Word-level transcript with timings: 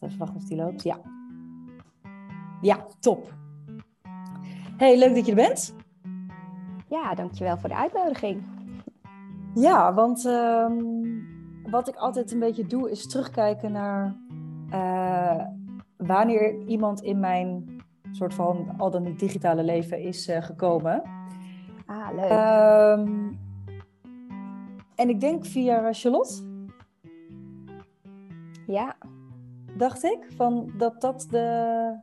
Even 0.00 0.18
wachten 0.18 0.36
of 0.36 0.44
die 0.44 0.56
loopt. 0.56 0.82
Ja. 0.82 1.00
Ja, 2.60 2.86
top. 3.00 3.32
Hey, 4.76 4.98
leuk 4.98 5.14
dat 5.14 5.26
je 5.26 5.30
er 5.30 5.48
bent. 5.48 5.74
Ja, 6.88 7.14
dankjewel 7.14 7.58
voor 7.58 7.68
de 7.68 7.74
uitnodiging. 7.74 8.42
Ja, 9.54 9.94
want 9.94 10.26
ehm, 10.26 10.74
wat 11.70 11.88
ik 11.88 11.96
altijd 11.96 12.32
een 12.32 12.38
beetje 12.38 12.66
doe, 12.66 12.90
is 12.90 13.06
terugkijken 13.06 13.72
naar 13.72 14.16
uh, 14.72 15.44
wanneer 15.96 16.66
iemand 16.66 17.02
in 17.02 17.20
mijn 17.20 17.82
soort 18.12 18.34
van 18.34 18.74
al 18.76 18.90
dan 18.90 19.02
niet 19.02 19.18
digitale 19.18 19.64
leven 19.64 20.00
is 20.00 20.28
uh, 20.28 20.42
gekomen. 20.42 21.02
Ah, 21.86 22.08
leuk. 22.14 22.98
Um, 22.98 23.38
en 24.94 25.08
ik 25.08 25.20
denk 25.20 25.44
via 25.44 25.92
Charlotte. 25.92 26.42
Ja. 28.66 28.96
Dacht 29.78 30.02
ik, 30.02 30.32
van 30.32 30.72
dat 30.76 31.00
dat 31.00 31.26
de, 31.30 32.00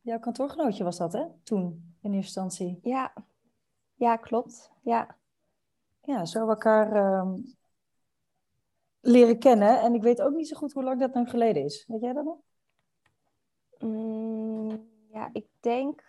jouw 0.00 0.18
kantoorgenootje 0.18 0.84
was 0.84 0.96
dat, 0.96 1.12
hè? 1.12 1.24
Toen, 1.42 1.96
in 2.00 2.12
eerste 2.12 2.40
instantie. 2.40 2.78
Ja, 2.82 3.14
ja 3.94 4.16
klopt. 4.16 4.70
Ja, 4.82 5.16
ja 6.02 6.24
zo 6.24 6.48
elkaar 6.48 7.18
um, 7.20 7.56
leren 9.00 9.38
kennen. 9.38 9.80
En 9.80 9.94
ik 9.94 10.02
weet 10.02 10.22
ook 10.22 10.34
niet 10.34 10.48
zo 10.48 10.56
goed 10.56 10.72
hoe 10.72 10.84
lang 10.84 11.00
dat 11.00 11.14
nou 11.14 11.26
geleden 11.26 11.64
is. 11.64 11.86
Weet 11.86 12.00
jij 12.00 12.12
dat 12.12 12.24
nog? 12.24 12.38
Mm, 13.78 14.88
ja, 15.10 15.30
ik 15.32 15.46
denk 15.60 16.04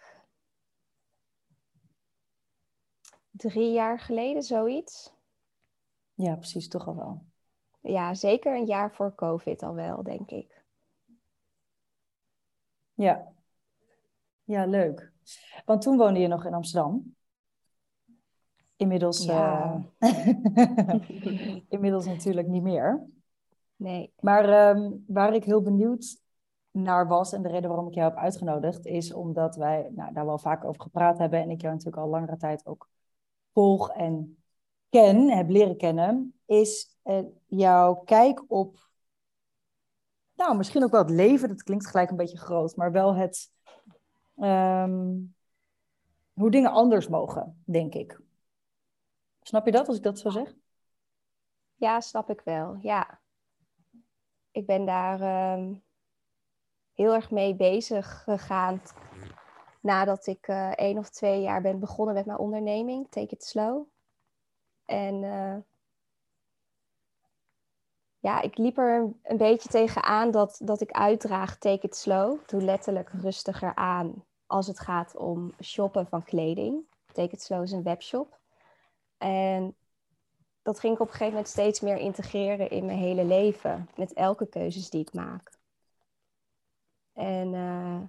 drie 3.32 3.72
jaar 3.72 4.00
geleden, 4.00 4.44
zoiets. 4.44 5.14
Ja, 6.14 6.36
precies, 6.36 6.68
toch 6.68 6.88
al 6.88 6.96
wel. 6.96 7.26
Ja, 7.82 8.14
zeker 8.14 8.56
een 8.56 8.66
jaar 8.66 8.94
voor 8.94 9.16
COVID 9.16 9.64
al 9.64 9.74
wel, 9.74 10.04
denk 10.04 10.32
ik. 10.32 10.55
Ja. 12.96 13.34
Ja, 14.44 14.66
leuk. 14.66 15.12
Want 15.66 15.82
toen 15.82 15.98
woonde 15.98 16.20
je 16.20 16.28
nog 16.28 16.46
in 16.46 16.54
Amsterdam. 16.54 17.16
Inmiddels, 18.76 19.26
ja. 19.26 19.82
uh, 20.00 20.96
inmiddels 21.70 22.06
natuurlijk 22.06 22.48
niet 22.48 22.64
meer. 22.64 23.06
Nee. 23.76 24.14
Maar 24.20 24.70
um, 24.76 25.04
waar 25.08 25.34
ik 25.34 25.44
heel 25.44 25.62
benieuwd 25.62 26.24
naar 26.72 27.08
was 27.08 27.34
en 27.34 27.42
de 27.42 27.50
reden 27.50 27.70
waarom 27.70 27.88
ik 27.88 27.94
jou 27.94 28.10
heb 28.10 28.20
uitgenodigd, 28.20 28.86
is 28.86 29.14
omdat 29.14 29.56
wij 29.56 29.90
nou, 29.92 30.14
daar 30.14 30.26
wel 30.26 30.38
vaak 30.38 30.64
over 30.64 30.82
gepraat 30.82 31.18
hebben 31.18 31.40
en 31.42 31.50
ik 31.50 31.62
jou 31.62 31.74
natuurlijk 31.74 32.04
al 32.04 32.10
langere 32.10 32.38
tijd 32.38 32.66
ook 32.66 32.90
volg 33.54 33.90
en 33.90 34.38
ken, 34.90 35.30
heb 35.30 35.50
leren 35.50 35.78
kennen, 35.78 36.34
is 36.46 36.98
uh, 37.04 37.20
jouw 37.46 37.96
kijk 37.96 38.44
op, 38.48 38.90
nou 40.36 40.58
misschien 40.58 40.84
ook 40.84 40.92
wel 40.92 41.02
het 41.02 41.10
leven, 41.10 41.48
dat 41.48 41.64
klinkt 41.64 41.88
gelijk 41.88 42.10
een 42.10 42.16
beetje 42.16 42.38
groot, 42.38 42.76
maar 42.76 42.92
wel 42.92 43.16
het, 43.16 43.52
um, 44.38 45.36
hoe 46.34 46.52
dingen 46.52 46.72
anders 46.72 47.08
mogen, 47.08 47.62
denk 47.66 47.94
ik. 47.94 48.20
Snap 49.42 49.66
je 49.66 49.72
dat 49.72 49.88
als 49.88 49.98
ik 49.98 50.04
dat 50.04 50.20
zo 50.20 50.30
zeg? 50.30 50.54
Ja, 51.76 52.00
snap 52.00 52.30
ik 52.30 52.42
wel, 52.42 52.78
ja. 52.82 53.20
Ik 54.52 54.66
ben 54.66 54.86
daar 54.86 55.54
um, 55.54 55.84
heel 56.94 57.14
erg 57.14 57.32
mee 57.32 57.56
bezig 57.56 58.24
gegaan 58.24 58.82
nadat 59.80 60.28
ik 60.28 60.48
uh, 60.48 60.72
één 60.72 60.98
of 60.98 61.10
twee 61.10 61.42
jaar 61.42 61.62
ben 61.62 61.80
begonnen 61.80 62.16
met 62.16 62.26
mijn 62.26 62.38
onderneming, 62.38 63.08
Take 63.10 63.36
It 63.36 63.44
Slow. 63.44 63.88
En 64.86 65.24
uh, 65.24 65.58
ja, 68.26 68.42
ik 68.42 68.58
liep 68.58 68.78
er 68.78 69.14
een 69.24 69.38
beetje 69.38 69.70
tegenaan 69.70 70.32
dat, 70.32 70.60
dat 70.64 70.82
ik 70.82 70.92
uitdraag 70.92 71.58
take 71.58 71.86
it 71.86 71.96
slow. 71.96 72.40
Doe 72.48 72.62
letterlijk 72.62 73.10
rustiger 73.10 73.76
aan 73.76 74.24
als 74.46 74.68
het 74.68 74.80
gaat 74.80 75.16
om 75.16 75.54
shoppen 75.62 76.08
van 76.08 76.24
kleding. 76.24 76.84
Take 77.12 77.34
it 77.34 77.42
slow 77.42 77.64
is 77.64 77.72
een 77.72 77.84
webshop. 77.84 78.40
En 79.18 79.76
dat 80.62 80.80
ging 80.80 80.94
ik 80.94 81.00
op 81.00 81.06
een 81.08 81.12
gegeven 81.12 81.34
moment 81.34 81.52
steeds 81.52 81.80
meer 81.80 81.98
integreren 81.98 82.70
in 82.70 82.86
mijn 82.86 82.98
hele 82.98 83.26
leven. 83.26 83.90
Met 83.96 84.14
elke 84.14 84.48
keuzes 84.48 84.90
die 84.90 85.02
ik 85.02 85.14
maak. 85.14 85.52
En 87.14 87.54
uh, 87.54 88.02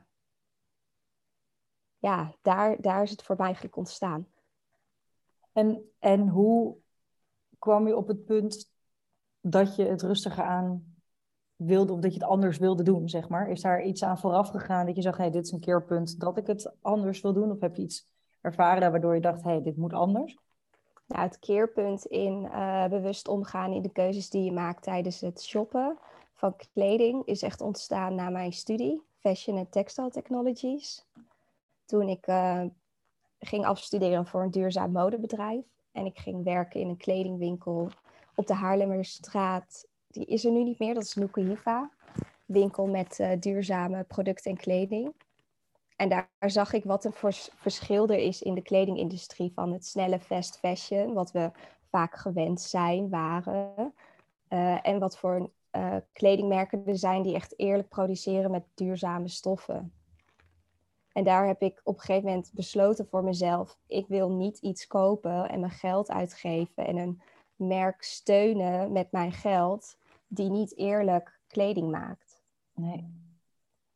ja, 1.98 2.34
daar, 2.42 2.80
daar 2.80 3.02
is 3.02 3.10
het 3.10 3.22
voor 3.22 3.36
mij 3.36 3.46
eigenlijk 3.46 3.76
ontstaan. 3.76 4.28
En, 5.52 5.90
en 5.98 6.28
hoe 6.28 6.76
kwam 7.58 7.86
je 7.86 7.96
op 7.96 8.08
het 8.08 8.24
punt 8.24 8.74
dat 9.50 9.76
je 9.76 9.84
het 9.84 10.02
rustiger 10.02 10.44
aan 10.44 10.94
wilde 11.56 11.92
of 11.92 12.00
dat 12.00 12.14
je 12.14 12.20
het 12.20 12.28
anders 12.28 12.58
wilde 12.58 12.82
doen, 12.82 13.08
zeg 13.08 13.28
maar? 13.28 13.50
Is 13.50 13.60
daar 13.60 13.82
iets 13.82 14.02
aan 14.02 14.18
vooraf 14.18 14.48
gegaan 14.48 14.86
dat 14.86 14.96
je 14.96 15.02
zag, 15.02 15.16
hey, 15.16 15.30
dit 15.30 15.44
is 15.44 15.52
een 15.52 15.60
keerpunt 15.60 16.20
dat 16.20 16.36
ik 16.36 16.46
het 16.46 16.74
anders 16.80 17.20
wil 17.20 17.32
doen? 17.32 17.50
Of 17.50 17.60
heb 17.60 17.76
je 17.76 17.82
iets 17.82 18.08
ervaren 18.40 18.90
waardoor 18.90 19.14
je 19.14 19.20
dacht, 19.20 19.42
hey, 19.42 19.62
dit 19.62 19.76
moet 19.76 19.92
anders? 19.92 20.38
Nou, 21.06 21.22
het 21.22 21.38
keerpunt 21.38 22.04
in 22.04 22.44
uh, 22.44 22.86
bewust 22.86 23.28
omgaan 23.28 23.72
in 23.72 23.82
de 23.82 23.92
keuzes 23.92 24.30
die 24.30 24.44
je 24.44 24.52
maakt 24.52 24.82
tijdens 24.82 25.20
het 25.20 25.42
shoppen 25.42 25.98
van 26.34 26.56
kleding 26.72 27.24
is 27.24 27.42
echt 27.42 27.60
ontstaan 27.60 28.14
na 28.14 28.30
mijn 28.30 28.52
studie, 28.52 29.02
Fashion 29.18 29.56
en 29.56 29.68
Textile 29.68 30.10
Technologies. 30.10 31.06
Toen 31.84 32.08
ik 32.08 32.26
uh, 32.26 32.64
ging 33.38 33.66
afstuderen 33.66 34.26
voor 34.26 34.42
een 34.42 34.50
duurzaam 34.50 34.92
modebedrijf. 34.92 35.64
En 35.92 36.06
ik 36.06 36.18
ging 36.18 36.44
werken 36.44 36.80
in 36.80 36.88
een 36.88 36.96
kledingwinkel 36.96 37.90
op 38.36 38.46
de 38.46 38.54
Haarlemmerstraat. 38.54 39.86
Die 40.08 40.24
is 40.24 40.44
er 40.44 40.52
nu 40.52 40.62
niet 40.62 40.78
meer, 40.78 40.94
dat 40.94 41.02
is 41.02 41.14
Nukuhiva. 41.14 41.90
Winkel 42.44 42.86
met 42.86 43.18
uh, 43.18 43.30
duurzame 43.40 44.04
producten 44.04 44.50
en 44.50 44.56
kleding. 44.56 45.14
En 45.96 46.08
daar 46.08 46.28
zag 46.38 46.72
ik 46.72 46.84
wat 46.84 47.04
een 47.04 47.32
verschil 47.56 48.08
er 48.08 48.18
is 48.18 48.42
in 48.42 48.54
de 48.54 48.62
kledingindustrie 48.62 49.52
van 49.54 49.72
het 49.72 49.86
snelle 49.86 50.20
fast 50.20 50.58
fashion, 50.58 51.12
wat 51.12 51.32
we 51.32 51.50
vaak 51.90 52.14
gewend 52.16 52.60
zijn, 52.60 53.08
waren. 53.08 53.94
Uh, 54.48 54.86
en 54.86 54.98
wat 54.98 55.18
voor 55.18 55.50
uh, 55.72 55.96
kledingmerken 56.12 56.86
er 56.86 56.98
zijn 56.98 57.22
die 57.22 57.34
echt 57.34 57.58
eerlijk 57.58 57.88
produceren 57.88 58.50
met 58.50 58.64
duurzame 58.74 59.28
stoffen. 59.28 59.92
En 61.12 61.24
daar 61.24 61.46
heb 61.46 61.62
ik 61.62 61.80
op 61.84 61.94
een 61.94 62.00
gegeven 62.00 62.28
moment 62.28 62.50
besloten 62.54 63.06
voor 63.06 63.24
mezelf: 63.24 63.78
ik 63.86 64.06
wil 64.08 64.30
niet 64.30 64.58
iets 64.58 64.86
kopen 64.86 65.48
en 65.48 65.60
mijn 65.60 65.72
geld 65.72 66.10
uitgeven 66.10 66.86
en 66.86 66.96
een 66.96 67.20
merk 67.56 68.02
steunen 68.02 68.92
met 68.92 69.12
mijn 69.12 69.32
geld 69.32 69.96
die 70.26 70.50
niet 70.50 70.76
eerlijk 70.76 71.40
kleding 71.46 71.90
maakt. 71.90 72.42
Nee. 72.74 73.14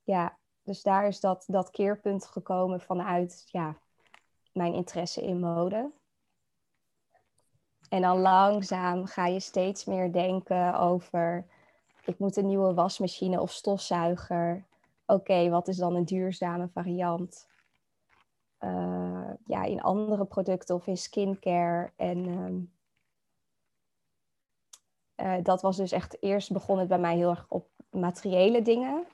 Ja, 0.03 0.39
dus 0.63 0.83
daar 0.83 1.07
is 1.07 1.21
dat, 1.21 1.45
dat 1.47 1.71
keerpunt 1.71 2.27
gekomen 2.27 2.81
vanuit 2.81 3.45
ja, 3.47 3.77
mijn 4.53 4.75
interesse 4.75 5.23
in 5.23 5.41
mode. 5.41 5.91
En 7.89 8.03
dan 8.03 8.19
langzaam 8.19 9.07
ga 9.07 9.27
je 9.27 9.41
steeds 9.41 9.85
meer 9.85 10.13
denken 10.13 10.79
over: 10.79 11.47
ik 12.05 12.19
moet 12.19 12.37
een 12.37 12.47
nieuwe 12.47 12.75
wasmachine 12.75 13.41
of 13.41 13.51
stofzuiger 13.51 14.69
oké, 15.11 15.49
wat 15.49 15.69
is 15.69 15.77
dan 15.77 15.95
een 15.95 16.05
duurzame 16.05 16.69
variant? 16.69 17.49
Uh, 18.61 19.31
ja, 19.47 19.63
in 19.65 19.81
andere 19.81 20.25
producten 20.25 20.75
of 20.75 20.87
in 20.87 20.97
skincare. 20.97 21.93
En 21.97 22.29
um, 22.29 22.73
uh, 25.23 25.35
dat 25.43 25.63
was 25.63 25.77
dus 25.77 25.93
echt 25.93 26.23
eerst 26.23 26.53
begon 26.53 26.79
het 26.79 26.89
bij 26.89 26.99
mij 26.99 27.17
heel 27.17 27.31
erg 27.31 27.47
op 27.49 27.69
materiële 27.91 28.63
dingen. 28.63 29.05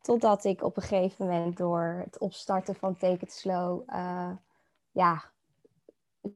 Totdat 0.00 0.44
ik 0.44 0.62
op 0.62 0.76
een 0.76 0.82
gegeven 0.82 1.26
moment 1.26 1.56
door 1.56 2.02
het 2.04 2.18
opstarten 2.18 2.74
van 2.74 2.96
Take 2.96 3.24
It 3.24 3.32
Slow, 3.32 3.82
uh, 3.88 4.30
ja, 4.90 5.24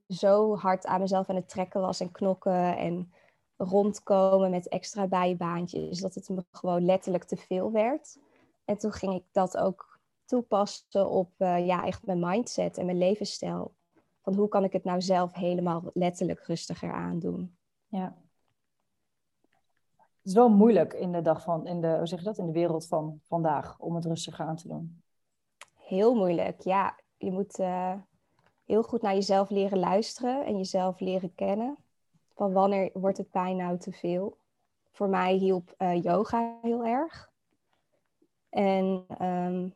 zo 0.09 0.56
hard 0.56 0.87
aan 0.87 1.00
mezelf 1.00 1.28
aan 1.28 1.37
het 1.37 1.49
trekken 1.49 1.81
was 1.81 2.00
en 2.00 2.10
knokken 2.10 2.77
en 2.77 3.12
rondkomen 3.56 4.50
met 4.50 4.69
extra 4.69 5.06
bijbaantjes, 5.06 6.00
dat 6.00 6.15
het 6.15 6.28
me 6.28 6.44
gewoon 6.50 6.84
letterlijk 6.84 7.25
te 7.25 7.37
veel 7.37 7.72
werd. 7.72 8.19
En 8.65 8.78
toen 8.78 8.92
ging 8.92 9.15
ik 9.15 9.24
dat 9.33 9.57
ook 9.57 9.98
toepassen 10.24 11.10
op 11.10 11.30
uh, 11.39 11.66
ja, 11.66 11.84
echt 11.86 12.07
mijn 12.07 12.21
mindset 12.21 12.78
en 12.78 12.86
mijn 12.86 12.98
levensstijl. 12.98 13.74
Van 14.22 14.34
hoe 14.34 14.48
kan 14.48 14.65
ik 14.65 14.72
het 14.72 14.84
nou 14.84 15.03
zelf 15.03 15.33
helemaal 15.33 15.83
letterlijk 15.95 16.41
rustiger 16.41 16.92
aandoen. 16.92 17.57
Ja. 17.86 18.16
Het 20.24 20.32
is 20.32 20.38
wel 20.38 20.48
moeilijk 20.48 20.92
in 20.92 21.12
de 21.12 21.22
dag 21.22 21.42
van, 21.42 21.66
in 21.66 21.80
de, 21.80 21.97
hoe 21.97 22.06
zeg 22.06 22.18
je 22.18 22.24
dat, 22.24 22.38
in 22.38 22.47
de 22.47 22.53
wereld 22.53 22.86
van 22.86 23.21
vandaag 23.22 23.78
om 23.78 23.94
het 23.94 24.04
rustiger 24.04 24.44
aan 24.44 24.56
te 24.56 24.68
doen. 24.68 25.03
Heel 25.78 26.15
moeilijk, 26.15 26.60
ja. 26.60 26.98
Je 27.16 27.32
moet 27.32 27.59
uh, 27.59 27.94
heel 28.65 28.82
goed 28.82 29.03
naar 29.03 29.15
jezelf 29.15 29.50
leren 29.50 29.78
luisteren 29.78 30.44
en 30.44 30.56
jezelf 30.56 31.00
leren 31.00 31.34
kennen. 31.34 31.76
Van 32.34 32.53
wanneer 32.53 32.91
wordt 32.92 33.18
het 33.18 33.30
pijn 33.30 33.56
nou 33.56 33.78
te 33.78 33.92
veel? 33.92 34.38
Voor 34.91 35.09
mij 35.09 35.34
hielp 35.34 35.74
uh, 35.78 36.03
yoga 36.03 36.59
heel 36.62 36.84
erg. 36.84 37.32
En 38.48 39.06
um, 39.22 39.74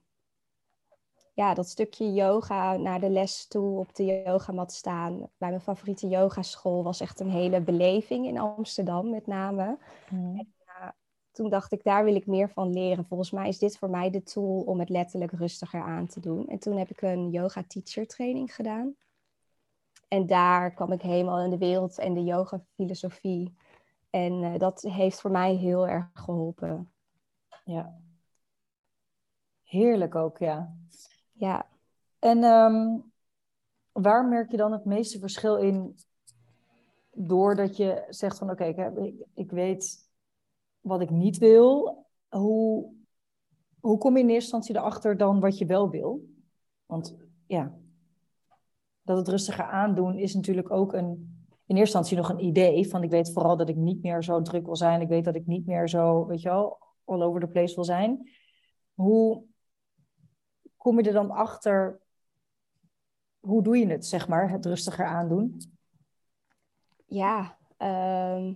ja, 1.39 1.55
dat 1.55 1.69
stukje 1.69 2.13
yoga 2.13 2.77
naar 2.77 3.01
de 3.01 3.11
les 3.11 3.47
toe 3.47 3.79
op 3.79 3.95
de 3.95 4.23
yogamat 4.27 4.73
staan 4.73 5.19
bij 5.19 5.49
mijn 5.49 5.61
favoriete 5.61 6.09
yogaschool 6.09 6.83
was 6.83 7.01
echt 7.01 7.21
een 7.21 7.31
hele 7.31 7.61
beleving 7.61 8.27
in 8.27 8.39
Amsterdam 8.39 9.11
met 9.11 9.27
name. 9.27 9.79
Mm. 10.11 10.39
En, 10.39 10.55
uh, 10.67 10.89
toen 11.31 11.49
dacht 11.51 11.73
ik, 11.73 11.85
daar 11.85 12.05
wil 12.05 12.15
ik 12.15 12.27
meer 12.27 12.51
van 12.51 12.73
leren. 12.73 13.07
Volgens 13.07 13.31
mij 13.31 13.49
is 13.49 13.59
dit 13.59 13.79
voor 13.79 13.91
mij 13.91 14.11
de 14.11 14.23
tool 14.23 14.61
om 14.61 14.79
het 14.79 14.89
letterlijk 14.89 15.33
rustiger 15.33 15.83
aan 15.83 16.07
te 16.07 16.21
doen. 16.21 16.49
En 16.49 16.59
toen 16.59 16.77
heb 16.77 16.91
ik 16.91 17.03
een 17.03 17.31
yoga 17.31 17.65
teacher 17.67 18.07
training 18.07 18.55
gedaan. 18.55 18.97
En 20.09 20.27
daar 20.27 20.75
kwam 20.75 20.93
ik 20.93 21.03
helemaal 21.03 21.41
in 21.41 21.51
de 21.51 21.59
wereld 21.59 21.99
en 21.99 22.15
de 22.15 22.25
yoga 22.25 22.65
filosofie. 22.75 23.55
En 24.11 24.43
eh, 24.43 24.59
dat 24.59 24.83
heeft 24.83 25.21
voor 25.21 25.31
mij 25.31 25.55
heel 25.55 25.89
erg 25.89 26.11
geholpen. 26.13 26.93
Ja. 27.65 28.01
Heerlijk 29.63 30.15
ook, 30.15 30.39
ja. 30.39 30.77
Ja. 31.39 31.67
En 32.19 32.43
ehm, 32.43 32.99
waar 33.93 34.29
merk 34.29 34.51
je 34.51 34.57
dan 34.57 34.73
het 34.73 34.85
meeste 34.85 35.19
verschil 35.19 35.57
in 35.57 35.97
doordat 37.13 37.77
je 37.77 38.07
zegt 38.09 38.39
van 38.39 38.51
oké, 38.51 38.65
ik, 38.65 39.15
ik 39.35 39.51
weet 39.51 40.11
wat 40.81 41.01
ik 41.01 41.11
niet 41.11 41.39
wil. 41.39 42.07
Hoe, 42.29 42.93
hoe 43.81 43.99
kom 43.99 44.17
je 44.17 44.23
in 44.23 44.29
eerste 44.29 44.57
instantie 44.57 44.77
erachter 44.77 45.17
dan 45.17 45.41
wat 45.41 45.59
je 45.59 45.67
wel 45.67 45.91
wil? 45.91 46.25
Want 46.87 47.17
ja, 47.47 47.79
dat 49.03 49.17
het 49.17 49.29
rustiger 49.29 49.65
aandoen 49.65 50.19
is 50.19 50.35
natuurlijk 50.35 50.71
ook 50.71 50.93
een, 50.93 51.09
in 51.67 51.77
eerste 51.77 51.99
instantie 51.99 52.17
nog 52.17 52.29
een 52.29 52.45
idee. 52.45 52.89
Van 52.89 53.03
ik 53.03 53.11
weet 53.11 53.33
vooral 53.33 53.57
dat 53.57 53.69
ik 53.69 53.77
niet 53.77 54.03
meer 54.03 54.23
zo 54.23 54.43
druk 54.43 54.65
wil 54.65 54.77
zijn. 54.77 55.01
Ik 55.01 55.09
weet 55.09 55.25
dat 55.25 55.35
ik 55.35 55.47
niet 55.47 55.67
meer 55.67 55.89
zo, 55.89 56.27
weet 56.27 56.43
je 56.43 56.49
wel, 56.49 56.79
all 57.05 57.23
over 57.23 57.41
the 57.41 57.47
place 57.47 57.75
wil 57.75 57.85
zijn. 57.85 58.31
Hoe 58.95 59.48
kom 60.89 61.01
je 61.01 61.07
er 61.07 61.13
dan 61.13 61.31
achter? 61.31 62.01
Hoe 63.41 63.63
doe 63.63 63.79
je 63.79 63.87
het, 63.87 64.07
zeg 64.07 64.29
maar, 64.29 64.51
het 64.51 64.67
rustiger 64.67 65.05
aandoen? 65.07 65.61
Ja, 67.07 67.59
ehm, 67.77 68.55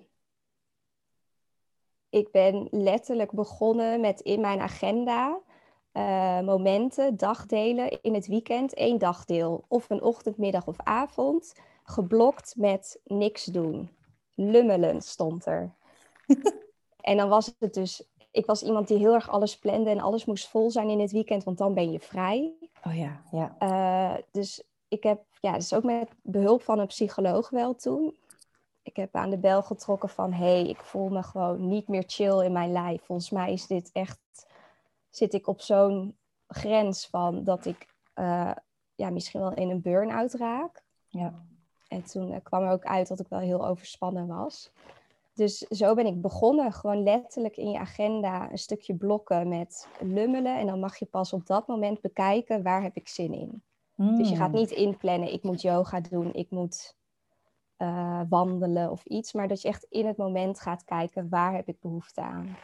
ik 2.08 2.30
ben 2.30 2.68
letterlijk 2.70 3.32
begonnen 3.32 4.00
met 4.00 4.20
in 4.20 4.40
mijn 4.40 4.60
agenda 4.60 5.40
uh, 5.92 6.40
momenten, 6.40 7.16
dagdelen 7.16 8.02
in 8.02 8.14
het 8.14 8.26
weekend, 8.26 8.74
één 8.74 8.98
dagdeel, 8.98 9.64
of 9.68 9.90
een 9.90 10.02
ochtend, 10.02 10.38
middag 10.38 10.66
of 10.66 10.76
avond, 10.80 11.54
geblokt 11.84 12.54
met 12.56 13.00
niks 13.04 13.44
doen. 13.44 13.90
Lummelen 14.34 15.02
stond 15.02 15.46
er. 15.46 15.74
en 17.00 17.16
dan 17.16 17.28
was 17.28 17.54
het 17.58 17.74
dus, 17.74 18.11
ik 18.32 18.46
was 18.46 18.62
iemand 18.62 18.88
die 18.88 18.98
heel 18.98 19.14
erg 19.14 19.30
alles 19.30 19.58
plande 19.58 19.90
en 19.90 20.00
alles 20.00 20.24
moest 20.24 20.48
vol 20.48 20.70
zijn 20.70 20.88
in 20.88 21.00
het 21.00 21.12
weekend, 21.12 21.44
want 21.44 21.58
dan 21.58 21.74
ben 21.74 21.90
je 21.90 22.00
vrij. 22.00 22.52
Oh 22.84 22.96
ja, 22.96 23.22
ja. 23.30 23.56
Uh, 23.60 24.22
dus 24.30 24.62
ik 24.88 25.02
heb, 25.02 25.24
ja, 25.40 25.52
dus 25.52 25.74
ook 25.74 25.82
met 25.82 26.08
behulp 26.22 26.62
van 26.62 26.78
een 26.78 26.86
psycholoog 26.86 27.50
wel 27.50 27.74
toen. 27.74 28.16
Ik 28.82 28.96
heb 28.96 29.16
aan 29.16 29.30
de 29.30 29.38
bel 29.38 29.62
getrokken 29.62 30.08
van, 30.08 30.32
hé, 30.32 30.44
hey, 30.44 30.68
ik 30.68 30.80
voel 30.80 31.08
me 31.08 31.22
gewoon 31.22 31.68
niet 31.68 31.88
meer 31.88 32.04
chill 32.06 32.44
in 32.44 32.52
mijn 32.52 32.72
lijf. 32.72 33.02
Volgens 33.02 33.30
mij 33.30 33.52
is 33.52 33.66
dit 33.66 33.90
echt 33.92 34.20
zit 35.10 35.34
ik 35.34 35.46
op 35.46 35.60
zo'n 35.60 36.16
grens 36.46 37.06
van 37.06 37.44
dat 37.44 37.64
ik 37.64 37.86
uh, 38.14 38.52
ja, 38.94 39.10
misschien 39.10 39.40
wel 39.40 39.54
in 39.54 39.70
een 39.70 39.82
burn-out 39.82 40.32
raak. 40.32 40.82
Ja. 41.08 41.44
En 41.88 42.04
toen 42.04 42.30
uh, 42.30 42.36
kwam 42.42 42.62
er 42.62 42.70
ook 42.70 42.84
uit 42.84 43.08
dat 43.08 43.20
ik 43.20 43.28
wel 43.28 43.38
heel 43.38 43.66
overspannen 43.66 44.26
was. 44.26 44.70
Dus 45.34 45.58
zo 45.58 45.94
ben 45.94 46.06
ik 46.06 46.20
begonnen, 46.20 46.72
gewoon 46.72 47.02
letterlijk 47.02 47.56
in 47.56 47.70
je 47.70 47.78
agenda 47.78 48.50
een 48.50 48.58
stukje 48.58 48.94
blokken 48.94 49.48
met 49.48 49.88
lummelen. 50.00 50.58
En 50.58 50.66
dan 50.66 50.80
mag 50.80 50.96
je 50.96 51.06
pas 51.06 51.32
op 51.32 51.46
dat 51.46 51.66
moment 51.66 52.00
bekijken 52.00 52.62
waar 52.62 52.82
heb 52.82 52.96
ik 52.96 53.08
zin 53.08 53.32
in. 53.32 53.62
Dus 53.94 54.28
je 54.28 54.36
gaat 54.36 54.50
hmm. 54.50 54.58
niet 54.58 54.70
inplannen, 54.70 55.32
ik 55.32 55.42
moet 55.42 55.62
yoga 55.62 56.00
doen, 56.00 56.34
ik 56.34 56.50
moet 56.50 56.96
uh, 57.78 58.20
wandelen 58.28 58.90
of 58.90 59.04
iets. 59.04 59.32
Maar 59.32 59.48
dat 59.48 59.62
je 59.62 59.68
echt 59.68 59.86
in 59.88 60.06
het 60.06 60.16
moment 60.16 60.60
gaat 60.60 60.84
kijken 60.84 61.28
waar 61.28 61.54
heb 61.54 61.68
ik 61.68 61.80
behoefte 61.80 62.20
aan. 62.20 62.56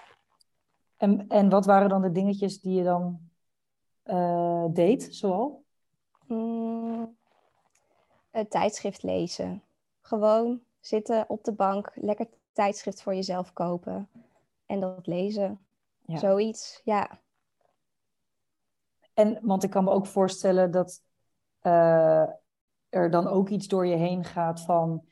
En, 0.96 1.28
en 1.28 1.48
wat 1.48 1.66
waren 1.66 1.88
dan 1.88 2.02
de 2.02 2.12
dingetjes 2.12 2.60
die 2.60 2.74
je 2.74 2.84
dan 2.84 3.18
uh, 4.04 4.64
deed, 4.70 5.08
zoal? 5.10 5.64
Mm, 6.26 7.16
het 8.30 8.50
tijdschrift 8.50 9.02
lezen. 9.02 9.62
Gewoon 10.00 10.60
zitten 10.80 11.24
op 11.28 11.44
de 11.44 11.52
bank, 11.52 11.92
lekker 11.94 12.28
tijdschrift 12.58 13.02
voor 13.02 13.14
jezelf 13.14 13.52
kopen 13.52 14.08
en 14.66 14.80
dat 14.80 15.06
lezen. 15.06 15.60
Ja. 16.06 16.16
Zoiets, 16.16 16.80
ja. 16.84 17.20
En, 19.14 19.38
want 19.42 19.62
ik 19.62 19.70
kan 19.70 19.84
me 19.84 19.90
ook 19.90 20.06
voorstellen 20.06 20.70
dat 20.70 21.02
uh, 21.62 22.26
er 22.88 23.10
dan 23.10 23.26
ook 23.26 23.48
iets 23.48 23.66
door 23.66 23.86
je 23.86 23.96
heen 23.96 24.24
gaat 24.24 24.60
van, 24.60 25.04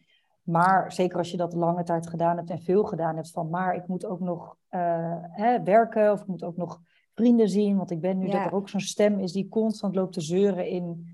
maar 0.42 0.92
zeker 0.92 1.18
als 1.18 1.30
je 1.30 1.36
dat 1.36 1.54
lange 1.54 1.82
tijd 1.82 2.08
gedaan 2.08 2.36
hebt 2.36 2.50
en 2.50 2.62
veel 2.62 2.84
gedaan 2.84 3.16
hebt, 3.16 3.30
van 3.30 3.50
maar 3.50 3.74
ik 3.74 3.86
moet 3.86 4.04
ook 4.04 4.20
nog 4.20 4.56
uh, 4.70 5.16
hè, 5.20 5.62
werken 5.62 6.12
of 6.12 6.20
ik 6.20 6.26
moet 6.26 6.44
ook 6.44 6.56
nog 6.56 6.80
vrienden 7.14 7.48
zien, 7.48 7.76
want 7.76 7.90
ik 7.90 8.00
ben 8.00 8.18
nu 8.18 8.26
dat 8.30 8.44
er 8.44 8.54
ook 8.54 8.68
zo'n 8.68 8.80
stem 8.80 9.18
is 9.18 9.32
die 9.32 9.48
constant 9.48 9.94
loopt 9.94 10.12
te 10.12 10.20
zeuren 10.20 10.66
in 10.68 11.06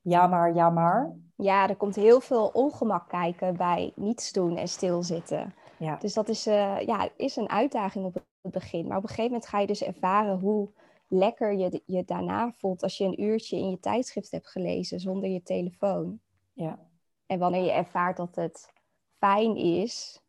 ja 0.00 0.26
maar, 0.26 0.54
ja 0.54 0.70
maar. 0.70 1.16
Ja, 1.40 1.68
er 1.68 1.76
komt 1.76 1.96
heel 1.96 2.20
veel 2.20 2.50
ongemak 2.52 3.08
kijken 3.08 3.56
bij 3.56 3.92
niets 3.94 4.32
doen 4.32 4.56
en 4.56 4.68
stilzitten. 4.68 5.54
Ja. 5.78 5.96
Dus 5.96 6.14
dat 6.14 6.28
is, 6.28 6.46
uh, 6.46 6.80
ja, 6.80 7.08
is 7.16 7.36
een 7.36 7.48
uitdaging 7.48 8.04
op 8.04 8.14
het 8.14 8.52
begin. 8.52 8.86
Maar 8.86 8.96
op 8.96 9.02
een 9.02 9.08
gegeven 9.08 9.30
moment 9.30 9.48
ga 9.48 9.58
je 9.58 9.66
dus 9.66 9.82
ervaren 9.82 10.38
hoe 10.38 10.70
lekker 11.08 11.52
je 11.52 11.82
je 11.86 12.04
daarna 12.04 12.52
voelt 12.52 12.82
als 12.82 12.96
je 12.96 13.04
een 13.04 13.22
uurtje 13.22 13.56
in 13.56 13.70
je 13.70 13.80
tijdschrift 13.80 14.30
hebt 14.30 14.48
gelezen 14.48 15.00
zonder 15.00 15.30
je 15.30 15.42
telefoon. 15.42 16.20
Ja. 16.52 16.78
En 17.26 17.38
wanneer 17.38 17.64
je 17.64 17.72
ervaart 17.72 18.16
dat 18.16 18.34
het 18.34 18.72
fijn 19.18 19.56
is, 19.56 20.22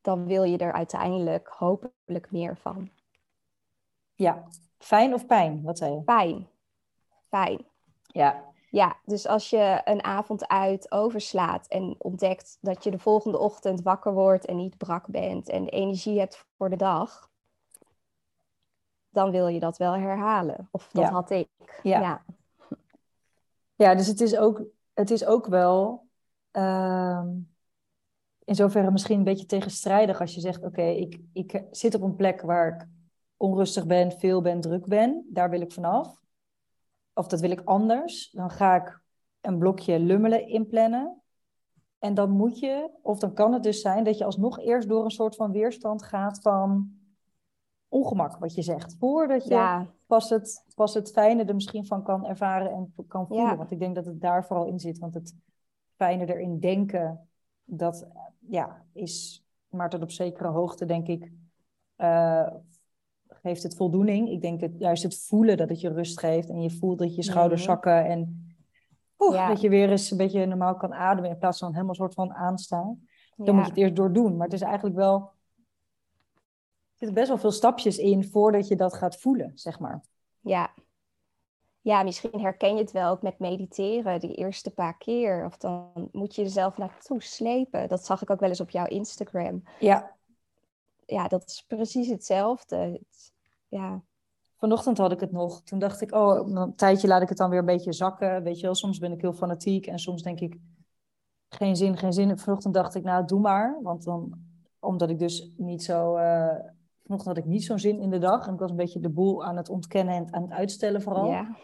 dan 0.00 0.26
wil 0.26 0.42
je 0.42 0.58
er 0.58 0.72
uiteindelijk 0.72 1.48
hopelijk 1.48 2.30
meer 2.30 2.56
van. 2.56 2.90
Ja, 4.14 4.48
fijn 4.78 5.14
of 5.14 5.26
pijn? 5.26 5.62
Wat 5.62 5.78
zei 5.78 5.94
je? 5.94 6.02
Fijn. 6.02 6.48
Fijn. 7.28 7.64
Ja. 8.02 8.49
Ja, 8.70 8.96
dus 9.04 9.26
als 9.26 9.50
je 9.50 9.80
een 9.84 10.04
avond 10.04 10.48
uit 10.48 10.92
overslaat 10.92 11.66
en 11.66 11.94
ontdekt 11.98 12.58
dat 12.60 12.84
je 12.84 12.90
de 12.90 12.98
volgende 12.98 13.38
ochtend 13.38 13.82
wakker 13.82 14.12
wordt 14.12 14.46
en 14.46 14.56
niet 14.56 14.76
brak 14.76 15.06
bent 15.06 15.48
en 15.48 15.68
energie 15.68 16.18
hebt 16.18 16.46
voor 16.56 16.70
de 16.70 16.76
dag, 16.76 17.30
dan 19.08 19.30
wil 19.30 19.46
je 19.46 19.60
dat 19.60 19.76
wel 19.76 19.96
herhalen. 19.96 20.68
Of 20.70 20.88
dat 20.92 21.08
had 21.08 21.30
ik. 21.30 21.48
Ja. 21.82 22.00
ja. 22.00 22.24
Ja. 23.74 23.94
dus 23.94 24.06
het 24.06 24.20
is 24.20 24.36
ook, 24.36 24.62
het 24.94 25.10
is 25.10 25.24
ook 25.24 25.46
wel 25.46 26.08
Ehm, 26.50 27.28
in 28.44 28.54
zoverre 28.54 28.90
misschien 28.90 29.18
een 29.18 29.24
beetje 29.24 29.46
tegenstrijdig 29.46 30.20
als 30.20 30.34
je 30.34 30.40
zegt: 30.40 30.62
Oké, 30.62 30.82
ik, 30.82 31.20
ik 31.32 31.64
zit 31.70 31.94
op 31.94 32.02
een 32.02 32.16
plek 32.16 32.40
waar 32.40 32.74
ik 32.74 32.86
onrustig 33.36 33.86
ben, 33.86 34.12
veel 34.12 34.40
ben, 34.40 34.60
druk 34.60 34.86
ben. 34.86 35.26
Daar 35.28 35.50
wil 35.50 35.60
ik 35.60 35.72
vanaf. 35.72 36.19
Of 37.14 37.26
dat 37.26 37.40
wil 37.40 37.50
ik 37.50 37.60
anders. 37.64 38.30
Dan 38.30 38.50
ga 38.50 38.74
ik 38.74 39.00
een 39.40 39.58
blokje 39.58 39.98
lummelen 39.98 40.48
inplannen. 40.48 41.20
En 41.98 42.14
dan 42.14 42.30
moet 42.30 42.58
je, 42.58 42.90
of 43.02 43.18
dan 43.18 43.34
kan 43.34 43.52
het 43.52 43.62
dus 43.62 43.80
zijn 43.80 44.04
dat 44.04 44.18
je 44.18 44.24
alsnog 44.24 44.58
eerst 44.58 44.88
door 44.88 45.04
een 45.04 45.10
soort 45.10 45.36
van 45.36 45.52
weerstand 45.52 46.02
gaat 46.02 46.40
van 46.40 46.98
ongemak, 47.88 48.36
wat 48.36 48.54
je 48.54 48.62
zegt. 48.62 48.96
Voordat 48.98 49.44
je 49.44 49.86
pas, 50.06 50.30
het, 50.30 50.64
pas 50.74 50.94
het 50.94 51.10
fijne 51.10 51.44
er 51.44 51.54
misschien 51.54 51.86
van 51.86 52.02
kan 52.02 52.26
ervaren 52.26 52.70
en 52.70 52.94
kan 53.08 53.26
voelen. 53.26 53.56
Want 53.56 53.70
ik 53.70 53.78
denk 53.78 53.94
dat 53.94 54.04
het 54.04 54.20
daar 54.20 54.46
vooral 54.46 54.66
in 54.66 54.78
zit. 54.78 54.98
Want 54.98 55.14
het 55.14 55.34
fijne 55.96 56.34
erin 56.34 56.60
denken, 56.60 57.28
dat 57.64 58.08
ja, 58.38 58.84
is 58.92 59.44
maar 59.68 59.88
tot 59.88 60.02
op 60.02 60.10
zekere 60.10 60.48
hoogte, 60.48 60.84
denk 60.84 61.06
ik, 61.06 61.32
uh, 61.96 62.54
geeft 63.42 63.62
het 63.62 63.76
voldoening. 63.76 64.30
Ik 64.30 64.40
denk 64.40 64.60
het, 64.60 64.72
juist 64.78 65.02
het 65.02 65.18
voelen 65.18 65.56
dat 65.56 65.68
het 65.68 65.80
je 65.80 65.92
rust 65.92 66.18
geeft 66.18 66.48
en 66.48 66.62
je 66.62 66.70
voelt 66.70 66.98
dat 66.98 67.14
je 67.14 67.22
schouders 67.22 67.60
mhm. 67.60 67.70
zakken 67.70 68.06
en 68.06 68.44
dat 69.16 69.60
je 69.60 69.68
weer 69.68 69.90
eens 69.90 70.10
een 70.10 70.16
beetje 70.16 70.46
normaal 70.46 70.76
kan 70.76 70.94
ademen 70.94 71.30
in 71.30 71.38
plaats 71.38 71.58
van 71.58 71.72
helemaal 71.72 71.94
soort 71.94 72.14
van 72.14 72.32
aanstaan. 72.32 73.08
Dan 73.36 73.54
moet 73.54 73.64
je 73.64 73.70
het 73.70 73.80
eerst 73.80 73.96
doordoen. 73.96 74.36
Maar 74.36 74.46
het 74.46 74.54
is 74.54 74.60
eigenlijk 74.60 74.96
wel. 74.96 75.16
Er 75.16 77.06
zitten 77.06 77.14
best 77.14 77.28
wel 77.28 77.38
veel 77.38 77.50
stapjes 77.50 77.98
in 77.98 78.24
voordat 78.24 78.68
je 78.68 78.76
dat 78.76 78.94
gaat 78.94 79.16
voelen, 79.16 79.52
zeg 79.54 79.78
maar. 79.78 80.04
Ja, 80.40 80.70
ja, 81.82 82.02
misschien 82.02 82.40
herken 82.40 82.74
je 82.74 82.80
het 82.80 82.90
wel 82.90 83.10
ook 83.10 83.22
met 83.22 83.38
mediteren, 83.38 84.20
die 84.20 84.34
eerste 84.34 84.70
paar 84.70 84.96
keer. 84.96 85.44
Of 85.44 85.56
dan 85.56 86.08
moet 86.12 86.34
je 86.34 86.42
jezelf 86.42 86.76
naartoe 86.76 87.22
slepen. 87.22 87.88
Dat 87.88 88.04
zag 88.04 88.22
ik 88.22 88.30
ook 88.30 88.40
wel 88.40 88.48
eens 88.48 88.60
op 88.60 88.70
jouw 88.70 88.86
Instagram. 88.86 89.62
Ja. 89.78 90.16
Ja, 91.10 91.28
dat 91.28 91.46
is 91.46 91.64
precies 91.66 92.08
hetzelfde. 92.08 93.00
ja. 93.68 94.02
Vanochtend 94.56 94.98
had 94.98 95.12
ik 95.12 95.20
het 95.20 95.32
nog. 95.32 95.62
Toen 95.62 95.78
dacht 95.78 96.00
ik, 96.00 96.12
oh, 96.14 96.48
een 96.48 96.74
tijdje 96.74 97.08
laat 97.08 97.22
ik 97.22 97.28
het 97.28 97.38
dan 97.38 97.50
weer 97.50 97.58
een 97.58 97.64
beetje 97.64 97.92
zakken. 97.92 98.42
Weet 98.42 98.56
je 98.60 98.66
wel, 98.66 98.74
soms 98.74 98.98
ben 98.98 99.12
ik 99.12 99.20
heel 99.20 99.32
fanatiek 99.32 99.86
en 99.86 99.98
soms 99.98 100.22
denk 100.22 100.40
ik, 100.40 100.56
geen 101.48 101.76
zin, 101.76 101.96
geen 101.96 102.12
zin. 102.12 102.38
vanochtend 102.38 102.74
dacht 102.74 102.94
ik, 102.94 103.02
nou, 103.02 103.26
doe 103.26 103.40
maar. 103.40 103.78
Want 103.82 104.04
dan, 104.04 104.32
omdat 104.78 105.10
ik 105.10 105.18
dus 105.18 105.50
niet 105.56 105.82
zo... 105.82 106.16
Uh, 106.16 106.54
Vanochtend 107.10 107.36
had 107.36 107.44
ik 107.46 107.50
niet 107.50 107.64
zo'n 107.64 107.78
zin 107.78 108.00
in 108.00 108.10
de 108.10 108.18
dag. 108.18 108.46
En 108.46 108.52
ik 108.52 108.58
was 108.58 108.70
een 108.70 108.76
beetje 108.76 109.00
de 109.00 109.08
boel 109.08 109.44
aan 109.44 109.56
het 109.56 109.68
ontkennen 109.68 110.14
en 110.14 110.34
aan 110.34 110.42
het 110.42 110.50
uitstellen 110.50 111.02
vooral. 111.02 111.30
Ja. 111.30 111.56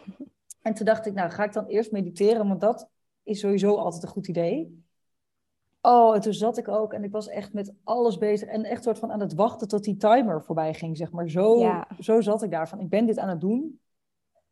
En 0.61 0.73
toen 0.73 0.85
dacht 0.85 1.05
ik, 1.05 1.13
nou 1.13 1.29
ga 1.29 1.43
ik 1.43 1.53
dan 1.53 1.65
eerst 1.65 1.91
mediteren, 1.91 2.47
want 2.47 2.61
dat 2.61 2.89
is 3.23 3.39
sowieso 3.39 3.75
altijd 3.75 4.03
een 4.03 4.09
goed 4.09 4.27
idee. 4.27 4.85
Oh, 5.87 6.15
en 6.15 6.21
toen 6.21 6.33
zat 6.33 6.57
ik 6.57 6.67
ook 6.67 6.93
en 6.93 7.03
ik 7.03 7.11
was 7.11 7.27
echt 7.27 7.53
met 7.53 7.73
alles 7.83 8.17
bezig. 8.17 8.47
En 8.49 8.63
echt 8.63 8.83
soort 8.83 8.99
van 8.99 9.11
aan 9.11 9.19
het 9.19 9.33
wachten 9.33 9.67
tot 9.67 9.83
die 9.83 9.97
timer 9.97 10.43
voorbij 10.43 10.73
ging, 10.73 10.97
zeg 10.97 11.11
maar. 11.11 11.29
Zo, 11.29 11.59
Ja. 11.59 11.87
zo 11.99 12.21
zat 12.21 12.43
ik 12.43 12.51
daar 12.51 12.69
van, 12.69 12.79
ik 12.79 12.89
ben 12.89 13.05
dit 13.05 13.17
aan 13.17 13.29
het 13.29 13.41
doen. 13.41 13.79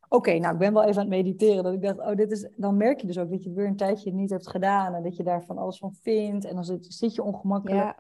Oké, 0.10 0.38
nou, 0.38 0.54
ik 0.54 0.60
ben 0.60 0.74
wel 0.74 0.84
even 0.84 1.02
aan 1.02 1.08
het 1.12 1.16
mediteren. 1.16 1.64
Dat 1.64 1.74
ik 1.74 1.82
dacht, 1.82 2.00
oh, 2.00 2.16
dit 2.16 2.32
is... 2.32 2.50
Dan 2.56 2.78
merk 2.78 3.02
je 3.02 3.08
dus 3.08 3.18
ook 3.18 3.30
dat 3.30 3.44
je 3.44 3.50
het 3.50 3.58
weer 3.58 3.68
een 3.68 3.76
tijdje 3.76 4.14
niet 4.14 4.30
hebt 4.30 4.48
gedaan. 4.48 4.94
En 4.94 5.04
dat 5.04 5.16
je 5.16 5.24
daar 5.24 5.44
van 5.44 5.58
alles 5.58 5.78
van 5.78 5.94
vindt. 5.94 6.46
En 6.46 6.56
dan 6.56 6.64
zit, 6.66 6.86
zit 6.94 7.16
je 7.16 7.24
ongemakkelijk. 7.24 7.84
Ja, 7.84 7.96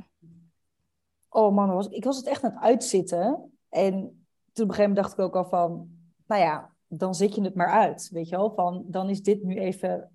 Oh 1.30 1.56
man, 1.56 1.74
was, 1.74 1.88
ik 1.88 2.04
was 2.04 2.18
het 2.18 2.25
echt 2.25 2.44
aan 2.44 2.51
het 2.51 2.63
uitzitten. 2.63 3.51
En 3.70 3.92
toen 3.92 4.65
op 4.65 4.70
een 4.70 4.75
gegeven 4.75 4.82
moment 4.82 4.96
dacht 4.96 5.13
ik 5.13 5.20
ook 5.20 5.36
al 5.36 5.46
van... 5.46 5.89
Nou 6.27 6.42
ja, 6.42 6.74
dan 6.88 7.15
zit 7.15 7.36
je 7.36 7.42
het 7.42 7.56
maar 7.56 7.72
uit, 7.72 8.10
weet 8.12 8.30
je 8.30 8.36
wel. 8.36 8.51
Van, 8.54 8.84
dan 8.88 9.10
is 9.10 9.22
dit 9.24 9.44
nu 9.44 9.56
even 9.56 10.14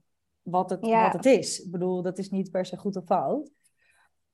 wat 0.50 0.70
het, 0.70 0.86
Ja. 0.86 1.02
wat 1.02 1.12
het 1.12 1.26
is. 1.26 1.60
Ik 1.64 1.70
bedoel, 1.70 2.02
dat 2.02 2.18
is 2.18 2.30
niet 2.30 2.50
per 2.50 2.66
se 2.66 2.76
goed 2.76 2.96
of 2.96 3.04
fout. 3.04 3.50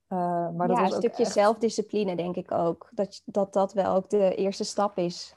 Eh, 0.07 0.51
maar 0.51 0.69
dat 0.69 0.77
ja 0.77 0.83
was 0.83 0.93
een 0.93 0.99
stukje 0.99 1.23
echt- 1.25 1.33
zelfdiscipline 1.33 2.17
denk 2.17 2.37
ik 2.37 2.53
ook. 2.53 2.89
Dat, 2.93 3.23
dat 3.25 3.53
dat 3.53 3.73
wel 3.73 3.95
ook 3.95 4.11
de 4.11 4.35
eerste 4.35 4.65
stap 4.65 4.99
is. 4.99 5.35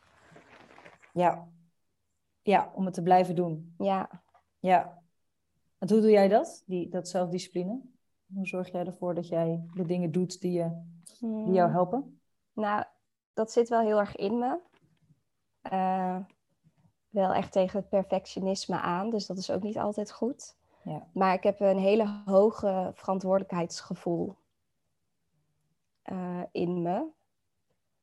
Ja. 1.13 1.47
ja, 2.41 2.71
om 2.75 2.85
het 2.85 2.93
te 2.93 3.01
blijven 3.03 3.35
doen. 3.35 3.73
Ja, 3.77 4.09
Ja. 4.59 4.97
En 5.77 5.89
hoe 5.89 6.01
doe 6.01 6.09
jij 6.11 6.27
dat, 6.27 6.63
die, 6.65 6.89
dat 6.89 7.07
zelfdiscipline? 7.09 7.81
Hoe 8.33 8.47
zorg 8.47 8.71
jij 8.71 8.85
ervoor 8.85 9.15
dat 9.15 9.27
jij 9.27 9.63
de 9.73 9.85
dingen 9.85 10.11
doet 10.11 10.41
die, 10.41 10.51
je, 10.51 10.81
die 11.19 11.51
jou 11.53 11.67
Mm, 11.67 11.73
helpen? 11.75 12.21
Nou, 12.53 12.83
dat 13.33 13.51
zit 13.51 13.69
wel 13.69 13.79
heel 13.81 13.99
erg 13.99 14.15
in 14.15 14.37
me. 14.39 14.59
Eh, 15.61 16.17
wel 17.09 17.33
echt 17.33 17.51
tegen 17.51 17.79
het 17.79 17.89
perfectionisme 17.89 18.79
aan, 18.79 19.09
dus 19.09 19.25
dat 19.25 19.37
is 19.37 19.51
ook 19.51 19.63
niet 19.63 19.77
altijd 19.77 20.11
goed. 20.11 20.57
Ja. 20.83 21.07
Maar 21.13 21.33
ik 21.33 21.43
heb 21.43 21.59
een 21.59 21.77
hele 21.77 22.21
hoge 22.25 22.91
verantwoordelijkheidsgevoel 22.95 24.35
eh, 26.01 26.43
in 26.51 26.81
me. 26.81 27.07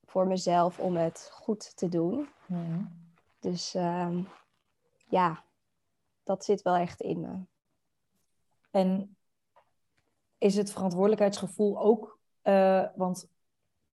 Voor 0.05 0.27
mezelf 0.27 0.79
om 0.79 0.97
het 0.97 1.31
goed 1.33 1.77
te 1.77 1.89
doen. 1.89 2.29
Mhm. 2.47 2.85
Dus 3.39 3.75
ehm, 3.75 4.23
ja, 5.09 5.45
dat 6.23 6.45
zit 6.45 6.63
wel 6.63 6.77
echt 6.77 7.01
in 7.01 7.21
me. 7.21 7.39
En 8.71 9.17
is 10.39 10.57
het 10.57 10.73
verantwoordelijkheidsgevoel 10.73 11.81
ook, 11.81 12.19
eh, 12.43 12.85
want 12.95 13.29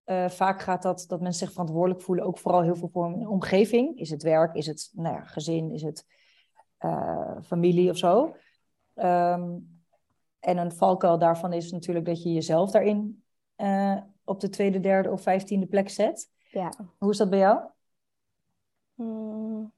eh, 0.03 0.29
vaak 0.29 0.61
gaat 0.61 0.81
dat 0.81 1.05
dat 1.07 1.21
mensen 1.21 1.45
zich 1.45 1.51
verantwoordelijk 1.51 2.01
voelen, 2.01 2.25
ook 2.25 2.37
vooral 2.37 2.61
heel 2.61 2.75
veel 2.75 2.89
voor 2.89 3.05
hun 3.05 3.27
omgeving. 3.27 3.99
Is 3.99 4.09
het 4.09 4.23
werk, 4.23 4.55
is 4.55 4.67
het 4.67 4.91
nou 4.93 5.15
ja, 5.15 5.25
gezin, 5.25 5.71
is 5.71 5.81
het 5.81 6.05
familie 7.43 7.89
of 7.89 7.97
zo. 7.97 8.35
Ehm, 8.93 9.57
en 10.39 10.57
een 10.57 10.71
valkuil 10.71 11.17
daarvan 11.17 11.53
is 11.53 11.71
natuurlijk 11.71 12.05
dat 12.05 12.23
je 12.23 12.33
jezelf 12.33 12.71
daarin 12.71 13.23
eh, 13.55 13.97
op 14.23 14.39
de 14.39 14.50
tweede, 14.50 14.79
derde 14.79 15.09
of 15.12 15.21
vijftiende 15.21 15.65
plek 15.65 15.89
zet. 15.89 16.31
Ja. 16.51 16.71
Hoe 16.97 17.12
is 17.12 17.17
dat 17.17 17.29
bij 17.29 17.39
jou? 17.39 17.59
Hmm. 18.95 19.73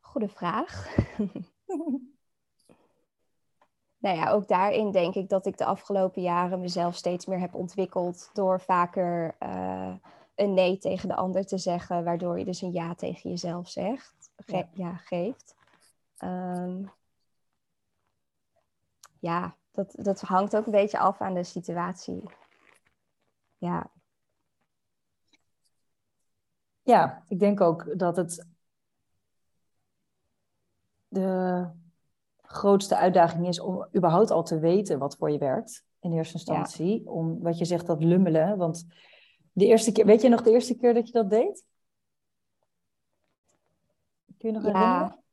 Goede 0.00 0.28
vraag. 0.28 0.86
Nou 3.98 4.16
ja, 4.18 4.30
ook 4.30 4.48
daarin 4.48 4.90
denk 4.90 5.14
ik 5.14 5.28
dat 5.28 5.46
ik 5.46 5.58
de 5.58 5.64
afgelopen 5.64 6.22
jaren 6.22 6.60
mezelf 6.60 6.94
steeds 6.94 7.26
meer 7.26 7.38
heb 7.40 7.54
ontwikkeld 7.54 8.30
door 8.32 8.60
vaker 8.60 9.36
eh, 9.38 9.94
een 10.34 10.54
nee 10.54 10.78
tegen 10.78 11.08
de 11.08 11.14
ander 11.14 11.46
te 11.46 11.58
zeggen, 11.58 12.04
waardoor 12.04 12.38
je 12.38 12.44
dus 12.44 12.62
een 12.62 12.72
ja 12.72 12.94
tegen 12.94 13.30
jezelf 13.30 13.68
zegt, 13.68 14.30
ge- 14.36 14.56
Ja. 14.56 14.68
ja. 14.72 14.94
geeft. 14.96 15.54
Ehm, 16.16 16.84
ja, 19.18 19.56
dat, 19.70 19.94
dat 19.98 20.20
hangt 20.20 20.56
ook 20.56 20.66
een 20.66 20.72
beetje 20.72 20.98
af 20.98 21.20
aan 21.20 21.34
de 21.34 21.44
situatie. 21.44 22.22
Ja, 23.58 23.90
Ja, 26.86 27.22
ik 27.28 27.38
denk 27.38 27.60
ook 27.60 27.98
dat 27.98 28.16
het 28.16 28.46
de 31.08 31.68
grootste 32.42 32.96
uitdaging 32.96 33.46
is 33.48 33.60
om 33.60 33.88
überhaupt 33.96 34.30
al 34.30 34.42
te 34.42 34.58
weten 34.58 34.98
wat 34.98 35.16
voor 35.16 35.30
je 35.30 35.38
werkt 35.38 35.84
in 36.00 36.12
eerste 36.12 36.34
instantie. 36.34 37.08
Om 37.08 37.42
wat 37.42 37.58
je 37.58 37.64
zegt, 37.64 37.86
dat 37.86 38.04
lummelen. 38.04 38.58
Want 38.58 38.86
de 39.52 39.66
eerste 39.66 39.92
keer, 39.92 40.06
weet 40.06 40.22
je 40.22 40.28
nog 40.28 40.42
de 40.42 40.50
eerste 40.50 40.76
keer 40.76 40.94
dat 40.94 41.06
je 41.06 41.12
dat 41.12 41.30
deed? 41.30 41.64
Kun 44.38 44.48
je 44.48 44.52
nog 44.52 44.62
herinneren? 44.62 45.24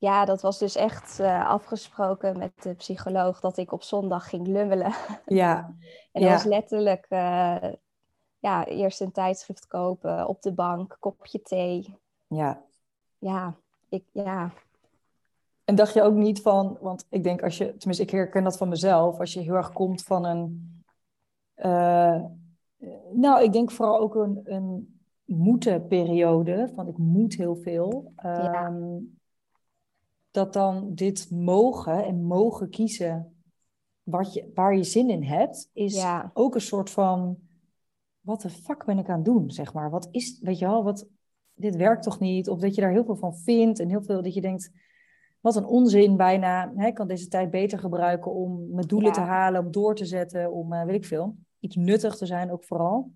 Ja, 0.00 0.24
dat 0.24 0.40
was 0.42 0.58
dus 0.58 0.76
echt 0.76 1.18
eh, 1.20 1.48
afgesproken 1.48 2.38
met 2.38 2.62
de 2.62 2.74
psycholoog 2.74 3.40
dat 3.40 3.56
ik 3.56 3.72
op 3.72 3.82
zondag 3.82 4.28
ging 4.28 4.46
lummelen. 4.46 4.92
Ja, 5.26 5.74
En 6.12 6.22
Ja. 6.22 6.28
dat 6.28 6.36
was 6.42 6.44
letterlijk 6.44 7.06
eh, 7.08 7.72
ja, 8.38 8.64
eerst 8.64 9.00
een 9.00 9.12
tijdschrift 9.12 9.66
kopen 9.66 10.26
op 10.26 10.42
de 10.42 10.52
bank, 10.52 10.96
kopje 11.00 11.42
thee. 11.42 11.94
ja. 12.26 12.62
Ja, 13.18 13.54
ik, 13.88 14.04
ja, 14.12 14.50
En 15.64 15.74
dacht 15.74 15.94
je 15.94 16.02
ook 16.02 16.14
niet 16.14 16.42
van, 16.42 16.78
want 16.80 17.06
ik 17.10 17.22
denk 17.22 17.42
als 17.42 17.58
je, 17.58 17.76
tenminste 17.76 18.02
ik 18.02 18.10
herken 18.10 18.44
dat 18.44 18.56
van 18.56 18.68
mezelf, 18.68 19.18
als 19.18 19.32
je 19.32 19.40
heel 19.40 19.54
erg 19.54 19.72
komt 19.72 20.02
van 20.02 20.24
een, 20.24 20.82
eh, 21.54 22.24
nou 23.12 23.42
ik 23.42 23.52
denk 23.52 23.70
vooral 23.70 23.98
ook 23.98 24.14
een, 24.14 24.40
een 24.44 25.00
moeten 25.24 25.86
periode, 25.86 26.70
van 26.74 26.88
ik 26.88 26.98
moet 26.98 27.34
heel 27.34 27.56
veel, 27.56 28.12
Ja. 28.22 28.72
Dat 30.30 30.52
dan 30.52 30.94
dit 30.94 31.30
mogen 31.30 32.04
en 32.04 32.24
mogen 32.24 32.70
kiezen 32.70 33.34
wat 34.02 34.32
je, 34.34 34.50
waar 34.54 34.76
je 34.76 34.84
zin 34.84 35.10
in 35.10 35.22
hebt, 35.22 35.70
is 35.72 35.94
Ja. 35.94 36.30
ook 36.34 36.54
een 36.54 36.60
soort 36.60 36.90
van, 36.90 37.38
wat 38.20 38.40
de 38.40 38.50
fuck 38.50 38.84
ben 38.84 38.98
ik 38.98 39.08
aan 39.08 39.16
het 39.16 39.24
doen, 39.24 39.50
zeg 39.50 39.72
maar. 39.72 39.90
Wat 39.90 40.08
is, 40.10 40.38
weet 40.42 40.58
je 40.58 40.66
wel, 40.66 40.84
wat, 40.84 41.06
dit 41.54 41.76
werkt 41.76 42.02
toch 42.02 42.20
niet? 42.20 42.48
Of 42.48 42.58
dat 42.60 42.74
je 42.74 42.80
daar 42.80 42.90
heel 42.90 43.04
veel 43.04 43.16
van 43.16 43.36
vindt 43.36 43.78
en 43.80 43.88
heel 43.88 44.02
veel 44.02 44.22
dat 44.22 44.34
je 44.34 44.40
denkt, 44.40 44.70
wat 45.40 45.56
een 45.56 45.64
onzin 45.66 46.16
bijna. 46.16 46.72
Hè, 46.74 46.86
ik 46.86 46.94
kan 46.94 47.08
deze 47.08 47.28
tijd 47.28 47.50
beter 47.50 47.78
gebruiken 47.78 48.32
om 48.32 48.70
mijn 48.74 48.86
doelen 48.86 49.08
Ja. 49.08 49.14
te 49.14 49.20
halen, 49.20 49.64
om 49.64 49.70
door 49.70 49.94
te 49.94 50.04
zetten, 50.04 50.52
om 50.52 50.72
eh, 50.72 50.84
weet 50.84 50.94
ik 50.94 51.04
veel. 51.04 51.36
Iets 51.60 51.76
nuttig 51.76 52.16
te 52.16 52.26
zijn 52.26 52.50
ook 52.50 52.64
vooral. 52.64 53.10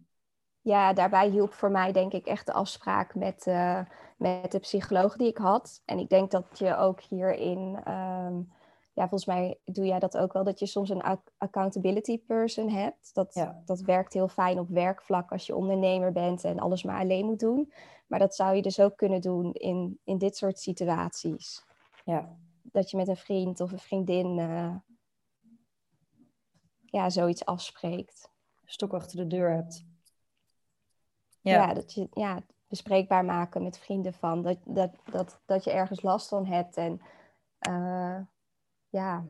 Ja, 0.65 0.93
daarbij 0.93 1.29
hielp 1.29 1.53
voor 1.53 1.71
mij 1.71 1.93
denk 1.93 2.13
ik 2.13 2.27
echt 2.27 2.47
de 2.47 2.53
afspraak 2.53 3.15
met, 3.15 3.47
eh, 3.47 3.81
met 4.17 4.53
de 4.53 4.59
psycholoog 4.59 5.17
die 5.17 5.29
ik 5.29 5.37
had. 5.37 5.83
En 5.85 5.99
ik 5.99 6.09
denk 6.09 6.31
dat 6.31 6.59
je 6.59 6.77
ook 6.77 7.01
hierin, 7.01 7.81
ehm, 7.85 8.37
ja, 8.93 9.09
volgens 9.09 9.27
mij 9.27 9.59
doe 9.65 9.85
jij 9.87 9.99
dat 9.99 10.17
ook 10.17 10.33
wel, 10.33 10.45
dat 10.45 10.59
je 10.59 10.67
soms 10.67 10.89
een 10.89 11.03
ac- 11.03 11.31
accountability 11.39 12.19
person 12.19 12.71
hebt. 12.71 13.15
Dat, 13.15 13.35
Ja. 13.35 13.63
dat 13.65 13.81
werkt 13.81 14.13
heel 14.13 14.29
fijn 14.29 14.59
op 14.59 14.69
werkvlak 14.69 15.33
als 15.33 15.47
je 15.47 15.57
ondernemer 15.57 16.13
bent 16.13 16.45
en 16.45 16.59
alles 16.59 16.83
maar 16.83 17.01
alleen 17.01 17.25
moet 17.27 17.41
doen. 17.41 17.73
Maar 18.07 18.19
dat 18.19 18.35
zou 18.35 18.55
je 18.57 18.63
dus 18.63 18.81
ook 18.81 18.97
kunnen 18.97 19.21
doen 19.21 19.53
in, 19.53 19.99
in 20.05 20.19
dit 20.19 20.37
soort 20.37 20.59
situaties. 20.59 21.65
Ja, 22.05 22.37
dat 22.63 22.91
je 22.91 22.97
met 22.97 23.09
een 23.09 23.17
vriend 23.17 23.61
of 23.61 23.73
een 23.73 23.79
vriendin 23.79 24.39
eh, 24.39 24.75
ja, 26.85 27.11
zoiets 27.11 27.45
afspreekt. 27.45 28.33
stok 28.65 28.93
achter 28.95 29.17
de 29.17 29.27
deur 29.27 29.51
hebt. 29.51 29.85
Ja. 31.45 31.53
Ja, 31.53 31.75
dat 31.75 31.93
je 31.93 32.09
ja, 32.13 32.43
bespreekbaar 32.69 33.25
maken 33.25 33.63
met 33.63 33.79
vrienden 33.79 34.13
van 34.13 34.43
dat, 34.43 34.59
dat, 34.65 34.91
dat, 35.11 35.41
dat 35.45 35.65
je 35.65 35.71
ergens 35.71 36.03
last 36.03 36.29
van 36.29 36.47
hebt. 36.47 36.77
En 36.77 37.01
eh, 37.59 38.19
ja, 38.89 39.25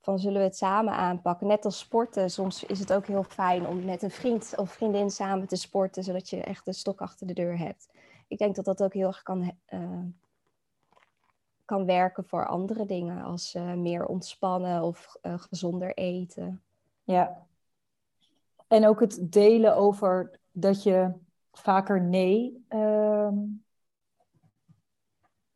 van 0.00 0.18
zullen 0.18 0.38
we 0.38 0.46
het 0.46 0.56
samen 0.56 0.92
aanpakken. 0.92 1.46
Net 1.46 1.64
als 1.64 1.78
sporten, 1.78 2.30
soms 2.30 2.64
is 2.64 2.78
het 2.78 2.92
ook 2.92 3.06
heel 3.06 3.22
fijn 3.22 3.66
om 3.66 3.84
met 3.84 4.02
een 4.02 4.10
vriend 4.10 4.52
of 4.56 4.72
vriendin 4.72 5.10
samen 5.10 5.46
te 5.46 5.56
sporten, 5.56 6.04
zodat 6.04 6.30
je 6.30 6.42
echt 6.42 6.66
een 6.66 6.74
stok 6.74 7.00
achter 7.00 7.26
de 7.26 7.34
deur 7.34 7.58
hebt. 7.58 7.88
Ik 8.28 8.38
denk 8.38 8.54
dat 8.54 8.64
dat 8.64 8.82
ook 8.82 8.94
heel 8.94 9.06
erg 9.06 9.22
kan, 9.22 9.58
eh, 9.64 10.04
kan 11.64 11.86
werken 11.86 12.24
voor 12.24 12.46
andere 12.46 12.86
dingen, 12.86 13.24
als 13.24 13.54
eh, 13.54 13.72
meer 13.72 14.06
ontspannen 14.06 14.82
of 14.82 15.16
gezonder 15.22 15.94
eten. 15.94 16.62
ja. 17.04 17.50
En 18.72 18.86
ook 18.86 19.00
het 19.00 19.32
delen 19.32 19.76
over 19.76 20.40
dat 20.52 20.82
je 20.82 21.12
vaker 21.52 22.02
nee 22.02 22.64
ehm, 22.68 23.34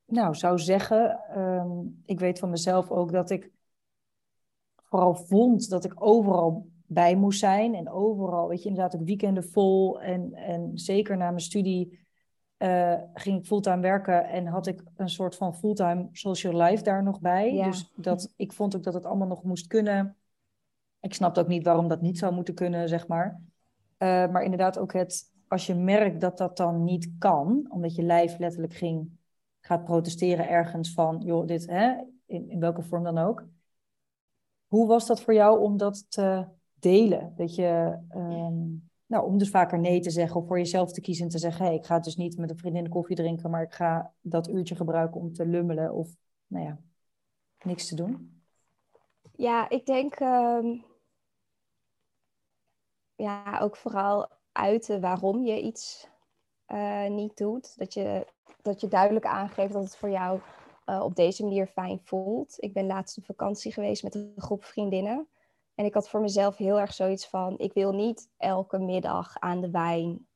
nou, 0.04 0.34
zou 0.34 0.58
zeggen. 0.58 1.20
Ehm, 1.28 1.70
ik 2.04 2.20
weet 2.20 2.38
van 2.38 2.50
mezelf 2.50 2.90
ook 2.90 3.12
dat 3.12 3.30
ik 3.30 3.50
vooral 4.76 5.14
vond 5.14 5.68
dat 5.68 5.84
ik 5.84 5.92
overal 5.96 6.68
bij 6.86 7.16
moest 7.16 7.38
zijn. 7.38 7.74
En 7.74 7.90
overal, 7.90 8.48
weet 8.48 8.62
je, 8.62 8.68
inderdaad 8.68 9.00
ook 9.00 9.06
weekenden 9.06 9.44
vol. 9.44 10.00
En, 10.00 10.34
en 10.34 10.78
zeker 10.78 11.16
na 11.16 11.28
mijn 11.28 11.40
studie 11.40 12.06
eh, 12.56 12.94
ging 13.14 13.38
ik 13.38 13.46
fulltime 13.46 13.80
werken 13.80 14.28
en 14.28 14.46
had 14.46 14.66
ik 14.66 14.82
een 14.96 15.08
soort 15.08 15.36
van 15.36 15.54
fulltime 15.54 16.08
social 16.12 16.62
life 16.62 16.82
daar 16.82 17.02
nog 17.02 17.20
bij. 17.20 17.54
Ja. 17.54 17.66
Dus 17.66 17.92
dat, 17.94 18.32
ik 18.36 18.52
vond 18.52 18.76
ook 18.76 18.82
dat 18.82 18.94
het 18.94 19.04
allemaal 19.04 19.28
nog 19.28 19.42
moest 19.42 19.66
kunnen. 19.66 20.16
Ik 21.06 21.14
snapte 21.14 21.40
ook 21.40 21.48
niet 21.48 21.64
waarom 21.64 21.88
dat 21.88 22.00
niet 22.00 22.18
zou 22.18 22.34
moeten 22.34 22.54
kunnen, 22.54 22.88
zeg 22.88 23.06
maar. 23.06 23.40
Eh, 23.96 24.08
maar 24.08 24.42
inderdaad 24.42 24.78
ook 24.78 24.92
het, 24.92 25.32
als 25.48 25.66
je 25.66 25.74
merkt 25.74 26.20
dat 26.20 26.38
dat 26.38 26.56
dan 26.56 26.84
niet 26.84 27.10
kan, 27.18 27.66
omdat 27.68 27.94
je 27.94 28.02
lijf 28.02 28.38
letterlijk 28.38 28.74
ging, 28.74 29.10
gaat 29.60 29.84
protesteren 29.84 30.48
ergens 30.48 30.92
van, 30.92 31.22
joh, 31.24 31.46
dit, 31.46 31.66
hè, 31.66 31.94
in, 32.26 32.50
in 32.50 32.60
welke 32.60 32.82
vorm 32.82 33.02
dan 33.02 33.18
ook. 33.18 33.44
Hoe 34.66 34.86
was 34.86 35.06
dat 35.06 35.20
voor 35.20 35.34
jou 35.34 35.60
om 35.60 35.76
dat 35.76 36.10
te 36.10 36.44
delen? 36.74 37.32
Dat 37.36 37.54
je, 37.54 37.98
ehm, 38.08 38.64
nou, 39.06 39.26
om 39.26 39.38
dus 39.38 39.50
vaker 39.50 39.78
nee 39.78 40.00
te 40.00 40.10
zeggen 40.10 40.40
of 40.40 40.46
voor 40.46 40.58
jezelf 40.58 40.92
te 40.92 41.00
kiezen 41.00 41.24
en 41.24 41.30
te 41.30 41.38
zeggen: 41.38 41.64
hey, 41.64 41.74
ik 41.74 41.86
ga 41.86 41.98
dus 41.98 42.16
niet 42.16 42.38
met 42.38 42.50
een 42.50 42.58
vriendin 42.58 42.88
koffie 42.88 43.16
drinken, 43.16 43.50
maar 43.50 43.62
ik 43.62 43.72
ga 43.72 44.12
dat 44.20 44.48
uurtje 44.48 44.76
gebruiken 44.76 45.20
om 45.20 45.32
te 45.32 45.46
lummelen 45.46 45.92
of, 45.94 46.08
nou 46.46 46.64
ja, 46.64 46.78
niks 47.62 47.88
te 47.88 47.94
doen? 47.94 48.40
Ja, 49.32 49.68
ik 49.68 49.86
denk 49.86 50.14
ehm, 50.14 50.76
ja, 53.16 53.58
ook 53.60 53.76
vooral 53.76 54.28
uiten 54.52 55.00
waarom 55.00 55.44
je 55.44 55.60
iets 55.60 56.08
uh, 56.68 57.06
niet 57.06 57.36
doet. 57.36 57.78
Dat 57.78 57.94
je, 57.94 58.26
dat 58.62 58.80
je 58.80 58.88
duidelijk 58.88 59.26
aangeeft 59.26 59.72
dat 59.72 59.84
het 59.84 59.96
voor 59.96 60.10
jou 60.10 60.40
uh, 60.86 61.02
op 61.02 61.16
deze 61.16 61.42
manier 61.42 61.66
fijn 61.66 62.00
voelt. 62.04 62.54
Ik 62.58 62.72
ben 62.72 62.86
laatst 62.86 63.18
op 63.18 63.24
vakantie 63.24 63.72
geweest 63.72 64.02
met 64.02 64.14
een 64.14 64.32
groep 64.36 64.64
vriendinnen. 64.64 65.28
En 65.74 65.84
ik 65.84 65.94
had 65.94 66.08
voor 66.08 66.20
mezelf 66.20 66.56
heel 66.56 66.80
erg 66.80 66.92
zoiets 66.92 67.28
van: 67.28 67.58
ik 67.58 67.72
wil 67.72 67.92
niet 67.92 68.30
elke 68.36 68.78
middag 68.78 69.38
aan 69.38 69.60
de 69.60 69.70
wijn 69.70 70.26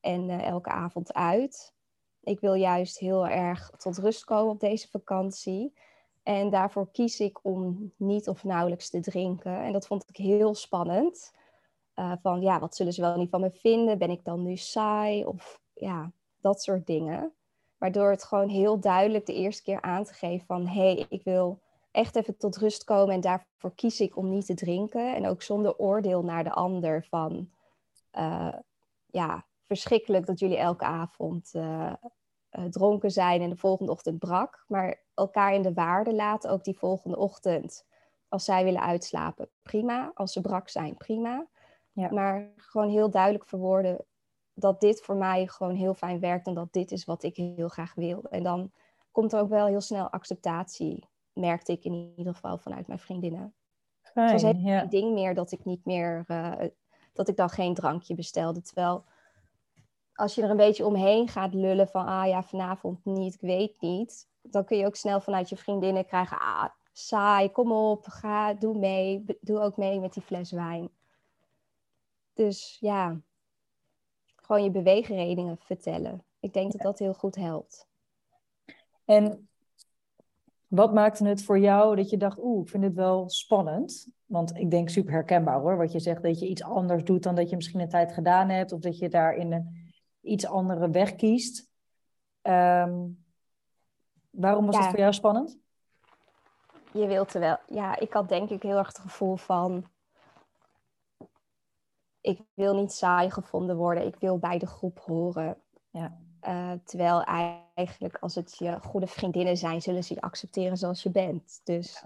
en 0.00 0.28
uh, 0.28 0.46
elke 0.46 0.70
avond 0.70 1.14
uit. 1.14 1.74
Ik 2.20 2.40
wil 2.40 2.54
juist 2.54 2.98
heel 2.98 3.26
erg 3.26 3.70
tot 3.76 3.98
rust 3.98 4.24
komen 4.24 4.52
op 4.52 4.60
deze 4.60 4.88
vakantie. 4.88 5.74
En 6.22 6.50
daarvoor 6.50 6.90
kies 6.90 7.20
ik 7.20 7.44
om 7.44 7.92
niet 7.96 8.28
of 8.28 8.44
nauwelijks 8.44 8.90
te 8.90 9.00
drinken. 9.00 9.62
En 9.62 9.72
dat 9.72 9.86
vond 9.86 10.04
ik 10.08 10.16
heel 10.16 10.54
spannend. 10.54 11.32
Uh, 11.98 12.12
van 12.22 12.40
ja, 12.40 12.60
wat 12.60 12.76
zullen 12.76 12.92
ze 12.92 13.00
wel 13.00 13.16
niet 13.16 13.30
van 13.30 13.40
me 13.40 13.50
vinden? 13.50 13.98
Ben 13.98 14.10
ik 14.10 14.24
dan 14.24 14.42
nu 14.42 14.56
saai? 14.56 15.24
Of 15.24 15.60
ja, 15.74 16.12
dat 16.40 16.62
soort 16.62 16.86
dingen. 16.86 17.32
Waardoor 17.78 18.10
het 18.10 18.24
gewoon 18.24 18.48
heel 18.48 18.80
duidelijk 18.80 19.26
de 19.26 19.34
eerste 19.34 19.62
keer 19.62 19.80
aan 19.80 20.04
te 20.04 20.14
geven 20.14 20.46
van 20.46 20.66
hé, 20.66 20.92
hey, 20.92 21.06
ik 21.08 21.22
wil 21.24 21.60
echt 21.90 22.16
even 22.16 22.36
tot 22.36 22.56
rust 22.56 22.84
komen 22.84 23.14
en 23.14 23.20
daarvoor 23.20 23.74
kies 23.74 24.00
ik 24.00 24.16
om 24.16 24.28
niet 24.28 24.46
te 24.46 24.54
drinken. 24.54 25.14
En 25.14 25.26
ook 25.26 25.42
zonder 25.42 25.76
oordeel 25.76 26.24
naar 26.24 26.44
de 26.44 26.52
ander 26.52 27.04
van 27.04 27.50
uh, 28.18 28.54
ja, 29.06 29.46
verschrikkelijk 29.66 30.26
dat 30.26 30.38
jullie 30.38 30.56
elke 30.56 30.84
avond 30.84 31.50
uh, 31.54 31.92
dronken 32.70 33.10
zijn 33.10 33.42
en 33.42 33.50
de 33.50 33.56
volgende 33.56 33.92
ochtend 33.92 34.18
brak. 34.18 34.64
Maar 34.66 35.02
elkaar 35.14 35.54
in 35.54 35.62
de 35.62 35.72
waarde 35.72 36.14
laten, 36.14 36.50
ook 36.50 36.64
die 36.64 36.78
volgende 36.78 37.16
ochtend. 37.16 37.86
Als 38.28 38.44
zij 38.44 38.64
willen 38.64 38.82
uitslapen, 38.82 39.50
prima. 39.62 40.10
Als 40.14 40.32
ze 40.32 40.40
brak 40.40 40.68
zijn, 40.68 40.96
prima. 40.96 41.46
Ja. 41.98 42.12
Maar 42.12 42.52
gewoon 42.56 42.88
heel 42.88 43.10
duidelijk 43.10 43.46
verwoorden 43.46 44.04
dat 44.54 44.80
dit 44.80 45.00
voor 45.00 45.16
mij 45.16 45.46
gewoon 45.46 45.74
heel 45.74 45.94
fijn 45.94 46.20
werkt 46.20 46.46
en 46.46 46.54
dat 46.54 46.72
dit 46.72 46.92
is 46.92 47.04
wat 47.04 47.22
ik 47.22 47.36
heel 47.36 47.68
graag 47.68 47.94
wil. 47.94 48.22
En 48.30 48.42
dan 48.42 48.72
komt 49.10 49.32
er 49.32 49.40
ook 49.40 49.48
wel 49.48 49.66
heel 49.66 49.80
snel 49.80 50.10
acceptatie, 50.10 51.08
merkte 51.32 51.72
ik 51.72 51.84
in 51.84 52.12
ieder 52.16 52.34
geval 52.34 52.58
vanuit 52.58 52.86
mijn 52.86 52.98
vriendinnen. 52.98 53.54
Fijn, 54.02 54.32
het 54.32 54.42
was 54.42 54.52
helemaal 54.52 54.78
geen 54.78 54.88
ding 54.88 55.14
meer 55.14 55.34
dat 55.34 55.52
ik 55.52 55.64
niet 55.64 55.84
meer, 55.84 56.24
uh, 56.26 56.54
dat 57.12 57.28
ik 57.28 57.36
dan 57.36 57.50
geen 57.50 57.74
drankje 57.74 58.14
bestelde. 58.14 58.62
Terwijl 58.62 59.04
als 60.12 60.34
je 60.34 60.42
er 60.42 60.50
een 60.50 60.56
beetje 60.56 60.86
omheen 60.86 61.28
gaat 61.28 61.54
lullen 61.54 61.88
van, 61.88 62.06
ah 62.06 62.26
ja, 62.26 62.42
vanavond 62.42 63.04
niet, 63.04 63.34
ik 63.34 63.40
weet 63.40 63.80
niet. 63.80 64.28
Dan 64.42 64.64
kun 64.64 64.78
je 64.78 64.86
ook 64.86 64.96
snel 64.96 65.20
vanuit 65.20 65.48
je 65.48 65.56
vriendinnen 65.56 66.06
krijgen, 66.06 66.38
ah, 66.38 66.68
saai, 66.92 67.50
kom 67.50 67.72
op, 67.72 68.06
ga, 68.06 68.54
doe 68.54 68.78
mee. 68.78 69.24
Doe 69.40 69.60
ook 69.60 69.76
mee 69.76 70.00
met 70.00 70.12
die 70.12 70.22
fles 70.22 70.50
wijn. 70.50 70.90
Dus 72.38 72.76
ja, 72.80 73.20
gewoon 74.36 74.62
je 74.62 74.70
beweegredenen 74.70 75.58
vertellen. 75.58 76.24
Ik 76.40 76.52
denk 76.52 76.72
dat 76.72 76.80
dat 76.80 76.98
heel 76.98 77.14
goed 77.14 77.34
helpt. 77.34 77.88
En 79.04 79.48
wat 80.66 80.94
maakte 80.94 81.26
het 81.26 81.44
voor 81.44 81.58
jou 81.58 81.96
dat 81.96 82.10
je 82.10 82.16
dacht, 82.16 82.38
oeh, 82.38 82.62
ik 82.62 82.68
vind 82.68 82.84
het 82.84 82.94
wel 82.94 83.28
spannend? 83.28 84.08
Want 84.26 84.56
ik 84.56 84.70
denk 84.70 84.88
super 84.88 85.12
herkenbaar 85.12 85.60
hoor, 85.60 85.76
wat 85.76 85.92
je 85.92 86.00
zegt, 86.00 86.22
dat 86.22 86.38
je 86.38 86.48
iets 86.48 86.62
anders 86.62 87.04
doet 87.04 87.22
dan 87.22 87.34
dat 87.34 87.50
je 87.50 87.56
misschien 87.56 87.80
een 87.80 87.88
tijd 87.88 88.12
gedaan 88.12 88.48
hebt, 88.48 88.72
of 88.72 88.80
dat 88.80 88.98
je 88.98 89.08
daar 89.08 89.34
in 89.34 89.52
een 89.52 89.92
iets 90.20 90.46
andere 90.46 90.90
weg 90.90 91.14
kiest. 91.14 91.70
Um, 92.42 93.24
waarom 94.30 94.66
was 94.66 94.76
het 94.76 94.86
voor 94.86 94.98
jou 94.98 95.12
spannend? 95.12 95.58
Je 96.92 97.06
wilt 97.06 97.34
er 97.34 97.40
wel, 97.40 97.58
ja, 97.66 97.98
ik 97.98 98.12
had 98.12 98.28
denk 98.28 98.50
ik 98.50 98.62
heel 98.62 98.76
erg 98.76 98.86
het 98.86 98.98
gevoel 98.98 99.36
van, 99.36 99.86
ik 102.20 102.40
wil 102.54 102.74
niet 102.74 102.92
saai 102.92 103.30
gevonden 103.30 103.76
worden. 103.76 104.06
Ik 104.06 104.16
wil 104.16 104.38
bij 104.38 104.58
de 104.58 104.66
groep 104.66 104.98
horen. 104.98 105.56
Ja. 105.90 106.18
Uh, 106.42 106.72
terwijl 106.84 107.22
eigenlijk 107.74 108.16
als 108.20 108.34
het 108.34 108.56
je 108.58 108.80
goede 108.82 109.06
vriendinnen 109.06 109.56
zijn, 109.56 109.82
zullen 109.82 110.04
ze 110.04 110.14
je 110.14 110.20
accepteren 110.20 110.76
zoals 110.76 111.02
je 111.02 111.10
bent. 111.10 111.60
Dus 111.64 112.04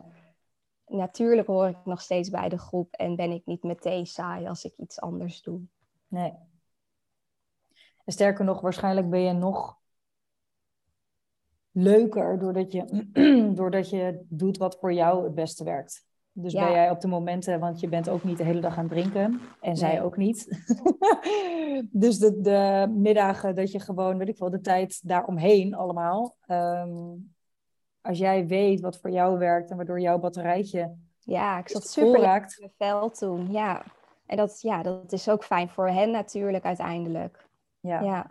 natuurlijk 0.87 1.47
hoor 1.47 1.69
ik 1.69 1.85
nog 1.85 2.01
steeds 2.01 2.31
bij 2.31 2.49
de 2.49 2.59
groep 2.59 2.93
en 2.93 3.17
ben 3.17 3.31
ik 3.31 3.47
niet 3.47 3.63
meteen 3.63 4.07
saai 4.07 4.47
als 4.47 4.65
ik 4.65 4.75
iets 4.77 5.01
anders 5.01 5.43
doe. 5.43 5.61
Nee. 6.09 6.33
En 8.05 8.13
sterker 8.13 8.45
nog, 8.45 8.61
waarschijnlijk 8.61 9.11
ben 9.11 9.21
je 9.21 9.33
nog 9.33 9.81
leuker 11.71 12.39
doordat 12.39 12.73
je, 12.73 13.09
doordat 13.57 13.91
je 13.91 14.25
doet 14.29 14.57
wat 14.57 14.79
voor 14.81 14.93
jou 14.93 15.25
het 15.25 15.35
beste 15.35 15.65
werkt. 15.65 16.07
Dus 16.35 16.53
ben 16.53 16.71
jij 16.71 16.91
op 16.91 17.01
de 17.01 17.09
momenten, 17.09 17.61
want 17.61 17.81
je 17.81 17.89
bent 17.89 18.09
ook 18.09 18.25
niet 18.25 18.39
de 18.39 18.45
hele 18.45 18.61
dag 18.61 18.79
aan 18.79 18.85
het 18.85 18.93
drinken. 18.93 19.41
En 19.61 19.77
zij 19.77 20.03
ook 20.03 20.17
niet. 20.17 20.65
dus 22.05 22.19
de, 22.19 22.41
de 22.41 22.93
middagen 22.97 23.55
dat 23.55 23.73
je 23.73 23.81
gewoon, 23.81 24.19
weet 24.19 24.29
ik 24.29 24.39
wel, 24.39 24.51
de 24.51 24.61
tijd 24.61 25.09
daaromheen 25.09 25.75
allemaal. 25.75 26.37
Ehm, 26.47 26.91
als 28.01 28.19
jij 28.19 28.47
weet 28.47 28.81
wat 28.81 28.99
voor 28.99 29.11
jou 29.11 29.39
werkt 29.39 29.71
en 29.71 29.77
waardoor 29.77 30.01
jouw 30.01 30.19
batterijtje. 30.19 30.97
Ja, 31.19 31.59
ik 31.59 31.69
zat 31.69 31.89
super 31.89 32.21
raakt. 32.21 32.59
in 32.59 32.71
mijn 32.79 32.91
vel 32.91 33.11
toen. 33.11 33.51
Ja. 33.51 33.85
En 34.27 34.37
dat, 34.37 34.61
ja, 34.61 34.83
dat 34.83 35.13
is 35.13 35.29
ook 35.29 35.45
fijn 35.45 35.69
voor 35.69 35.89
hen 35.89 36.11
natuurlijk 36.11 36.65
uiteindelijk. 36.65 37.49
Ja. 37.81 38.01
ja. 38.01 38.27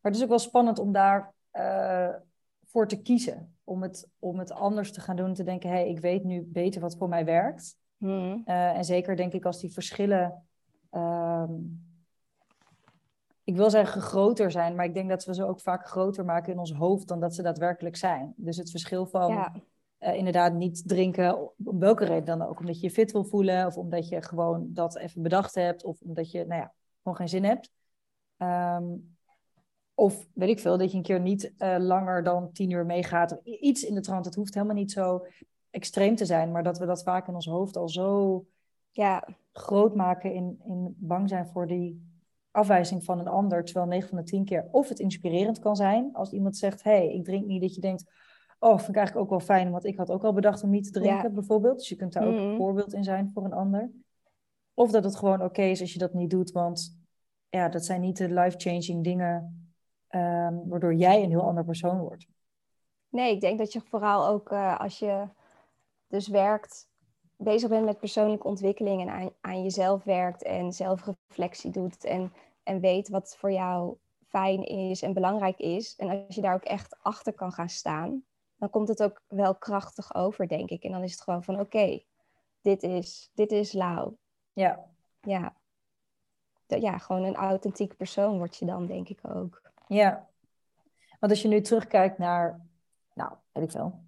Maar 0.00 0.12
het 0.12 0.16
is 0.16 0.22
ook 0.22 0.28
wel 0.28 0.38
spannend 0.38 0.78
om 0.78 0.92
daar 0.92 1.32
uh, 1.52 2.14
voor 2.70 2.86
te 2.86 3.02
kiezen 3.02 3.54
om 3.64 3.82
het, 3.82 4.08
om 4.18 4.38
het 4.38 4.52
anders 4.52 4.92
te 4.92 5.00
gaan 5.00 5.16
doen. 5.16 5.34
Te 5.34 5.44
denken, 5.44 5.68
hé, 5.68 5.74
hey, 5.74 5.88
ik 5.88 6.00
weet 6.00 6.24
nu 6.24 6.42
beter 6.42 6.80
wat 6.80 6.96
voor 6.96 7.08
mij 7.08 7.24
werkt. 7.24 7.76
Hmm. 7.96 8.42
Uh, 8.46 8.76
en 8.76 8.84
zeker 8.84 9.16
denk 9.16 9.32
ik 9.32 9.44
als 9.44 9.60
die 9.60 9.72
verschillen... 9.72 10.44
Um, 10.90 11.88
ik 13.44 13.56
wil 13.56 13.70
zeggen 13.70 14.00
groter 14.00 14.50
zijn, 14.50 14.74
maar 14.74 14.84
ik 14.84 14.94
denk 14.94 15.08
dat 15.08 15.24
we 15.24 15.34
ze 15.34 15.44
ook 15.44 15.60
vaak 15.60 15.86
groter 15.86 16.24
maken 16.24 16.52
in 16.52 16.58
ons 16.58 16.72
hoofd 16.72 17.08
dan 17.08 17.20
dat 17.20 17.34
ze 17.34 17.42
daadwerkelijk 17.42 17.96
zijn. 17.96 18.34
Dus 18.36 18.56
het 18.56 18.70
verschil 18.70 19.06
van 19.06 19.32
ja. 19.32 19.52
uh, 19.98 20.14
inderdaad 20.14 20.52
niet 20.52 20.88
drinken, 20.88 21.38
om 21.64 21.78
welke 21.78 22.04
reden 22.04 22.38
dan 22.38 22.48
ook. 22.48 22.60
Omdat 22.60 22.80
je 22.80 22.86
je 22.86 22.92
fit 22.92 23.12
wil 23.12 23.24
voelen, 23.24 23.66
of 23.66 23.76
omdat 23.76 24.08
je 24.08 24.22
gewoon 24.22 24.66
dat 24.72 24.96
even 24.96 25.22
bedacht 25.22 25.54
hebt, 25.54 25.84
of 25.84 26.00
omdat 26.00 26.30
je, 26.30 26.46
nou 26.46 26.60
ja, 26.60 26.72
gewoon 27.02 27.16
geen 27.16 27.28
zin 27.28 27.44
hebt. 27.44 27.70
Um, 28.36 29.16
of 30.00 30.26
weet 30.34 30.48
ik 30.48 30.58
veel, 30.58 30.78
dat 30.78 30.90
je 30.90 30.96
een 30.96 31.02
keer 31.02 31.20
niet 31.20 31.52
uh, 31.58 31.76
langer 31.78 32.22
dan 32.22 32.52
tien 32.52 32.70
uur 32.70 32.86
meegaat. 32.86 33.40
Iets 33.44 33.84
in 33.84 33.94
de 33.94 34.00
trant. 34.00 34.24
Het 34.24 34.34
hoeft 34.34 34.54
helemaal 34.54 34.74
niet 34.74 34.92
zo 34.92 35.26
extreem 35.70 36.16
te 36.16 36.24
zijn. 36.24 36.52
Maar 36.52 36.62
dat 36.62 36.78
we 36.78 36.86
dat 36.86 37.02
vaak 37.02 37.28
in 37.28 37.34
ons 37.34 37.46
hoofd 37.46 37.76
al 37.76 37.88
zo 37.88 38.44
ja, 38.90 39.28
groot 39.52 39.94
maken. 39.94 40.34
In, 40.34 40.60
in 40.64 40.96
bang 40.98 41.28
zijn 41.28 41.46
voor 41.46 41.66
die 41.66 42.02
afwijzing 42.50 43.04
van 43.04 43.18
een 43.18 43.28
ander. 43.28 43.64
Terwijl 43.64 43.86
9 43.86 44.08
van 44.08 44.18
de 44.18 44.24
10 44.24 44.44
keer 44.44 44.68
of 44.70 44.88
het 44.88 44.98
inspirerend 44.98 45.58
kan 45.58 45.76
zijn. 45.76 46.10
Als 46.12 46.32
iemand 46.32 46.56
zegt, 46.56 46.82
hé, 46.82 46.90
hey, 46.90 47.14
ik 47.14 47.24
drink 47.24 47.46
niet. 47.46 47.60
Dat 47.60 47.74
je 47.74 47.80
denkt, 47.80 48.04
oh, 48.58 48.76
vind 48.76 48.88
ik 48.88 48.96
eigenlijk 48.96 49.24
ook 49.24 49.38
wel 49.38 49.46
fijn. 49.56 49.70
Want 49.70 49.84
ik 49.84 49.96
had 49.96 50.10
ook 50.10 50.24
al 50.24 50.32
bedacht 50.32 50.62
om 50.62 50.70
niet 50.70 50.92
te 50.92 51.00
drinken, 51.00 51.34
bijvoorbeeld. 51.34 51.78
Dus 51.78 51.88
je 51.88 51.96
kunt 51.96 52.12
daar 52.12 52.26
ook 52.26 52.36
een 52.36 52.48
mhm. 52.48 52.56
voorbeeld 52.56 52.92
in 52.92 53.04
zijn 53.04 53.30
voor 53.34 53.44
een 53.44 53.52
ander. 53.52 53.90
Of 54.74 54.90
dat 54.90 55.04
het 55.04 55.16
gewoon 55.16 55.42
oké 55.42 55.62
is 55.62 55.80
als 55.80 55.92
je 55.92 55.98
dat 55.98 56.14
niet 56.14 56.30
doet. 56.30 56.52
Want 56.52 56.98
ja, 57.48 57.68
dat 57.68 57.84
zijn 57.84 58.00
niet 58.00 58.16
de 58.16 58.28
life-changing 58.28 59.04
dingen 59.04 59.54
Ehm, 60.10 60.68
waardoor 60.68 60.94
jij 60.94 61.22
een 61.22 61.30
heel 61.30 61.42
ander 61.42 61.64
persoon 61.64 62.00
wordt. 62.00 62.26
Nee, 63.08 63.34
ik 63.34 63.40
denk 63.40 63.58
dat 63.58 63.72
je 63.72 63.80
vooral 63.80 64.26
ook 64.26 64.50
uh, 64.50 64.80
als 64.80 64.98
je 64.98 65.28
dus 66.06 66.28
werkt, 66.28 66.88
bezig 67.36 67.68
bent 67.68 67.84
met 67.84 67.98
persoonlijke 67.98 68.46
ontwikkeling 68.46 69.00
en 69.00 69.08
aan, 69.08 69.30
aan, 69.40 69.62
jezelf 69.62 70.04
werkt 70.04 70.42
en 70.42 70.72
zelfreflectie 70.72 71.70
doet 71.70 72.04
en, 72.04 72.32
en 72.62 72.80
weet 72.80 73.08
wat 73.08 73.36
voor 73.36 73.52
jou 73.52 73.96
fijn 74.28 74.64
is 74.64 75.02
en 75.02 75.12
belangrijk 75.12 75.58
is. 75.58 75.96
En 75.96 76.08
als 76.08 76.34
je 76.34 76.40
daar 76.40 76.54
ook 76.54 76.64
echt 76.64 76.96
achter 77.02 77.32
kan 77.32 77.52
gaan 77.52 77.68
staan, 77.68 78.24
dan 78.56 78.70
komt 78.70 78.88
het 78.88 79.02
ook 79.02 79.22
wel 79.28 79.54
krachtig 79.54 80.14
over, 80.14 80.48
denk 80.48 80.70
ik. 80.70 80.82
En 80.82 80.92
dan 80.92 81.02
is 81.02 81.12
het 81.12 81.20
gewoon 81.20 81.44
van 81.44 81.60
oké, 81.60 82.02
dit, 82.60 82.82
is, 82.82 83.30
dit 83.34 83.52
is 83.52 83.72
Lau. 83.72 84.14
Ja. 84.52 84.86
Ja. 85.20 85.54
Ja, 86.66 86.98
gewoon 86.98 87.22
een 87.24 87.36
authentiek 87.36 87.96
persoon 87.96 88.38
word 88.38 88.56
je 88.56 88.64
dan, 88.64 88.86
denk 88.86 89.08
ik 89.08 89.18
ook. 89.22 89.70
Ja, 89.96 90.28
want 91.18 91.32
als 91.32 91.42
je 91.42 91.48
nu 91.48 91.60
terugkijkt 91.60 92.18
naar, 92.18 92.60
nou, 93.14 93.32
weet 93.52 93.64
ik 93.64 93.70
wel, 93.70 94.04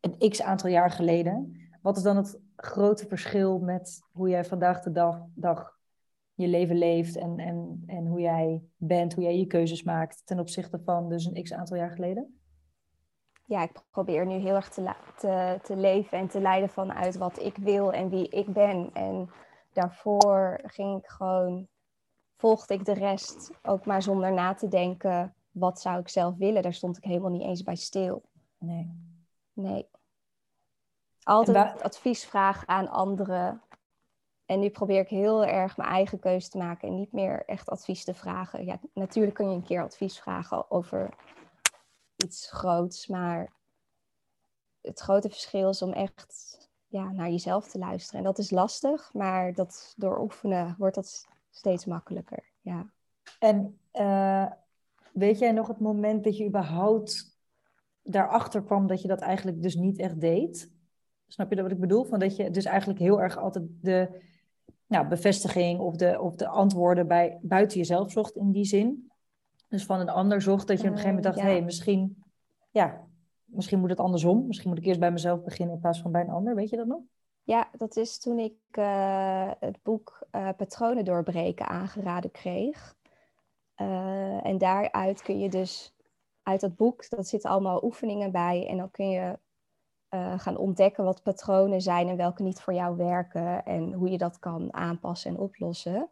een 0.00 0.30
x 0.30 0.42
aantal 0.42 0.70
jaar 0.70 0.90
geleden, 0.90 1.60
wat 1.82 1.96
is 1.96 2.02
dan 2.02 2.16
het 2.16 2.38
grote 2.56 3.06
verschil 3.06 3.58
met 3.58 4.02
hoe 4.12 4.28
jij 4.28 4.44
vandaag 4.44 4.82
de 4.82 4.92
dag, 4.92 5.22
dag 5.34 5.78
je 6.34 6.48
leven 6.48 6.76
leeft 6.76 7.16
en, 7.16 7.38
en, 7.38 7.82
en 7.86 8.06
hoe 8.06 8.20
jij 8.20 8.62
bent, 8.76 9.14
hoe 9.14 9.24
jij 9.24 9.38
je 9.38 9.46
keuzes 9.46 9.82
maakt 9.82 10.22
ten 10.24 10.38
opzichte 10.38 10.80
van 10.84 11.08
dus 11.08 11.24
een 11.24 11.42
x 11.42 11.52
aantal 11.52 11.76
jaar 11.76 11.90
geleden? 11.90 12.36
ja, 13.46 13.62
ik 13.62 13.82
probeer 13.90 14.26
nu 14.26 14.34
heel 14.34 14.54
erg 14.54 14.68
te, 14.68 14.92
te, 15.16 15.58
te 15.62 15.76
leven 15.76 16.18
en 16.18 16.28
te 16.28 16.40
leiden 16.40 16.68
vanuit 16.68 17.16
wat 17.16 17.42
ik 17.42 17.56
wil 17.56 17.92
en 17.92 18.08
wie 18.08 18.28
ik 18.28 18.52
ben. 18.52 18.90
En 18.92 19.30
daarvoor 19.72 20.60
ging 20.62 20.98
ik 20.98 21.06
gewoon, 21.06 21.68
volgde 22.46 22.74
ik 22.74 22.84
de 22.84 22.92
rest 22.92 23.50
ook 23.62 23.84
maar 23.84 24.02
zonder 24.02 24.32
na 24.32 24.54
te 24.54 24.68
denken, 24.68 25.34
wat 25.50 25.80
zou 25.80 25.98
ik 25.98 26.08
zelf 26.08 26.36
willen? 26.36 26.62
Daar 26.62 26.74
stond 26.74 26.96
ik 26.96 27.04
helemaal 27.04 27.30
niet 27.30 27.42
eens 27.42 27.62
bij 27.62 27.76
stil. 27.76 28.22
Nee. 28.58 29.14
Nee. 29.52 29.88
Altijd 31.22 31.82
advies 31.82 32.24
vragen 32.24 32.68
aan 32.68 32.88
anderen. 32.88 33.62
En 34.44 34.60
nu 34.60 34.70
probeer 34.70 35.00
ik 35.00 35.08
heel 35.08 35.44
erg 35.44 35.76
mijn 35.76 35.88
eigen 35.88 36.18
keuze 36.18 36.48
te 36.48 36.58
maken 36.58 36.88
en 36.88 36.94
niet 36.94 37.12
meer 37.12 37.44
echt 37.46 37.70
advies 37.70 38.04
te 38.04 38.14
vragen. 38.14 38.64
Ja, 38.64 38.78
natuurlijk 38.92 39.34
kun 39.34 39.50
je 39.50 39.56
een 39.56 39.62
keer 39.62 39.82
advies 39.82 40.20
vragen 40.20 40.70
over 40.70 41.14
iets 42.16 42.50
groots, 42.50 43.06
maar 43.06 43.52
het 44.80 45.00
grote 45.00 45.28
verschil 45.28 45.68
is 45.68 45.82
om 45.82 45.92
echt 45.92 46.58
ja, 46.86 47.10
naar 47.10 47.30
jezelf 47.30 47.68
te 47.68 47.78
luisteren. 47.78 48.20
En 48.20 48.26
dat 48.26 48.38
is 48.38 48.50
lastig, 48.50 49.12
maar 49.12 49.52
dat, 49.52 49.94
door 49.96 50.20
oefenen 50.20 50.74
wordt 50.78 50.94
dat 50.94 51.26
steeds 51.56 51.84
makkelijker. 51.84 52.44
Ja. 52.60 52.90
En 53.38 53.78
uh, 53.92 54.46
weet 55.12 55.38
jij 55.38 55.52
nog 55.52 55.68
het 55.68 55.80
moment 55.80 56.24
dat 56.24 56.36
je 56.36 56.46
überhaupt 56.46 57.38
daarachter 58.02 58.62
kwam 58.62 58.86
dat 58.86 59.02
je 59.02 59.08
dat 59.08 59.20
eigenlijk 59.20 59.62
dus 59.62 59.74
niet 59.74 59.98
echt 59.98 60.20
deed? 60.20 60.72
Snap 61.26 61.48
je 61.48 61.54
dat 61.54 61.64
wat 61.64 61.74
ik 61.74 61.80
bedoel? 61.80 62.04
Van 62.04 62.18
dat 62.18 62.36
je 62.36 62.50
dus 62.50 62.64
eigenlijk 62.64 62.98
heel 62.98 63.20
erg 63.20 63.38
altijd 63.38 63.64
de 63.80 64.24
nou, 64.86 65.08
bevestiging 65.08 65.80
of 65.80 65.96
de, 65.96 66.20
of 66.20 66.36
de 66.36 66.46
antwoorden 66.46 67.06
bij, 67.06 67.38
buiten 67.42 67.78
jezelf 67.78 68.10
zocht 68.10 68.36
in 68.36 68.52
die 68.52 68.64
zin. 68.64 69.10
Dus 69.68 69.84
van 69.84 70.00
een 70.00 70.08
ander 70.08 70.42
zocht 70.42 70.66
dat 70.66 70.80
je 70.80 70.86
op 70.86 70.92
een 70.92 70.98
gegeven 70.98 71.16
moment 71.16 71.34
dacht, 71.34 71.46
hé, 71.46 71.52
hey, 71.52 71.62
misschien, 71.62 72.24
ja, 72.70 73.06
misschien 73.44 73.80
moet 73.80 73.90
het 73.90 74.00
andersom. 74.00 74.46
Misschien 74.46 74.68
moet 74.68 74.78
ik 74.78 74.84
eerst 74.84 75.00
bij 75.00 75.12
mezelf 75.12 75.42
beginnen 75.42 75.74
in 75.74 75.80
plaats 75.80 76.00
van 76.00 76.12
bij 76.12 76.20
een 76.20 76.30
ander. 76.30 76.54
Weet 76.54 76.70
je 76.70 76.76
dat 76.76 76.86
nog? 76.86 77.02
Ja, 77.46 77.68
dat 77.76 77.96
is 77.96 78.18
toen 78.18 78.38
ik 78.38 78.54
uh, 78.78 79.50
het 79.60 79.82
boek 79.82 80.26
uh, 80.32 80.48
Patronen 80.56 81.04
doorbreken 81.04 81.66
aangeraden 81.66 82.30
kreeg. 82.30 82.96
Uh, 83.76 84.46
en 84.46 84.58
daaruit 84.58 85.22
kun 85.22 85.38
je 85.38 85.48
dus, 85.48 85.94
uit 86.42 86.60
dat 86.60 86.76
boek, 86.76 87.08
dat 87.08 87.28
zitten 87.28 87.50
allemaal 87.50 87.84
oefeningen 87.84 88.32
bij. 88.32 88.66
En 88.68 88.76
dan 88.76 88.90
kun 88.90 89.08
je 89.08 89.38
gaan 90.36 90.56
ontdekken 90.56 91.04
wat 91.04 91.22
patronen 91.22 91.80
zijn 91.80 92.08
en 92.08 92.16
welke 92.16 92.42
niet 92.42 92.60
voor 92.60 92.74
jou 92.74 92.96
werken. 92.96 93.64
En 93.64 93.92
hoe 93.92 94.10
je 94.10 94.18
dat 94.18 94.38
kan 94.38 94.74
aanpassen 94.74 95.30
en 95.30 95.38
oplossen. 95.38 96.10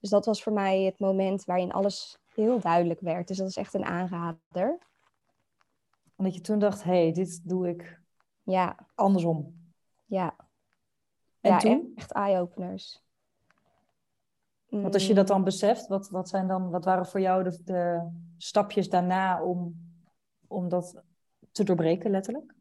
Dus 0.00 0.10
dat 0.10 0.26
was 0.26 0.42
voor 0.42 0.52
mij 0.52 0.82
het 0.82 0.98
moment 0.98 1.44
waarin 1.44 1.72
alles 1.72 2.18
heel 2.34 2.60
duidelijk 2.60 3.00
werd. 3.00 3.28
Dus 3.28 3.36
dat 3.36 3.48
is 3.48 3.56
echt 3.56 3.74
een 3.74 3.84
aanrader. 3.84 4.78
Omdat 6.16 6.34
je 6.34 6.40
toen 6.40 6.58
dacht, 6.58 6.82
hé, 6.82 7.02
hey, 7.02 7.12
dit 7.12 7.48
doe 7.48 7.68
ik 7.68 8.00
ja. 8.42 8.76
andersom. 8.94 9.72
Ja. 10.04 10.47
En 11.40 11.50
ja, 11.50 11.58
toen? 11.58 11.92
Echt 11.96 12.12
eye-openers. 12.12 13.02
Want 14.68 14.94
als 14.94 15.06
je 15.06 15.14
dat 15.14 15.26
dan 15.26 15.44
beseft, 15.44 15.86
wat, 15.86 16.08
wat, 16.10 16.28
zijn 16.28 16.46
dan, 16.46 16.70
wat 16.70 16.84
waren 16.84 17.06
voor 17.06 17.20
jou 17.20 17.42
de, 17.42 17.62
de 17.64 18.08
stapjes 18.36 18.88
daarna 18.88 19.42
om, 19.42 19.74
om 20.46 20.68
dat 20.68 21.02
te 21.52 21.64
doorbreken, 21.64 22.10
letterlijk? 22.10 22.54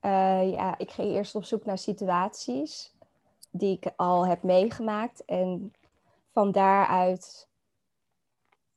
Uh, 0.00 0.50
ja, 0.52 0.78
ik 0.78 0.90
ging 0.90 1.08
eerst 1.12 1.34
op 1.34 1.44
zoek 1.44 1.64
naar 1.64 1.78
situaties 1.78 2.94
die 3.50 3.76
ik 3.76 3.92
al 3.96 4.26
heb 4.26 4.42
meegemaakt. 4.42 5.24
En 5.24 5.72
van 6.32 6.52
daaruit 6.52 7.48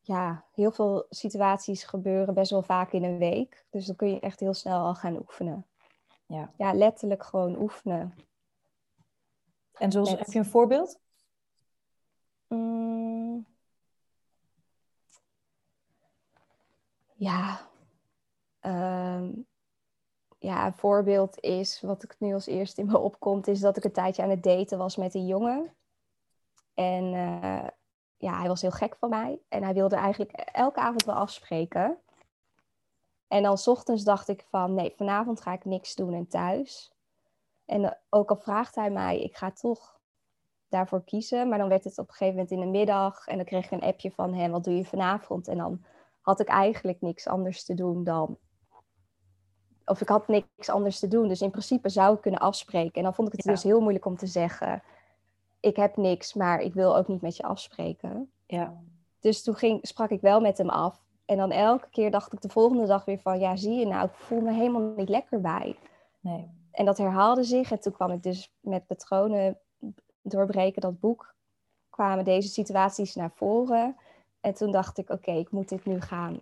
ja, 0.02 0.46
heel 0.54 0.72
veel 0.72 1.06
situaties 1.10 1.84
gebeuren 1.84 2.34
best 2.34 2.52
wel 2.52 2.62
vaak 2.62 2.91
in 2.91 3.04
een 3.04 3.17
week. 3.17 3.65
Dus 3.69 3.86
dan 3.86 3.96
kun 3.96 4.10
je 4.10 4.19
echt 4.19 4.39
heel 4.39 4.54
snel 4.54 4.80
al 4.80 4.96
gaan 4.96 5.17
oefenen. 5.17 5.65
Ja, 6.26 6.52
ja 6.58 6.74
letterlijk 6.74 7.24
gewoon 7.24 7.62
oefenen. 7.62 8.13
En 9.78 9.92
zoals, 9.92 10.10
heb 10.10 10.32
je 10.32 10.40
een 10.40 10.46
voorbeeld? 10.46 11.00
Mm. 12.48 13.46
ja. 17.16 17.70
Ehm, 18.60 19.32
ja, 20.40 20.66
een 20.66 20.74
voorbeeld 20.74 21.40
is, 21.40 21.82
wat 21.82 22.04
ik 22.04 22.16
nu 22.20 22.34
als 22.34 22.46
eerste 22.46 22.82
in 22.82 22.88
me 22.88 22.98
opkomt, 22.98 23.48
is 23.48 23.60
dat 23.60 23.78
ik 23.78 23.84
een 23.84 23.92
tijdje 23.92 24.24
aan 24.24 24.30
het 24.30 24.44
daten 24.44 24.78
was 24.78 24.96
met 24.96 25.14
een 25.14 25.26
jongen. 25.26 25.76
En 26.74 27.14
uh, 27.14 27.68
ja, 28.18 28.40
hij 28.40 28.48
was 28.48 28.62
heel 28.62 28.72
gek 28.72 28.96
van 28.96 29.10
mij. 29.10 29.40
En 29.48 29.64
hij 29.64 29.74
wilde 29.74 29.96
eigenlijk 29.96 30.32
elke 30.32 30.80
avond 30.80 31.06
wel 31.06 31.16
afspreken. 31.16 31.98
En 33.28 33.44
dan 33.44 33.58
s 33.58 33.68
ochtends 33.68 34.04
dacht 34.04 34.28
ik 34.28 34.46
van, 34.50 34.74
nee, 34.74 34.94
vanavond 34.96 35.42
ga 35.42 35.54
ik 35.54 35.66
niks 35.66 35.96
doen 35.96 36.14
en 36.14 36.28
thuis. 36.28 36.92
En 37.65 37.84
eh, 37.84 37.91
ook 38.10 38.30
al 38.30 38.36
vraagt 38.36 38.76
hij 38.76 38.91
mij, 38.91 39.21
ik 39.21 39.36
ga 39.36 39.52
toch 39.52 39.99
daarvoor 40.69 41.04
kiezen. 41.04 41.49
Maar 41.49 41.58
dan 41.58 41.69
werd 41.69 41.84
het 41.84 41.97
op 41.97 42.08
een 42.08 42.13
gegeven 42.13 42.34
moment 42.34 42.52
in 42.52 42.60
de 42.60 42.78
middag. 42.78 43.28
En 43.28 43.36
dan 43.36 43.45
kreeg 43.45 43.65
ik 43.65 43.71
een 43.71 43.88
appje 43.88 44.12
van 44.12 44.34
hem, 44.34 44.52
wat 44.52 44.63
doe 44.63 44.78
je 44.78 44.86
vanavond? 44.86 45.47
En 45.47 45.58
dan 45.58 45.84
had 46.21 46.39
ik 46.39 46.47
eigenlijk 46.47 47.02
niks 47.02 47.28
anders 47.28 47.63
te 47.65 47.73
doen 47.73 48.04
dan... 48.04 48.38
Of 49.86 50.02
ik 50.02 50.10
had 50.10 50.28
niks 50.28 50.69
anders 50.69 50.99
te 50.99 51.08
doen. 51.08 51.28
Dus 51.28 51.41
in 51.41 51.52
principe 51.52 51.89
zou 51.89 52.15
ik 52.15 52.21
kunnen 52.21 52.39
afspreken. 52.39 52.93
En 52.93 53.04
dan 53.04 53.13
vond 53.13 53.28
ik 53.28 53.34
het 53.34 53.45
dus 53.45 53.63
heel 53.63 53.80
moeilijk 53.80 54.06
om 54.06 54.17
te 54.17 54.28
zeggen 54.28 54.84
ik 55.63 55.76
heb 55.76 55.97
niks, 55.97 56.34
maar 56.34 56.60
ik 56.60 56.73
wil 56.73 56.97
ook 56.97 57.08
niet 57.08 57.21
met 57.21 57.38
je 57.38 57.43
afspreken. 57.43 58.32
Ja. 58.45 58.82
Dus 59.19 59.43
toen 59.43 59.56
ging, 59.56 59.88
sprak 59.88 60.10
ik 60.10 60.21
wel 60.21 60.41
met 60.41 60.58
hem 60.58 60.69
af. 60.69 61.02
En 61.26 61.38
dan 61.38 61.52
elke 61.52 61.89
keer 61.89 62.12
dacht 62.12 62.34
ik 62.34 62.41
de 62.41 62.49
volgende 62.49 62.86
dag 62.86 63.06
weer 63.06 63.19
van, 63.19 63.39
ja, 63.39 63.56
zie 63.56 63.73
je 63.73 63.86
nou, 63.86 64.06
ik 64.06 64.13
voel 64.13 64.41
me 64.41 64.54
helemaal 64.54 64.93
niet 64.95 65.10
lekker 65.10 65.41
bij. 65.41 65.76
Nee. 66.19 66.49
En 66.74 66.86
dat 66.86 66.98
herhaalde 66.98 67.44
zich. 67.44 67.72
En 67.72 67.80
toen 67.80 67.94
kwam 67.94 68.12
ik 68.12 68.24
dus 68.24 68.54
met 68.60 68.88
patronen 68.88 69.60
doorbreken, 70.22 70.82
dat 70.82 71.00
boek, 71.00 71.36
kwamen 71.90 72.24
deze 72.24 72.48
situaties 72.48 73.16
naar 73.16 73.32
voren. 73.36 73.96
En 74.40 74.54
toen 74.54 74.72
dacht 74.72 74.98
ik, 74.98 75.10
oké, 75.10 75.32
ik 75.32 75.52
moet 75.52 75.70
dit 75.70 75.86
nu 75.86 76.02
gaan 76.02 76.40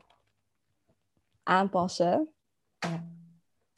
aanpassen. 1.44 2.30
Ja. 2.80 3.04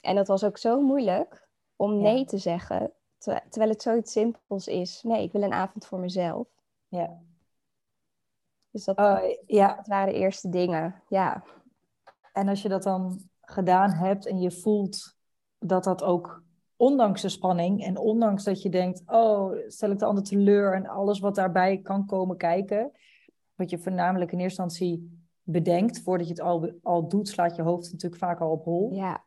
En 0.00 0.14
dat 0.14 0.28
was 0.28 0.44
ook 0.44 0.58
zo 0.58 0.80
moeilijk 0.80 1.48
om 1.76 2.00
nee 2.00 2.24
te 2.24 2.38
zeggen 2.38 2.92
terwijl 3.24 3.70
het 3.70 3.82
zoiets 3.82 4.12
simpels 4.12 4.66
is. 4.66 5.02
Nee, 5.02 5.22
ik 5.22 5.32
wil 5.32 5.42
een 5.42 5.52
avond 5.52 5.86
voor 5.86 5.98
mezelf. 5.98 6.48
Ja. 6.88 7.20
Dus 8.70 8.84
dat, 8.84 8.98
uh, 8.98 9.18
ja. 9.46 9.74
dat 9.74 9.86
waren 9.86 10.12
de 10.12 10.18
eerste 10.18 10.48
dingen, 10.48 11.02
ja. 11.08 11.44
En 12.32 12.48
als 12.48 12.62
je 12.62 12.68
dat 12.68 12.82
dan 12.82 13.28
gedaan 13.40 13.90
hebt 13.90 14.26
en 14.26 14.40
je 14.40 14.50
voelt 14.50 15.16
dat 15.58 15.84
dat 15.84 16.02
ook, 16.02 16.42
ondanks 16.76 17.22
de 17.22 17.28
spanning 17.28 17.84
en 17.84 17.98
ondanks 17.98 18.44
dat 18.44 18.62
je 18.62 18.68
denkt, 18.68 19.02
oh, 19.06 19.52
stel 19.66 19.90
ik 19.90 19.98
de 19.98 20.04
ander 20.04 20.24
teleur 20.24 20.74
en 20.74 20.86
alles 20.86 21.18
wat 21.18 21.34
daarbij 21.34 21.78
kan 21.78 22.06
komen 22.06 22.36
kijken, 22.36 22.90
wat 23.54 23.70
je 23.70 23.78
voornamelijk 23.78 24.32
in 24.32 24.38
eerste 24.38 24.62
instantie 24.62 25.22
bedenkt, 25.42 26.02
voordat 26.02 26.26
je 26.26 26.32
het 26.32 26.42
al, 26.42 26.72
al 26.82 27.08
doet, 27.08 27.28
slaat 27.28 27.56
je 27.56 27.62
hoofd 27.62 27.92
natuurlijk 27.92 28.22
vaak 28.22 28.40
al 28.40 28.50
op 28.50 28.64
hol. 28.64 28.92
Ja. 28.92 29.24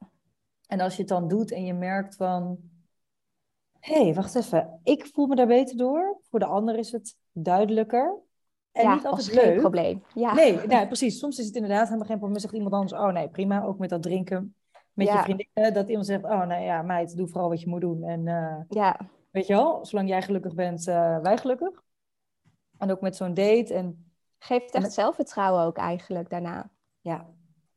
En 0.67 0.79
als 0.79 0.93
je 0.93 0.99
het 0.99 1.09
dan 1.09 1.27
doet 1.27 1.51
en 1.51 1.65
je 1.65 1.73
merkt 1.73 2.15
van, 2.15 2.57
hé, 3.79 4.03
hey, 4.03 4.13
wacht 4.13 4.35
even, 4.35 4.79
ik 4.83 5.05
voel 5.13 5.27
me 5.27 5.35
daar 5.35 5.47
beter 5.47 5.77
door. 5.77 6.19
Voor 6.29 6.39
de 6.39 6.45
ander 6.45 6.77
is 6.77 6.91
het 6.91 7.15
duidelijker. 7.31 8.17
En 8.71 8.83
ja, 8.83 8.93
niet 8.93 9.05
altijd 9.05 9.33
leuk. 9.33 9.43
geen 9.43 9.59
probleem. 9.59 10.03
Ja. 10.13 10.33
Nee, 10.33 10.67
nou, 10.67 10.87
precies. 10.87 11.19
Soms 11.19 11.39
is 11.39 11.45
het 11.45 11.55
inderdaad 11.55 11.85
helemaal 11.85 12.07
geen 12.07 12.17
probleem. 12.17 12.39
Zegt 12.39 12.53
iemand 12.53 12.73
anders, 12.73 12.93
oh 12.93 13.11
nee, 13.11 13.29
prima. 13.29 13.63
Ook 13.63 13.77
met 13.77 13.89
dat 13.89 14.01
drinken 14.01 14.55
met 14.97 15.07
je 15.07 15.17
vriendinnen. 15.17 15.73
Dat 15.73 15.87
iemand 15.87 16.05
zegt, 16.05 16.23
oh 16.23 16.45
nee, 16.45 16.65
ja, 16.65 16.81
meid, 16.81 17.17
doe 17.17 17.27
vooral 17.27 17.49
wat 17.49 17.61
je 17.61 17.69
moet 17.69 17.81
doen. 17.81 18.03
En 18.03 18.25
uh, 18.25 18.55
ja. 18.69 18.99
weet 19.31 19.47
je 19.47 19.53
wel, 19.53 19.85
zolang 19.85 20.09
jij 20.09 20.21
gelukkig 20.21 20.53
bent, 20.53 20.87
uh, 20.87 21.19
wij 21.19 21.37
gelukkig. 21.37 21.83
En 22.77 22.91
ook 22.91 23.01
met 23.01 23.15
zo'n 23.15 23.33
date. 23.33 23.73
En, 23.73 24.11
Geeft 24.39 24.73
echt 24.73 24.93
zelfvertrouwen 24.93 25.63
ook 25.63 25.77
eigenlijk 25.77 26.29
daarna. 26.29 26.69
Ja. 27.01 27.25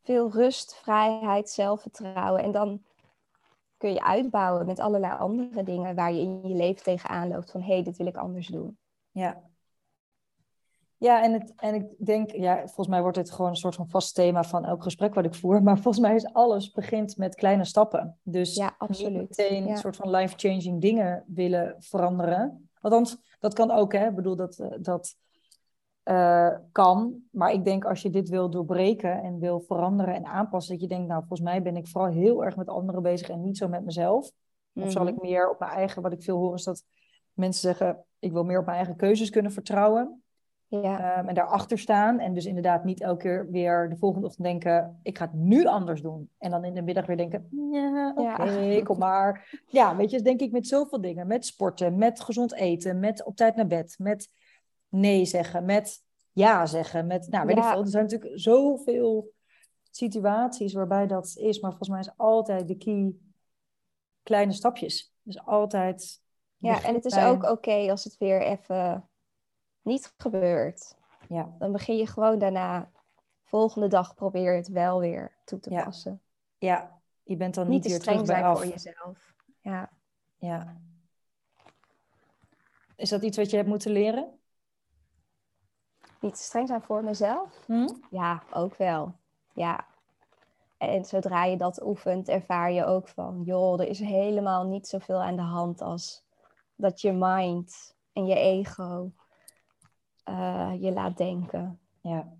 Veel 0.02 0.30
rust, 0.30 0.74
vrijheid, 0.74 1.50
zelfvertrouwen. 1.50 2.42
En 2.42 2.52
dan 2.52 2.83
kun 3.76 3.92
je 3.92 4.02
uitbouwen 4.02 4.66
met 4.66 4.78
allerlei 4.78 5.18
andere 5.18 5.62
dingen 5.62 5.94
waar 5.94 6.12
je 6.12 6.20
in 6.20 6.48
je 6.48 6.54
leven 6.54 6.83
tegenaan 6.83 7.28
loopt. 7.28 7.50
Van 7.50 7.61
hé, 7.61 7.72
hey, 7.72 7.83
dit 7.83 7.96
wil 7.96 8.06
ik 8.06 8.16
anders 8.16 8.46
doen. 8.46 8.78
Ja. 9.11 9.50
Ja, 11.01 11.23
en, 11.23 11.33
het, 11.33 11.53
en 11.57 11.75
ik 11.75 11.85
denk, 11.99 12.31
ja, 12.31 12.57
volgens 12.57 12.89
mij 12.89 13.01
wordt 13.01 13.17
dit 13.17 13.31
gewoon 13.31 13.51
een 13.51 13.57
soort 13.57 13.75
van 13.75 13.89
vast 13.89 14.15
thema 14.15 14.45
van 14.45 14.65
elk 14.65 14.83
gesprek 14.83 15.15
wat 15.15 15.25
ik 15.25 15.35
voer. 15.35 15.63
Maar 15.63 15.79
volgens 15.83 15.99
mij 15.99 16.15
is 16.15 16.33
alles 16.33 16.71
begint 16.71 17.17
met 17.17 17.35
kleine 17.35 17.65
stappen. 17.65 18.19
Dus 18.23 18.55
ja, 18.55 18.75
absoluut. 18.79 19.19
niet 19.19 19.29
meteen 19.29 19.69
een 19.69 19.77
soort 19.77 19.97
van 19.97 20.11
life-changing 20.11 20.81
dingen 20.81 21.25
willen 21.27 21.75
veranderen. 21.79 22.71
Althans, 22.81 23.17
dat 23.39 23.55
kan 23.55 23.71
ook, 23.71 23.93
hè. 23.93 24.09
Ik 24.09 24.15
bedoel, 24.15 24.37
dat, 24.37 24.59
eh, 24.59 24.69
dat 24.81 25.17
uh, 26.05 26.57
kan. 26.73 27.23
Maar 27.31 27.53
ik 27.53 27.65
denk 27.65 27.85
als 27.85 28.03
je 28.03 28.11
dit 28.11 28.29
wil 28.29 28.51
doorbreken 28.51 29.23
en 29.23 29.39
wil 29.39 29.61
veranderen 29.61 30.15
en 30.15 30.27
aanpassen, 30.27 30.73
dat 30.73 30.83
je 30.83 30.89
denkt, 30.89 31.09
nou, 31.09 31.21
volgens 31.21 31.49
mij 31.49 31.63
ben 31.63 31.77
ik 31.77 31.89
vooral 31.89 32.11
heel 32.11 32.45
erg 32.45 32.57
met 32.57 32.69
anderen 32.69 33.03
bezig 33.03 33.29
en 33.29 33.43
niet 33.43 33.57
zo 33.57 33.69
met 33.69 33.85
mezelf. 33.85 34.31
Of 34.75 34.91
zal 34.91 35.07
ik 35.07 35.15
mhm. 35.15 35.27
meer 35.27 35.51
op 35.51 35.59
mijn 35.59 35.73
eigen, 35.73 36.03
wat 36.03 36.13
ik 36.13 36.23
veel 36.23 36.37
hoor, 36.37 36.55
is 36.55 36.65
dat 36.65 36.85
mensen 37.33 37.61
zeggen, 37.61 38.05
ik 38.19 38.33
wil 38.33 38.45
meer 38.45 38.59
op 38.59 38.65
mijn 38.65 38.77
eigen 38.77 38.97
keuzes 38.97 39.31
kunnen 39.31 39.53
vertrouwen. 39.53 40.19
Ja. 40.70 41.18
Um, 41.18 41.28
en 41.28 41.35
daarachter 41.35 41.78
staan. 41.78 42.18
En 42.18 42.35
dus 42.35 42.44
inderdaad 42.44 42.85
niet 42.85 43.00
elke 43.00 43.22
keer 43.22 43.50
weer 43.50 43.88
de 43.88 43.96
volgende 43.96 44.26
ochtend 44.26 44.46
denken... 44.46 45.00
ik 45.02 45.18
ga 45.18 45.24
het 45.24 45.35
nu 45.35 45.66
anders 45.66 46.02
doen. 46.02 46.30
En 46.38 46.50
dan 46.50 46.64
in 46.64 46.74
de 46.74 46.83
middag 46.83 47.06
weer 47.06 47.16
denken... 47.16 47.48
ja, 47.70 48.12
oké, 48.16 48.83
kom 48.83 48.98
maar. 48.98 49.61
Ja, 49.66 49.96
weet 49.96 50.11
je, 50.11 50.22
denk 50.22 50.40
ik 50.40 50.52
met 50.52 50.66
zoveel 50.66 51.00
dingen. 51.00 51.26
Met 51.26 51.46
sporten, 51.46 51.98
met 51.98 52.20
gezond 52.20 52.54
eten, 52.54 53.00
met 53.00 53.24
op 53.24 53.37
tijd 53.37 53.56
naar 53.56 53.66
bed... 53.66 53.94
met 53.98 54.28
nee 54.88 55.24
zeggen, 55.24 55.64
met 55.64 56.04
ja 56.33 56.66
zeggen. 56.66 57.06
Met, 57.06 57.28
nou, 57.30 57.46
weet 57.46 57.56
ik 57.56 57.64
veel. 57.64 57.80
Er 57.80 57.88
zijn 57.88 58.04
natuurlijk 58.04 58.38
zoveel 58.40 59.33
situaties 59.90 60.72
waarbij 60.72 61.06
dat 61.06 61.35
is. 61.37 61.61
Maar 61.61 61.70
volgens 61.70 61.88
mij 61.88 62.00
is 62.00 62.12
altijd 62.16 62.68
de 62.68 62.76
key 62.76 63.14
kleine 64.22 64.52
stapjes. 64.52 65.14
Dus 65.22 65.44
altijd... 65.44 66.22
Ja, 66.56 66.83
en 66.83 66.94
het 66.94 67.04
is 67.04 67.18
ook 67.18 67.50
oké 67.50 67.90
als 67.90 68.04
het 68.04 68.16
weer 68.18 68.42
even 68.42 69.10
niet 69.83 70.14
gebeurt. 70.16 70.97
Ja. 71.29 71.55
Dan 71.59 71.73
begin 71.73 71.97
je 71.97 72.07
gewoon 72.07 72.38
daarna, 72.38 72.90
volgende 73.43 73.88
dag 73.88 74.14
probeer 74.14 74.51
je 74.53 74.57
het 74.59 74.69
wel 74.69 75.01
weer 75.01 75.33
toe 75.45 75.61
te 75.61 75.71
passen. 75.85 76.23
Ja, 76.59 77.01
je 77.23 77.37
bent 77.37 77.55
dan 77.55 77.69
niet, 77.69 77.83
niet, 77.83 77.93
te 77.93 78.01
streng 78.01 78.27
zijn 78.27 78.45
af. 78.45 78.59
voor 78.59 78.66
jezelf. 78.66 79.35
Ja. 79.61 79.90
Ja. 80.37 80.77
Is 82.97 83.09
dat 83.09 83.23
iets 83.23 83.37
wat 83.37 83.51
je 83.51 83.57
hebt 83.57 83.69
moeten 83.69 83.90
leren? 83.90 84.38
Niet 86.21 86.35
te 86.35 86.43
streng 86.43 86.69
zijn 86.69 86.83
voor 86.83 87.05
mezelf? 87.05 87.64
Hm? 87.66 87.88
Ja, 88.11 88.43
ook 88.53 88.77
wel. 88.77 89.14
Ja. 89.53 89.87
En 90.79 91.05
zodra 91.05 91.45
je 91.45 91.57
dat 91.57 91.83
oefent, 91.83 92.29
ervaar 92.29 92.73
je 92.73 92.85
ook 92.85 93.09
van, 93.09 93.43
joh, 93.45 93.81
er 93.81 93.88
is 93.88 93.99
helemaal 93.99 94.66
niet 94.66 94.88
zoveel 94.88 95.23
aan 95.23 95.37
de 95.37 95.43
hand 95.43 95.81
als 95.81 96.25
dat 96.77 97.01
je 97.01 97.12
mind 97.12 97.97
en 98.12 98.27
je 98.27 98.35
ego 98.35 99.12
uh, 100.31 100.73
je 100.81 100.93
laat 100.93 101.16
denken. 101.16 101.79
Ja. 102.01 102.33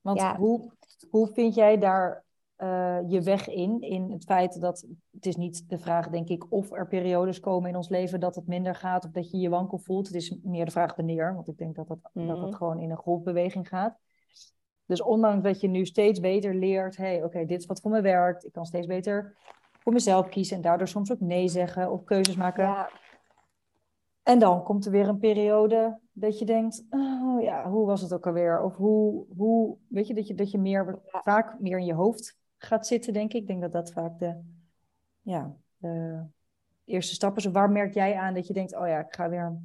Want 0.00 0.20
Ja. 0.20 0.36
Hoe, 0.36 0.72
hoe 1.10 1.28
vind 1.28 1.54
jij 1.54 1.78
daar 1.78 2.24
eh, 2.56 2.98
je 3.06 3.22
weg 3.22 3.48
in? 3.48 3.80
In 3.80 4.10
het 4.10 4.24
feit 4.24 4.60
dat 4.60 4.86
het 5.10 5.26
is 5.26 5.36
niet 5.36 5.68
de 5.68 5.78
vraag, 5.78 6.08
denk 6.08 6.28
ik, 6.28 6.52
of 6.52 6.72
er 6.72 6.88
periodes 6.88 7.40
komen 7.40 7.68
in 7.70 7.76
ons 7.76 7.88
leven 7.88 8.20
dat 8.20 8.34
het 8.34 8.46
minder 8.46 8.74
gaat 8.74 9.04
of 9.04 9.10
dat 9.10 9.30
je 9.30 9.38
je 9.38 9.48
wankel 9.48 9.78
voelt. 9.78 10.06
Het 10.06 10.16
is 10.16 10.36
meer 10.42 10.64
de 10.64 10.70
vraag 10.70 10.96
wanneer, 10.96 11.34
want 11.34 11.48
ik 11.48 11.58
denk 11.58 11.74
dat 11.74 11.88
dat, 11.88 11.98
dat, 12.02 12.12
Mhm. 12.24 12.40
dat 12.40 12.54
gewoon 12.54 12.78
in 12.78 12.90
een 12.90 12.96
golfbeweging 12.96 13.68
gaat. 13.68 13.98
Dus 14.86 15.02
ondanks 15.02 15.42
dat 15.42 15.60
je 15.60 15.68
nu 15.68 15.86
steeds 15.86 16.20
beter 16.20 16.54
leert, 16.54 16.96
hey, 16.96 17.24
oké, 17.24 17.44
dit 17.44 17.60
is 17.60 17.66
wat 17.66 17.80
voor 17.80 17.90
me 17.90 18.00
werkt. 18.00 18.44
Ik 18.44 18.52
kan 18.52 18.66
steeds 18.66 18.86
beter 18.86 19.36
voor 19.78 19.92
mezelf 19.92 20.28
kiezen 20.28 20.56
en 20.56 20.62
daardoor 20.62 20.88
soms 20.88 21.12
ook 21.12 21.20
nee 21.20 21.48
zeggen 21.48 21.90
of 21.90 22.04
keuzes 22.04 22.36
maken. 22.36 22.64
Ja, 22.64 22.90
En 24.28 24.38
dan 24.38 24.62
komt 24.62 24.84
er 24.84 24.90
weer 24.90 25.08
een 25.08 25.18
periode 25.18 25.98
dat 26.12 26.38
je 26.38 26.44
denkt, 26.44 26.84
oh 26.90 27.42
ja, 27.42 27.70
hoe 27.70 27.86
was 27.86 28.00
het 28.00 28.12
ook 28.12 28.26
alweer? 28.26 28.62
Of 28.62 28.76
hoe, 28.76 29.26
hoe 29.36 29.76
weet 29.88 30.06
je, 30.06 30.14
dat 30.14 30.26
je, 30.26 30.34
dat 30.34 30.50
je 30.50 30.58
meer, 30.58 30.98
vaak 31.04 31.60
meer 31.60 31.78
in 31.78 31.84
je 31.84 31.94
hoofd 31.94 32.38
gaat 32.56 32.86
zitten, 32.86 33.12
denk 33.12 33.32
ik. 33.32 33.40
Ik 33.40 33.46
denk 33.46 33.60
dat 33.60 33.72
dat 33.72 33.92
vaak 33.92 34.18
de, 34.18 34.40
ja, 35.20 35.56
de 35.76 36.22
eerste 36.84 37.14
stap 37.14 37.36
is. 37.36 37.44
Waar 37.44 37.70
merk 37.70 37.94
jij 37.94 38.16
aan 38.16 38.34
dat 38.34 38.46
je 38.46 38.52
denkt, 38.52 38.76
oh 38.76 38.86
ja, 38.86 38.98
ik 38.98 39.14
ga 39.14 39.28
weer, 39.28 39.58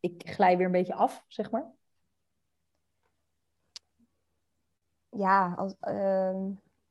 ik 0.00 0.22
glij 0.30 0.56
weer 0.56 0.66
een 0.66 0.72
beetje 0.72 0.94
af, 0.94 1.24
zeg 1.28 1.50
maar? 1.50 1.70
ja 5.10 5.54
als, 5.56 5.74
ehm, 5.80 6.50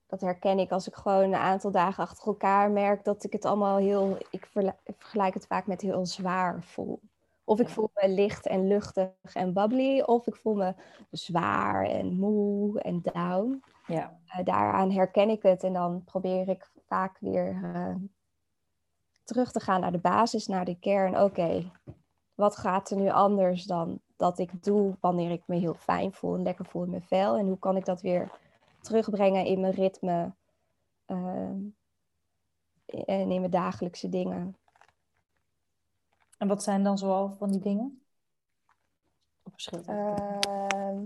dat 0.10 0.22
herken 0.22 0.60
ik 0.60 0.72
als 0.72 0.88
ik 0.88 0.96
gewoon 0.96 1.24
een 1.24 1.36
aantal 1.36 1.72
dagen 1.72 2.04
achter 2.04 2.28
elkaar 2.28 2.72
merk 2.72 3.04
dat 3.04 3.24
ik 3.24 3.34
het 3.34 3.46
allemaal 3.46 3.78
heel, 3.78 4.18
ik 4.32 4.50
vergelijk 4.98 5.34
het 5.34 5.48
vaak 5.48 5.68
met 5.68 5.82
heel 5.82 6.06
zwaar 6.06 6.64
voel. 6.64 7.00
Of 7.44 7.60
ik 7.60 7.70
voel 7.70 7.90
me 7.94 8.10
licht 8.10 8.48
en 8.48 8.68
luchtig 8.68 9.10
en 9.34 9.54
bubbly, 9.54 10.02
of 10.02 10.28
ik 10.28 10.36
voel 10.36 10.56
me 10.56 10.74
zwaar 11.12 11.86
en 11.86 12.18
moe 12.18 12.82
en 12.82 13.02
down. 13.02 13.64
Ja, 13.86 14.18
Eh, 14.26 14.46
daaraan 14.46 14.92
herken 14.92 15.30
ik 15.30 15.44
het 15.44 15.64
en 15.64 15.74
dan 15.74 16.04
probeer 16.04 16.50
ik 16.50 16.72
vaak 16.88 17.18
weer 17.20 17.60
eh, 17.74 17.96
terug 19.24 19.52
te 19.52 19.60
gaan 19.60 19.82
naar 19.82 19.92
de 19.92 19.98
basis, 20.00 20.48
naar 20.48 20.66
de 20.66 20.80
kern. 20.80 21.22
Oké, 21.22 21.72
wat 22.34 22.58
gaat 22.58 22.90
er 22.90 22.98
nu 22.98 23.10
anders 23.10 23.64
dan 23.64 24.00
dat 24.16 24.40
ik 24.40 24.64
doe 24.64 24.98
wanneer 25.00 25.32
ik 25.32 25.44
me 25.46 25.56
heel 25.56 25.74
fijn 25.74 26.14
voel 26.14 26.36
en 26.36 26.44
lekker 26.44 26.66
voel 26.66 26.84
in 26.84 26.90
mijn 26.90 27.04
vel? 27.04 27.38
En 27.38 27.48
hoe 27.48 27.60
kan 27.60 27.76
ik 27.78 27.86
dat 27.86 28.02
weer 28.02 28.32
terugbrengen 28.82 29.46
in 29.46 29.60
mijn 29.60 29.74
ritme 29.74 30.34
ehm, 31.06 31.60
en 32.86 33.32
in 33.32 33.40
mijn 33.40 33.52
dagelijkse 33.52 34.10
dingen? 34.10 34.60
en 36.40 36.48
wat 36.48 36.64
zijn 36.64 36.84
dan 36.84 36.98
zoal 36.98 37.30
van 37.30 37.52
die 37.52 37.60
dingen? 37.60 38.02
Ehm, 39.86 41.06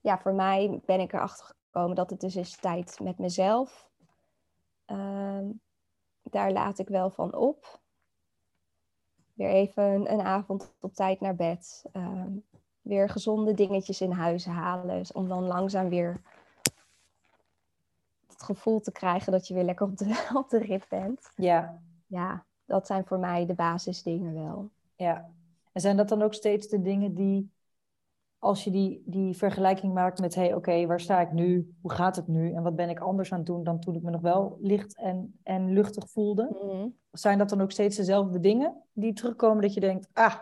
ja, 0.00 0.18
voor 0.18 0.34
mij 0.34 0.80
ben 0.84 1.00
ik 1.00 1.12
erachter 1.12 1.46
gekomen 1.46 1.96
dat 1.96 2.10
het 2.10 2.20
dus 2.20 2.36
is 2.36 2.56
tijd 2.56 3.00
met 3.02 3.18
mezelf. 3.18 3.88
Ehm, 4.84 5.50
daar 6.22 6.52
laat 6.52 6.78
ik 6.78 6.88
wel 6.88 7.10
van 7.10 7.34
op. 7.34 7.80
Weer 9.32 9.48
even 9.48 9.84
een, 9.84 10.12
een 10.12 10.20
avond 10.20 10.74
op 10.80 10.94
tijd 10.94 11.20
naar 11.20 11.34
bed. 11.34 11.84
Ehm, 11.92 12.32
weer 12.80 13.08
gezonde 13.08 13.54
dingetjes 13.54 14.00
in 14.00 14.10
huis 14.10 14.46
halen. 14.46 15.04
Om 15.12 15.28
dan 15.28 15.44
langzaam 15.46 15.88
weer 15.88 16.20
het 18.34 18.42
gevoel 18.42 18.80
te 18.80 18.92
krijgen 18.92 19.32
dat 19.32 19.48
je 19.48 19.54
weer 19.54 19.64
lekker 19.64 19.86
op 19.86 19.96
de, 19.96 20.28
op 20.42 20.48
de 20.48 20.58
rit 20.58 20.86
bent. 20.88 21.30
Ja, 21.36 21.80
Ja, 22.06 22.44
dat 22.64 22.86
zijn 22.86 23.06
voor 23.06 23.18
mij 23.18 23.46
de 23.46 23.54
basisdingen 23.54 24.34
wel. 24.34 24.70
Ja, 24.96 25.30
en 25.72 25.80
zijn 25.80 25.96
dat 25.96 26.08
dan 26.08 26.22
ook 26.22 26.34
steeds 26.34 26.68
de 26.68 26.82
dingen 26.82 27.14
die, 27.14 27.50
als 28.38 28.64
je 28.64 28.70
die, 28.70 29.02
die 29.06 29.36
vergelijking 29.36 29.94
maakt 29.94 30.20
met, 30.20 30.34
hé, 30.34 30.42
hey, 30.42 30.54
oké, 30.54 30.86
waar 30.86 31.00
sta 31.00 31.20
ik 31.20 31.32
nu? 31.32 31.74
Hoe 31.80 31.92
gaat 31.92 32.16
het 32.16 32.26
nu? 32.28 32.52
En 32.52 32.62
wat 32.62 32.76
ben 32.76 32.90
ik 32.90 33.00
anders 33.00 33.32
aan 33.32 33.38
het 33.38 33.46
doen 33.46 33.64
dan 33.64 33.80
toen 33.80 33.94
ik 33.94 34.02
me 34.02 34.10
nog 34.10 34.20
wel 34.20 34.58
licht 34.60 34.96
en, 34.96 35.38
en 35.42 35.72
luchtig 35.72 36.10
voelde? 36.10 36.48
Mhm. 36.62 36.88
Zijn 37.10 37.38
dat 37.38 37.48
dan 37.48 37.60
ook 37.60 37.70
steeds 37.70 37.96
dezelfde 37.96 38.40
dingen 38.40 38.82
die 38.92 39.12
terugkomen 39.12 39.62
dat 39.62 39.74
je 39.74 39.80
denkt, 39.80 40.08
ah, 40.12 40.34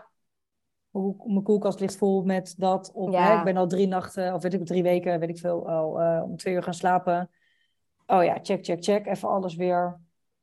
mijn 1.25 1.43
koelkast 1.43 1.79
ligt 1.79 1.95
vol 1.95 2.23
met 2.23 2.53
dat. 2.57 2.91
Of 2.91 3.11
Ja. 3.11 3.21
hè, 3.21 3.37
ik 3.37 3.43
ben 3.43 3.57
al 3.57 3.67
drie 3.67 3.87
nachten, 3.87 4.33
of 4.33 4.41
weet 4.41 4.53
ik, 4.53 4.65
drie 4.65 4.83
weken, 4.83 5.19
weet 5.19 5.29
ik 5.29 5.37
veel, 5.37 5.69
al 5.69 6.01
eh, 6.01 6.23
om 6.23 6.37
twee 6.37 6.53
uur 6.53 6.63
gaan 6.63 6.73
slapen. 6.73 7.29
Oh 8.07 8.23
ja, 8.23 8.39
check, 8.41 8.63
check, 8.65 8.83
check. 8.83 9.05
Even 9.05 9.29
alles 9.29 9.55
weer 9.55 9.99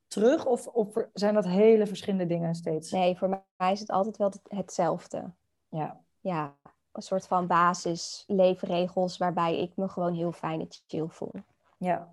terug. 0.07 0.47
Of, 0.47 0.67
of 0.67 0.89
zijn 1.13 1.35
dat 1.35 1.45
hele 1.45 1.87
verschillende 1.87 2.27
dingen 2.27 2.55
steeds? 2.55 2.91
Nee, 2.91 3.17
voor 3.17 3.43
mij 3.57 3.73
is 3.73 3.81
het 3.81 3.91
altijd 3.91 4.17
wel 4.17 4.29
het- 4.29 4.41
hetzelfde. 4.49 5.31
Ja, 5.69 6.01
ja, 6.21 6.57
een 6.93 7.03
soort 7.03 7.27
van 7.27 7.47
basis 7.47 8.25
leefregels 8.27 9.19
waarbij 9.19 9.59
ik 9.61 9.77
me 9.77 9.89
gewoon 9.89 10.15
heel 10.15 10.33
fijn 10.33 10.61
en 10.61 10.67
chill 10.87 11.07
voel. 11.09 11.33
Ja. 11.77 12.13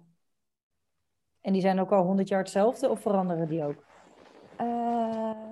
En 1.41 1.53
die 1.53 1.61
zijn 1.61 1.79
ook 1.79 1.91
al 1.91 2.03
honderd 2.03 2.27
jaar 2.27 2.39
hetzelfde 2.39 2.89
of 2.89 2.99
veranderen 2.99 3.47
die 3.47 3.63
ook? 3.63 3.83
Eh, 4.55 5.51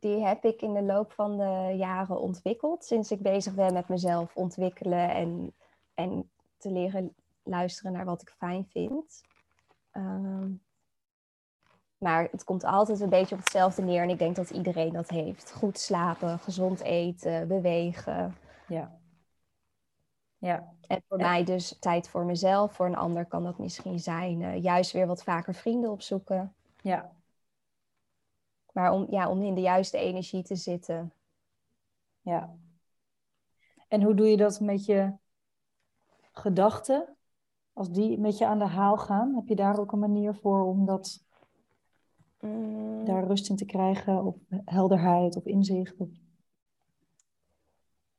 die 0.00 0.24
heb 0.24 0.44
ik 0.44 0.62
in 0.62 0.74
de 0.74 0.82
loop 0.82 1.12
van 1.12 1.36
de 1.36 1.74
jaren 1.76 2.20
ontwikkeld. 2.20 2.84
Sinds 2.84 3.10
ik 3.10 3.22
bezig 3.22 3.54
ben 3.54 3.72
met 3.72 3.88
mezelf 3.88 4.36
ontwikkelen 4.36 5.10
en, 5.10 5.54
en 5.94 6.30
te 6.56 6.70
leren 6.70 7.14
luisteren 7.48 7.92
naar 7.92 8.04
wat 8.04 8.22
ik 8.22 8.30
fijn 8.38 8.66
vind. 8.66 9.22
Ehm, 9.90 10.52
maar 11.98 12.28
het 12.30 12.44
komt 12.44 12.64
altijd 12.64 13.00
een 13.00 13.08
beetje 13.08 13.34
op 13.34 13.40
hetzelfde 13.40 13.82
neer. 13.82 14.02
En 14.02 14.10
ik 14.10 14.18
denk 14.18 14.36
dat 14.36 14.50
iedereen 14.50 14.92
dat 14.92 15.08
heeft. 15.08 15.52
Goed 15.52 15.78
slapen, 15.78 16.38
gezond 16.38 16.80
eten, 16.80 17.48
bewegen. 17.48 18.36
Ja. 18.68 19.00
Ja, 20.38 20.74
En 20.86 21.02
voor 21.08 21.18
Ja. 21.18 21.28
mij 21.28 21.44
dus 21.44 21.76
tijd 21.78 22.08
voor 22.08 22.24
mezelf. 22.24 22.72
Voor 22.74 22.86
een 22.86 22.96
ander 22.96 23.26
kan 23.26 23.44
dat 23.44 23.58
misschien 23.58 23.98
zijn 24.00 24.42
eh, 24.42 24.62
juist 24.62 24.92
weer 24.92 25.06
wat 25.06 25.22
vaker 25.22 25.54
vrienden 25.54 25.90
opzoeken. 25.90 26.54
ja, 26.82 27.12
Maar 28.72 28.92
om, 28.92 29.06
ja, 29.10 29.28
om 29.30 29.42
in 29.42 29.54
de 29.54 29.60
juiste 29.60 29.98
energie 29.98 30.42
te 30.42 30.56
zitten. 30.56 31.12
ja. 32.20 32.56
En 33.88 34.02
hoe 34.02 34.14
doe 34.14 34.26
je 34.26 34.36
dat 34.36 34.60
met 34.60 34.84
je 34.84 35.12
gedachten? 36.32 37.16
Als 37.78 37.90
die 37.90 38.18
met 38.18 38.38
je 38.38 38.46
aan 38.46 38.58
de 38.58 38.66
haal 38.66 38.96
gaan, 38.96 39.34
heb 39.34 39.48
je 39.48 39.56
daar 39.56 39.78
ook 39.78 39.92
een 39.92 39.98
manier 39.98 40.34
voor 40.34 40.64
om 40.64 40.84
dat, 40.84 41.26
Mm, 42.40 43.04
daar 43.04 43.26
rust 43.26 43.48
in 43.48 43.56
te 43.56 43.64
krijgen? 43.64 44.24
Of 44.24 44.34
helderheid 44.64 45.36
of 45.36 45.44
inzicht? 45.44 45.96
Of... 45.96 46.08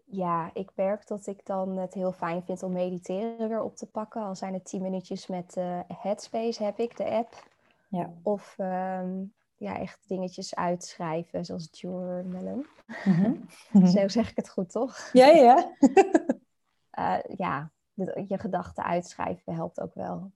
Ja, 0.05 0.49
ik 0.53 0.71
merk 0.75 1.07
dat 1.07 1.27
ik 1.27 1.45
dan 1.45 1.77
het 1.77 1.93
heel 1.93 2.11
fijn 2.11 2.43
vind 2.43 2.63
om 2.63 2.71
mediteren 2.71 3.49
weer 3.49 3.61
op 3.61 3.75
te 3.75 3.85
pakken. 3.85 4.21
Al 4.21 4.35
zijn 4.35 4.53
het 4.53 4.65
tien 4.65 4.81
minuutjes 4.81 5.27
met 5.27 5.57
eh, 5.57 5.79
Headspace 5.87 6.63
heb 6.63 6.79
ik, 6.79 6.97
de 6.97 7.09
app. 7.09 7.47
Ja. 7.89 8.13
Of 8.23 8.53
ehm, 8.57 9.23
ja, 9.57 9.77
echt 9.79 9.99
dingetjes 10.07 10.55
uitschrijven, 10.55 11.45
zoals 11.45 11.67
journalen. 11.71 12.65
Mhm. 13.05 13.33
Zo 13.93 14.07
zeg 14.07 14.29
ik 14.29 14.35
het 14.35 14.49
goed, 14.49 14.71
toch? 14.71 15.09
Ja, 15.13 15.27
ja, 15.27 15.41
ja. 15.41 15.71
Eh, 16.89 17.17
ja, 17.37 17.71
je 18.27 18.37
gedachten 18.37 18.83
uitschrijven 18.83 19.53
helpt 19.53 19.79
ook 19.81 19.93
wel. 19.93 20.31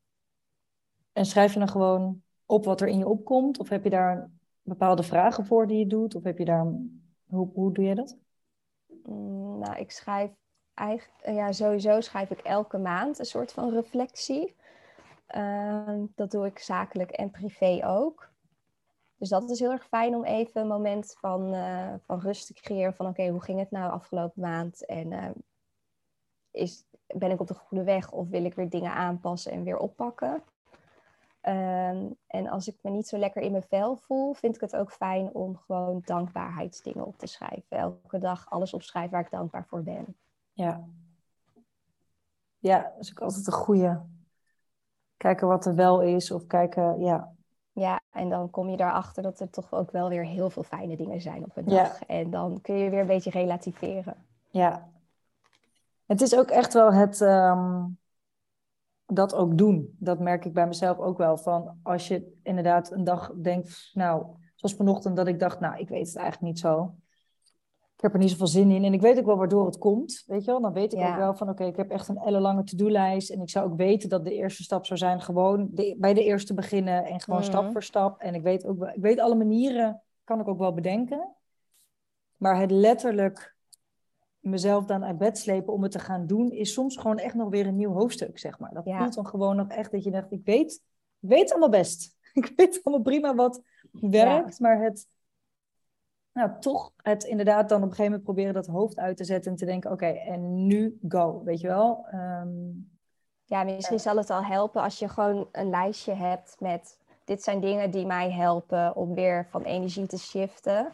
En 1.13 1.25
schrijf 1.25 1.53
je 1.53 1.59
dan 1.59 1.67
gewoon 1.67 2.21
op 2.45 2.65
wat 2.65 2.81
er 2.81 2.87
in 2.87 2.97
je 2.97 3.07
opkomt? 3.07 3.59
Of 3.59 3.69
heb 3.69 3.83
je 3.83 3.89
daar 3.89 4.29
bepaalde 4.61 5.03
vragen 5.03 5.45
voor 5.45 5.67
die 5.67 5.77
je 5.77 5.87
doet? 5.87 6.15
Of 6.15 6.23
heb 6.23 6.37
je 6.37 6.45
daar... 6.45 6.65
Hoe, 7.23 7.49
hoe 7.53 7.73
doe 7.73 7.85
je 7.85 7.95
dat? 7.95 8.17
Nou, 9.59 9.75
ik 9.75 9.91
schrijf 9.91 10.31
eigenlijk, 10.73 11.37
ja, 11.37 11.51
sowieso 11.51 12.01
schrijf 12.01 12.29
ik 12.29 12.39
elke 12.39 12.77
maand 12.77 13.19
een 13.19 13.25
soort 13.25 13.51
van 13.51 13.73
reflectie. 13.73 14.55
Ehm, 15.27 16.05
dat 16.15 16.31
doe 16.31 16.45
ik 16.45 16.59
zakelijk 16.59 17.11
en 17.11 17.31
privé 17.31 17.79
ook. 17.85 18.31
Dus 19.17 19.29
dat 19.29 19.49
is 19.49 19.59
heel 19.59 19.71
erg 19.71 19.87
fijn 19.87 20.15
om 20.15 20.23
even 20.23 20.61
een 20.61 20.67
moment 20.67 21.15
van, 21.19 21.53
uh, 21.53 21.93
van 22.05 22.19
rust 22.19 22.47
te 22.47 22.53
creëren. 22.53 22.93
Van 22.93 23.07
oké, 23.07 23.27
hoe 23.27 23.43
ging 23.43 23.59
het 23.59 23.71
nou 23.71 23.91
afgelopen 23.91 24.41
maand? 24.41 24.85
En 24.85 25.11
uh, 25.11 25.29
is, 26.51 26.85
ben 27.13 27.31
ik 27.31 27.39
op 27.39 27.47
de 27.47 27.53
goede 27.53 27.83
weg 27.83 28.11
of 28.11 28.29
wil 28.29 28.45
ik 28.45 28.53
weer 28.53 28.69
dingen 28.69 28.93
aanpassen 28.93 29.51
en 29.51 29.63
weer 29.63 29.77
oppakken? 29.77 30.43
Um, 31.47 32.15
en 32.27 32.47
als 32.49 32.67
ik 32.67 32.77
me 32.81 32.89
niet 32.89 33.07
zo 33.07 33.17
lekker 33.17 33.41
in 33.41 33.51
mijn 33.51 33.63
vel 33.63 33.95
voel, 33.95 34.33
vind 34.33 34.55
ik 34.55 34.61
het 34.61 34.75
ook 34.75 34.91
fijn 34.91 35.33
om 35.33 35.57
gewoon 35.57 36.01
dankbaarheidsdingen 36.05 37.05
op 37.05 37.17
te 37.17 37.27
schrijven. 37.27 37.77
Elke 37.77 38.17
dag 38.17 38.49
alles 38.49 38.73
opschrijven 38.73 39.11
waar 39.11 39.21
ik 39.21 39.31
dankbaar 39.31 39.65
voor 39.65 39.83
ben. 39.83 40.15
Ja. 40.51 40.83
Ja, 42.59 42.81
dat 42.81 42.99
is 42.99 43.11
ook 43.11 43.21
altijd 43.21 43.47
een 43.47 43.53
goede. 43.53 44.01
Kijken 45.17 45.47
wat 45.47 45.65
er 45.65 45.75
wel 45.75 46.01
is 46.01 46.31
of 46.31 46.47
kijken, 46.47 46.99
ja. 46.99 47.33
Ja, 47.71 47.99
en 48.11 48.29
dan 48.29 48.49
kom 48.49 48.69
je 48.69 48.77
daarachter 48.77 49.23
dat 49.23 49.39
er 49.39 49.49
toch 49.49 49.73
ook 49.73 49.91
wel 49.91 50.09
weer 50.09 50.25
heel 50.25 50.49
veel 50.49 50.63
fijne 50.63 50.95
dingen 50.95 51.21
zijn 51.21 51.43
op 51.43 51.57
een 51.57 51.65
dag. 51.65 51.99
Ja. 51.99 52.07
En 52.07 52.29
dan 52.29 52.61
kun 52.61 52.75
je 52.75 52.89
weer 52.89 52.99
een 52.99 53.07
beetje 53.07 53.29
relativeren. 53.29 54.15
Ja. 54.49 54.91
Het 56.13 56.21
is 56.21 56.37
ook 56.37 56.49
echt 56.49 56.73
wel 56.73 56.93
het 56.93 57.21
um, 57.21 57.97
dat 59.05 59.33
ook 59.33 59.57
doen. 59.57 59.95
Dat 59.99 60.19
merk 60.19 60.45
ik 60.45 60.53
bij 60.53 60.67
mezelf 60.67 60.97
ook 60.97 61.17
wel. 61.17 61.37
Van 61.37 61.79
als 61.83 62.07
je 62.07 62.39
inderdaad 62.43 62.91
een 62.91 63.03
dag 63.03 63.31
denkt, 63.41 63.89
nou, 63.93 64.25
zoals 64.55 64.75
vanochtend 64.75 65.15
dat 65.15 65.27
ik 65.27 65.39
dacht, 65.39 65.59
nou, 65.59 65.77
ik 65.77 65.89
weet 65.89 66.07
het 66.07 66.15
eigenlijk 66.15 66.53
niet 66.53 66.59
zo 66.59 66.95
ik 68.03 68.09
heb 68.09 68.13
er 68.13 68.25
niet 68.27 68.37
zoveel 68.37 68.61
zin 68.61 68.71
in. 68.71 68.83
En 68.83 68.93
ik 68.93 69.01
weet 69.01 69.19
ook 69.19 69.25
wel 69.25 69.37
waardoor 69.37 69.65
het 69.65 69.77
komt. 69.77 70.23
Weet 70.27 70.45
je 70.45 70.51
wel? 70.51 70.61
Dan 70.61 70.73
weet 70.73 70.93
ik 70.93 70.99
ook 70.99 71.15
wel 71.15 71.35
van 71.35 71.49
oké, 71.49 71.63
ik 71.63 71.75
heb 71.75 71.89
echt 71.89 72.07
een 72.07 72.17
ellenlange 72.17 72.63
to-do-lijst. 72.63 73.29
En 73.29 73.41
ik 73.41 73.49
zou 73.49 73.71
ook 73.71 73.77
weten 73.77 74.09
dat 74.09 74.25
de 74.25 74.33
eerste 74.33 74.63
stap 74.63 74.85
zou 74.85 74.99
zijn 74.99 75.21
gewoon 75.21 75.67
de, 75.71 75.95
bij 75.99 76.13
de 76.13 76.23
eerste 76.23 76.53
beginnen. 76.53 77.05
En 77.05 77.21
gewoon 77.21 77.43
stap 77.43 77.63
mhm. 77.63 77.71
voor 77.71 77.83
stap. 77.83 78.19
En 78.19 78.35
ik 78.35 78.41
weet 78.41 78.65
ook 78.65 78.79
wel, 78.79 78.89
ik 78.89 79.01
weet 79.01 79.19
alle 79.19 79.35
manieren, 79.35 80.01
kan 80.23 80.39
ik 80.39 80.47
ook 80.47 80.57
wel 80.57 80.73
bedenken. 80.73 81.35
Maar 82.37 82.59
het 82.59 82.71
letterlijk 82.71 83.52
mezelf 84.43 84.85
dan 84.85 85.03
uit 85.03 85.17
bed 85.17 85.37
slepen 85.37 85.73
om 85.73 85.83
het 85.83 85.91
te 85.91 85.99
gaan 85.99 86.27
doen, 86.27 86.51
is 86.51 86.73
soms 86.73 86.97
gewoon 86.97 87.17
echt 87.17 87.33
nog 87.33 87.49
weer 87.49 87.67
een 87.67 87.75
nieuw 87.75 87.93
hoofdstuk, 87.93 88.39
zeg 88.39 88.59
maar. 88.59 88.73
Dat 88.73 88.83
voelt 88.83 89.13
dan 89.13 89.27
gewoon 89.27 89.55
nog 89.55 89.67
echt 89.67 89.91
dat 89.91 90.03
je 90.03 90.11
denkt, 90.11 90.31
ik 90.31 90.45
weet, 90.45 90.73
ik 91.19 91.29
weet 91.29 91.51
allemaal 91.51 91.69
best. 91.69 92.17
ik 92.33 92.53
weet 92.55 92.79
allemaal 92.83 93.03
prima 93.03 93.35
wat 93.35 93.61
werkt, 93.91 94.59
maar 94.59 94.81
het 94.81 95.07
nou, 96.33 96.51
toch 96.59 96.91
het 96.97 97.23
inderdaad 97.23 97.69
dan 97.69 97.77
op 97.77 97.83
een 97.83 97.95
gegeven 97.95 98.11
moment 98.11 98.23
proberen 98.23 98.53
dat 98.53 98.67
hoofd 98.67 98.97
uit 98.97 99.17
te 99.17 99.23
zetten 99.23 99.51
en 99.51 99.57
te 99.57 99.65
denken, 99.65 99.91
oké, 99.91 100.05
en 100.05 100.67
nu 100.67 100.97
go, 101.07 101.43
weet 101.43 101.59
je 101.59 101.67
wel? 101.67 102.05
Ehm, 102.11 102.49
ja, 103.45 103.63
misschien 103.63 103.99
zal 103.99 104.17
het 104.17 104.29
al 104.29 104.43
helpen 104.43 104.81
als 104.81 104.99
je 104.99 105.07
gewoon 105.07 105.47
een 105.51 105.69
lijstje 105.69 106.13
hebt 106.13 106.55
met, 106.59 106.99
dit 107.25 107.43
zijn 107.43 107.59
dingen 107.59 107.91
die 107.91 108.05
mij 108.05 108.31
helpen 108.31 108.95
om 108.95 109.13
weer 109.13 109.47
van 109.49 109.63
energie 109.63 110.07
te 110.07 110.17
shiften. 110.17 110.91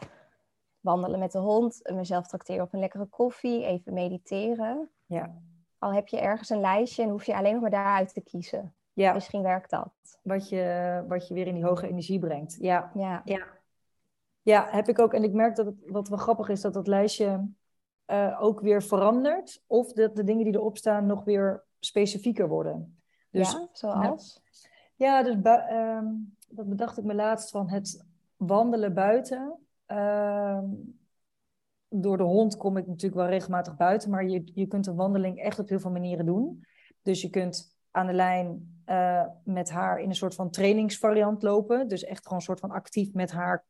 Wandelen 0.79 1.19
met 1.19 1.31
de 1.31 1.39
hond, 1.39 1.91
mezelf 1.93 2.27
tracteren 2.27 2.63
op 2.63 2.73
een 2.73 2.79
lekkere 2.79 3.05
koffie, 3.05 3.65
even 3.65 3.93
mediteren. 3.93 4.89
Ja. 5.05 5.35
Al 5.77 5.93
heb 5.93 6.07
je 6.07 6.19
ergens 6.19 6.49
een 6.49 6.59
lijstje 6.59 7.03
en 7.03 7.09
hoef 7.09 7.25
je 7.25 7.35
alleen 7.35 7.51
nog 7.51 7.61
maar 7.61 7.69
daaruit 7.69 8.13
te 8.13 8.21
kiezen. 8.21 8.73
Ja. 8.93 9.13
Misschien 9.13 9.41
werkt 9.41 9.69
dat. 9.69 9.93
Wat 10.21 10.49
je, 10.49 11.03
wat 11.07 11.27
je 11.27 11.33
weer 11.33 11.47
in 11.47 11.53
die 11.53 11.65
hoge 11.65 11.87
energie 11.87 12.19
brengt. 12.19 12.57
Ja. 12.59 12.91
Ja. 12.93 13.21
ja. 13.25 13.47
Ja, 14.41 14.67
heb 14.69 14.87
ik 14.87 14.99
ook. 14.99 15.13
En 15.13 15.23
ik 15.23 15.33
merk 15.33 15.55
dat 15.55 15.65
het 15.65 15.75
wat 15.85 16.07
wel 16.07 16.17
grappig 16.17 16.49
is 16.49 16.61
dat 16.61 16.73
dat 16.73 16.87
lijstje 16.87 17.49
uh, 18.07 18.37
ook 18.41 18.59
weer 18.59 18.83
verandert. 18.83 19.63
Of 19.67 19.93
dat 19.93 20.15
de 20.15 20.23
dingen 20.23 20.43
die 20.43 20.53
erop 20.53 20.77
staan 20.77 21.05
nog 21.05 21.23
weer 21.23 21.63
specifieker 21.79 22.47
worden. 22.47 23.01
Dus, 23.31 23.51
ja, 23.51 23.67
zoals? 23.71 24.41
ja, 24.95 25.23
dus 25.23 25.35
uh, 25.35 26.01
dat 26.49 26.69
bedacht 26.69 26.97
ik 26.97 27.03
me 27.03 27.13
laatst 27.13 27.49
van 27.49 27.69
het 27.69 28.05
wandelen 28.37 28.93
buiten. 28.93 29.67
Uh, 29.91 30.59
door 31.87 32.17
de 32.17 32.23
hond 32.23 32.57
kom 32.57 32.77
ik 32.77 32.87
natuurlijk 32.87 33.21
wel 33.21 33.29
regelmatig 33.29 33.75
buiten, 33.75 34.09
maar 34.09 34.25
je, 34.25 34.51
je 34.53 34.67
kunt 34.67 34.87
een 34.87 34.95
wandeling 34.95 35.39
echt 35.39 35.59
op 35.59 35.69
heel 35.69 35.79
veel 35.79 35.91
manieren 35.91 36.25
doen. 36.25 36.65
Dus 37.01 37.21
je 37.21 37.29
kunt 37.29 37.77
aan 37.91 38.07
de 38.07 38.13
lijn 38.13 38.79
uh, 38.85 39.25
met 39.43 39.69
haar 39.69 39.99
in 39.99 40.09
een 40.09 40.15
soort 40.15 40.35
van 40.35 40.49
trainingsvariant 40.49 41.41
lopen. 41.41 41.87
Dus 41.87 42.03
echt 42.03 42.23
gewoon 42.23 42.37
een 42.37 42.43
soort 42.43 42.59
van 42.59 42.71
actief 42.71 43.13
met 43.13 43.31
haar 43.31 43.65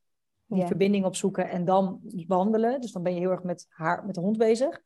die 0.45 0.65
verbinding 0.65 1.05
opzoeken 1.05 1.49
en 1.49 1.65
dan 1.65 1.99
wandelen. 2.27 2.81
Dus 2.81 2.91
dan 2.91 3.03
ben 3.03 3.13
je 3.13 3.19
heel 3.19 3.31
erg 3.31 3.43
met, 3.43 3.65
haar, 3.69 4.05
met 4.05 4.15
de 4.15 4.21
hond 4.21 4.37
bezig. 4.37 4.81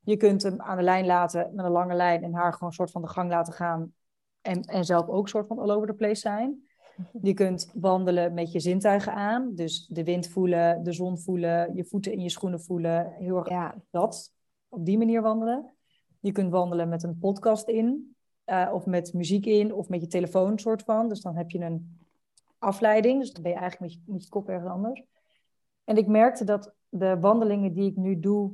Je 0.00 0.16
kunt 0.16 0.42
hem 0.42 0.60
aan 0.60 0.76
de 0.76 0.82
lijn 0.82 1.06
laten 1.06 1.54
met 1.54 1.64
een 1.64 1.70
lange 1.70 1.94
lijn 1.94 2.22
en 2.22 2.34
haar 2.34 2.52
gewoon 2.52 2.68
een 2.68 2.74
soort 2.74 2.90
van 2.90 3.02
de 3.02 3.08
gang 3.08 3.30
laten 3.30 3.52
gaan. 3.52 3.92
En, 4.40 4.62
en 4.62 4.84
zelf 4.84 5.08
ook 5.08 5.22
een 5.22 5.28
soort 5.28 5.46
van 5.46 5.58
all 5.58 5.70
over 5.70 5.88
the 5.88 5.94
place 5.94 6.20
zijn. 6.20 6.67
Je 7.22 7.34
kunt 7.34 7.70
wandelen 7.74 8.34
met 8.34 8.52
je 8.52 8.60
zintuigen 8.60 9.12
aan. 9.14 9.54
Dus 9.54 9.86
de 9.86 10.04
wind 10.04 10.28
voelen, 10.28 10.82
de 10.82 10.92
zon 10.92 11.18
voelen, 11.18 11.74
je 11.74 11.84
voeten 11.84 12.12
in 12.12 12.20
je 12.20 12.28
schoenen 12.28 12.60
voelen. 12.60 13.12
Heel 13.12 13.36
erg 13.36 13.48
ja. 13.48 13.74
dat. 13.90 14.32
Op 14.68 14.84
die 14.84 14.98
manier 14.98 15.22
wandelen. 15.22 15.74
Je 16.20 16.32
kunt 16.32 16.50
wandelen 16.50 16.88
met 16.88 17.02
een 17.02 17.18
podcast 17.18 17.68
in. 17.68 18.16
Uh, 18.46 18.70
of 18.72 18.86
met 18.86 19.12
muziek 19.12 19.46
in. 19.46 19.74
Of 19.74 19.88
met 19.88 20.00
je 20.00 20.06
telefoon 20.06 20.58
soort 20.58 20.82
van. 20.82 21.08
Dus 21.08 21.20
dan 21.20 21.36
heb 21.36 21.50
je 21.50 21.58
een 21.58 21.98
afleiding. 22.58 23.20
Dus 23.20 23.32
dan 23.32 23.42
ben 23.42 23.52
je 23.52 23.58
eigenlijk 23.58 23.92
met 23.92 24.02
je, 24.04 24.12
met 24.12 24.22
je 24.22 24.28
kop 24.28 24.48
ergens 24.48 24.70
anders. 24.70 25.02
En 25.84 25.96
ik 25.96 26.06
merkte 26.06 26.44
dat 26.44 26.74
de 26.88 27.20
wandelingen 27.20 27.72
die 27.72 27.90
ik 27.90 27.96
nu 27.96 28.20
doe. 28.20 28.52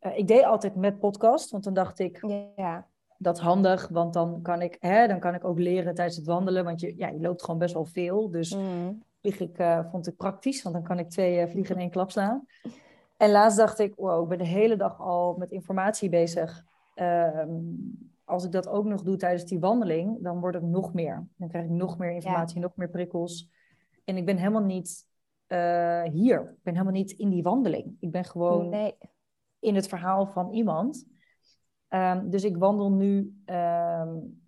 Uh, 0.00 0.18
ik 0.18 0.28
deed 0.28 0.44
altijd 0.44 0.74
met 0.74 0.98
podcast, 0.98 1.50
want 1.50 1.64
dan 1.64 1.74
dacht 1.74 1.98
ik. 1.98 2.26
Ja. 2.56 2.89
Dat 3.22 3.36
is 3.36 3.42
handig, 3.42 3.88
want 3.88 4.12
dan 4.12 4.42
kan 4.42 4.62
ik, 4.62 4.76
hè, 4.78 5.06
dan 5.06 5.20
kan 5.20 5.34
ik 5.34 5.44
ook 5.44 5.58
leren 5.58 5.94
tijdens 5.94 6.16
het 6.16 6.26
wandelen. 6.26 6.64
Want 6.64 6.80
je, 6.80 6.94
ja, 6.96 7.08
je 7.08 7.20
loopt 7.20 7.42
gewoon 7.42 7.60
best 7.60 7.74
wel 7.74 7.84
veel. 7.84 8.30
Dus 8.30 8.56
mm. 8.56 9.02
vlieg 9.20 9.40
ik, 9.40 9.58
uh, 9.58 9.80
vond 9.90 10.06
ik 10.06 10.16
praktisch, 10.16 10.62
want 10.62 10.74
dan 10.74 10.84
kan 10.84 10.98
ik 10.98 11.10
twee 11.10 11.40
uh, 11.40 11.50
vliegen 11.50 11.74
in 11.74 11.80
één 11.80 11.90
klap 11.90 12.10
slaan. 12.10 12.46
En 13.16 13.30
laatst 13.30 13.58
dacht 13.58 13.78
ik, 13.78 13.94
wow, 13.96 14.22
ik 14.22 14.28
ben 14.28 14.38
de 14.38 14.44
hele 14.44 14.76
dag 14.76 15.00
al 15.00 15.34
met 15.38 15.50
informatie 15.50 16.08
bezig. 16.08 16.64
Ehm, 16.94 17.50
als 18.24 18.44
ik 18.44 18.52
dat 18.52 18.68
ook 18.68 18.84
nog 18.84 19.02
doe 19.02 19.16
tijdens 19.16 19.44
die 19.44 19.60
wandeling, 19.60 20.22
dan 20.22 20.40
wordt 20.40 20.56
het 20.56 20.66
nog 20.66 20.94
meer. 20.94 21.26
Dan 21.36 21.48
krijg 21.48 21.64
ik 21.64 21.70
nog 21.70 21.98
meer 21.98 22.10
informatie, 22.10 22.60
nog 22.60 22.76
meer 22.76 22.88
prikkels. 22.88 23.48
En 24.04 24.16
ik 24.16 24.26
ben 24.26 24.36
helemaal 24.36 24.62
niet 24.62 25.06
uh, 25.48 26.02
hier. 26.02 26.40
Ik 26.40 26.62
ben 26.62 26.72
helemaal 26.72 26.92
niet 26.92 27.10
in 27.10 27.28
die 27.28 27.42
wandeling. 27.42 27.96
Ik 28.00 28.10
ben 28.10 28.24
gewoon 28.24 28.68
nee. 28.68 28.94
in 29.58 29.74
het 29.74 29.88
verhaal 29.88 30.26
van 30.26 30.50
iemand. 30.52 31.06
Um, 31.94 32.30
dus 32.30 32.44
ik 32.44 32.56
wandel 32.56 32.92
nu 32.92 33.42
um, 33.46 34.42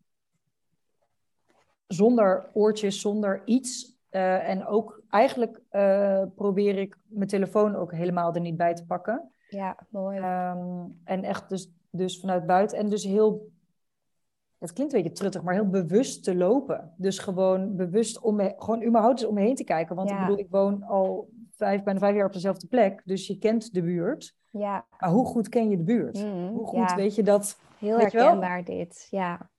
zonder 1.86 2.50
oortjes, 2.52 3.00
zonder 3.00 3.42
iets. 3.44 4.00
Uh, 4.10 4.48
en 4.48 4.66
ook 4.66 5.02
eigenlijk 5.08 5.60
uh, 5.70 6.22
probeer 6.34 6.78
ik 6.78 6.98
mijn 7.02 7.28
telefoon 7.28 7.76
ook 7.76 7.92
helemaal 7.92 8.34
er 8.34 8.40
niet 8.40 8.56
bij 8.56 8.74
te 8.74 8.86
pakken. 8.86 9.30
Ja, 9.48 9.76
mooi. 9.88 10.18
Um, 10.18 11.00
en 11.04 11.24
echt 11.24 11.48
dus, 11.48 11.72
dus 11.90 12.20
vanuit 12.20 12.46
buiten. 12.46 12.78
En 12.78 12.88
dus 12.88 13.04
heel 13.04 13.50
het 14.58 14.72
klinkt 14.72 14.92
een 14.92 15.02
beetje 15.02 15.16
truttig, 15.16 15.42
maar 15.42 15.54
heel 15.54 15.68
bewust 15.68 16.24
te 16.24 16.34
lopen. 16.36 16.94
Dus 16.96 17.18
gewoon 17.18 17.76
bewust 17.76 18.20
om 18.20 18.36
me, 18.36 18.54
gewoon 18.56 18.84
überhaupt 18.84 19.20
eens 19.20 19.28
om 19.28 19.34
me 19.34 19.40
heen 19.40 19.54
te 19.54 19.64
kijken. 19.64 19.96
Want 19.96 20.10
ik 20.10 20.18
bedoel, 20.18 20.38
ik 20.38 20.50
woon 20.50 20.82
al 20.82 21.28
vijf, 21.50 21.82
bijna 21.82 21.98
vijf 21.98 22.14
jaar 22.14 22.26
op 22.26 22.32
dezelfde 22.32 22.66
plek, 22.66 23.02
dus 23.04 23.26
je 23.26 23.38
kent 23.38 23.74
de 23.74 23.82
buurt. 23.82 24.36
Ja. 24.52 24.86
Maar 24.98 25.10
hoe 25.10 25.26
goed 25.26 25.48
ken 25.48 25.70
je 25.70 25.76
de 25.76 25.82
buurt? 25.82 26.24
Mm, 26.24 26.48
hoe 26.48 26.66
goed 26.66 26.92
weet 26.94 27.14
je 27.14 27.22
dat? 27.22 27.58
Heel 27.78 27.98
herkenbaar 27.98 28.64
dit, 28.64 29.06
ja. 29.10 29.50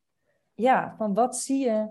Ja, 0.54 0.96
van 0.98 1.14
wat 1.14 1.38
zie 1.38 1.66
je, 1.66 1.88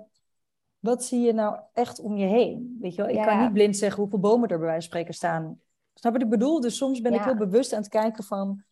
wat 0.79 1.05
zie 1.05 1.21
je 1.21 1.33
nou 1.33 1.59
echt 1.73 2.01
om 2.01 2.17
je 2.17 2.27
heen? 2.27 2.77
Weet 2.81 2.95
je 2.95 3.03
wel, 3.03 3.11
ik 3.11 3.23
kan 3.23 3.41
niet 3.41 3.53
blind 3.53 3.77
zeggen 3.77 4.01
hoeveel 4.01 4.19
bomen 4.21 4.49
er 4.49 4.59
bij 4.59 4.67
wijze 4.67 4.81
van 4.81 4.91
spreken 4.91 5.15
staan. 5.15 5.61
Snap 5.95 6.13
wat 6.13 6.23
ik 6.23 6.29
bedoel? 6.29 6.61
Dus 6.61 6.77
soms 6.77 7.01
ben 7.01 7.15
ik 7.15 7.23
heel 7.23 7.37
bewust 7.37 7.73
aan 7.73 7.81
het 7.81 7.89
kijken 7.89 8.25
van... 8.25 8.63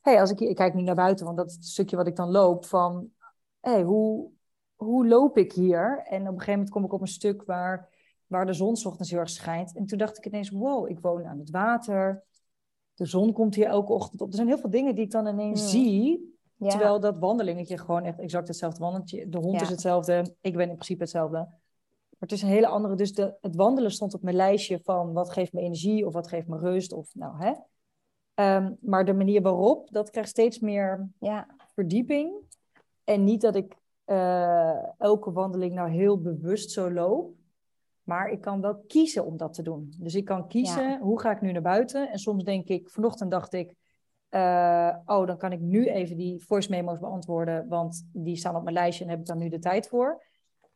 hey, 0.00 0.20
als 0.20 0.30
ik, 0.30 0.40
ik 0.40 0.56
kijk 0.56 0.74
nu 0.74 0.82
naar 0.82 0.94
buiten, 0.94 1.24
want 1.24 1.36
dat 1.36 1.46
is 1.48 1.54
het 1.54 1.64
stukje 1.64 1.96
wat 1.96 2.06
ik 2.06 2.16
dan 2.16 2.30
loop, 2.30 2.64
van 2.64 3.10
hey, 3.60 3.82
hoe, 3.82 4.30
hoe 4.74 5.06
loop 5.06 5.38
ik 5.38 5.52
hier? 5.52 6.04
En 6.04 6.20
op 6.20 6.26
een 6.26 6.32
gegeven 6.32 6.52
moment 6.52 6.70
kom 6.70 6.84
ik 6.84 6.92
op 6.92 7.00
een 7.00 7.06
stuk 7.06 7.42
waar, 7.44 7.88
waar 8.26 8.46
de 8.46 8.52
zon 8.52 8.84
ochtends 8.84 9.10
heel 9.10 9.20
erg 9.20 9.30
schijnt. 9.30 9.76
En 9.76 9.86
toen 9.86 9.98
dacht 9.98 10.18
ik 10.18 10.26
ineens, 10.26 10.50
wow, 10.50 10.88
ik 10.88 11.00
woon 11.00 11.24
aan 11.24 11.38
het 11.38 11.50
water. 11.50 12.22
De 12.94 13.06
zon 13.06 13.32
komt 13.32 13.54
hier 13.54 13.66
elke 13.66 13.92
ochtend 13.92 14.20
op. 14.20 14.28
Er 14.28 14.34
zijn 14.34 14.48
heel 14.48 14.58
veel 14.58 14.70
dingen 14.70 14.94
die 14.94 15.04
ik 15.04 15.10
dan 15.10 15.26
ineens 15.26 15.60
hmm. 15.60 15.70
zie. 15.70 16.32
Terwijl 16.58 17.00
dat 17.00 17.18
wandelingetje 17.18 17.78
gewoon 17.78 18.04
echt 18.04 18.18
exact 18.18 18.48
hetzelfde 18.48 18.80
wandeltje. 18.80 19.28
De 19.28 19.38
hond 19.38 19.60
is 19.60 19.68
hetzelfde, 19.68 20.34
ik 20.40 20.52
ben 20.52 20.68
in 20.68 20.74
principe 20.74 21.02
hetzelfde. 21.02 21.36
Maar 21.38 22.18
het 22.18 22.32
is 22.32 22.42
een 22.42 22.48
hele 22.48 22.66
andere. 22.66 22.94
Dus 22.94 23.12
de, 23.12 23.34
het 23.40 23.56
wandelen 23.56 23.90
stond 23.90 24.14
op 24.14 24.22
mijn 24.22 24.36
lijstje 24.36 24.80
van 24.82 25.12
wat 25.12 25.30
geeft 25.30 25.52
me 25.52 25.60
energie 25.60 26.06
of 26.06 26.12
wat 26.12 26.28
geeft 26.28 26.48
me 26.48 26.58
rust. 26.58 26.92
Of 26.92 27.14
nou 27.14 27.34
hè. 27.38 27.52
Um, 28.56 28.76
maar 28.80 29.04
de 29.04 29.12
manier 29.12 29.42
waarop, 29.42 29.88
dat 29.90 30.10
krijgt 30.10 30.30
steeds 30.30 30.58
meer 30.58 31.08
ja. 31.18 31.46
verdieping. 31.74 32.32
En 33.04 33.24
niet 33.24 33.40
dat 33.40 33.54
ik 33.54 33.76
uh, 34.06 34.98
elke 34.98 35.32
wandeling 35.32 35.74
nou 35.74 35.90
heel 35.90 36.20
bewust 36.20 36.70
zo 36.70 36.90
loop. 36.92 37.34
Maar 38.04 38.30
ik 38.30 38.40
kan 38.40 38.60
wel 38.60 38.84
kiezen 38.86 39.24
om 39.24 39.36
dat 39.36 39.52
te 39.52 39.62
doen. 39.62 39.94
Dus 39.98 40.14
ik 40.14 40.24
kan 40.24 40.48
kiezen, 40.48 41.00
hoe 41.00 41.20
ga 41.20 41.30
ik 41.30 41.40
nu 41.40 41.52
naar 41.52 41.62
buiten? 41.62 42.10
En 42.10 42.18
soms 42.18 42.44
denk 42.44 42.68
ik, 42.68 42.90
vanochtend 42.90 43.30
dacht 43.30 43.52
ik, 43.52 43.74
eh, 44.28 44.96
oh, 45.06 45.26
dan 45.26 45.36
kan 45.36 45.52
ik 45.52 45.60
nu 45.60 45.86
even 45.86 46.16
die 46.16 46.44
voice 46.44 46.70
memo's 46.70 46.98
beantwoorden, 46.98 47.68
want 47.68 48.08
die 48.12 48.36
staan 48.36 48.56
op 48.56 48.62
mijn 48.62 48.74
lijstje 48.74 49.04
en 49.04 49.10
heb 49.10 49.18
ik 49.18 49.26
dan 49.26 49.38
nu 49.38 49.48
de 49.48 49.58
tijd 49.58 49.88
voor. 49.88 50.22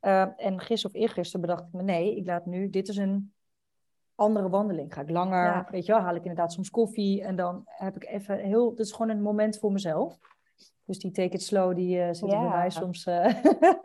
Uh, 0.00 0.26
en 0.36 0.60
gisteren 0.60 0.94
of 0.94 1.00
eergisteren 1.00 1.40
bedacht 1.40 1.66
ik 1.66 1.72
me, 1.72 1.82
nee, 1.82 2.16
ik 2.16 2.26
laat 2.26 2.46
nu, 2.46 2.70
dit 2.70 2.88
is 2.88 2.96
een 2.96 3.32
andere 4.14 4.48
wandeling. 4.48 4.94
Ga 4.94 5.00
ik 5.00 5.10
langer, 5.10 5.66
weet 5.70 5.86
je 5.86 5.92
wel, 5.92 6.00
haal 6.00 6.14
ik 6.14 6.22
inderdaad 6.22 6.52
soms 6.52 6.70
koffie 6.70 7.22
en 7.22 7.36
dan 7.36 7.62
heb 7.64 7.96
ik 7.96 8.04
even 8.04 8.38
heel, 8.38 8.70
dit 8.70 8.86
is 8.86 8.92
gewoon 8.92 9.08
een 9.08 9.22
moment 9.22 9.58
voor 9.58 9.72
mezelf. 9.72 10.18
Dus 10.84 10.98
die 10.98 11.10
take 11.10 11.34
it 11.34 11.42
slow, 11.42 11.74
die 11.74 11.96
uh, 11.96 12.08
zit 12.12 12.30
ja. 12.30 12.40
bij 12.40 12.48
mij 12.48 12.70
soms. 12.70 13.06
Uh, 13.06 13.14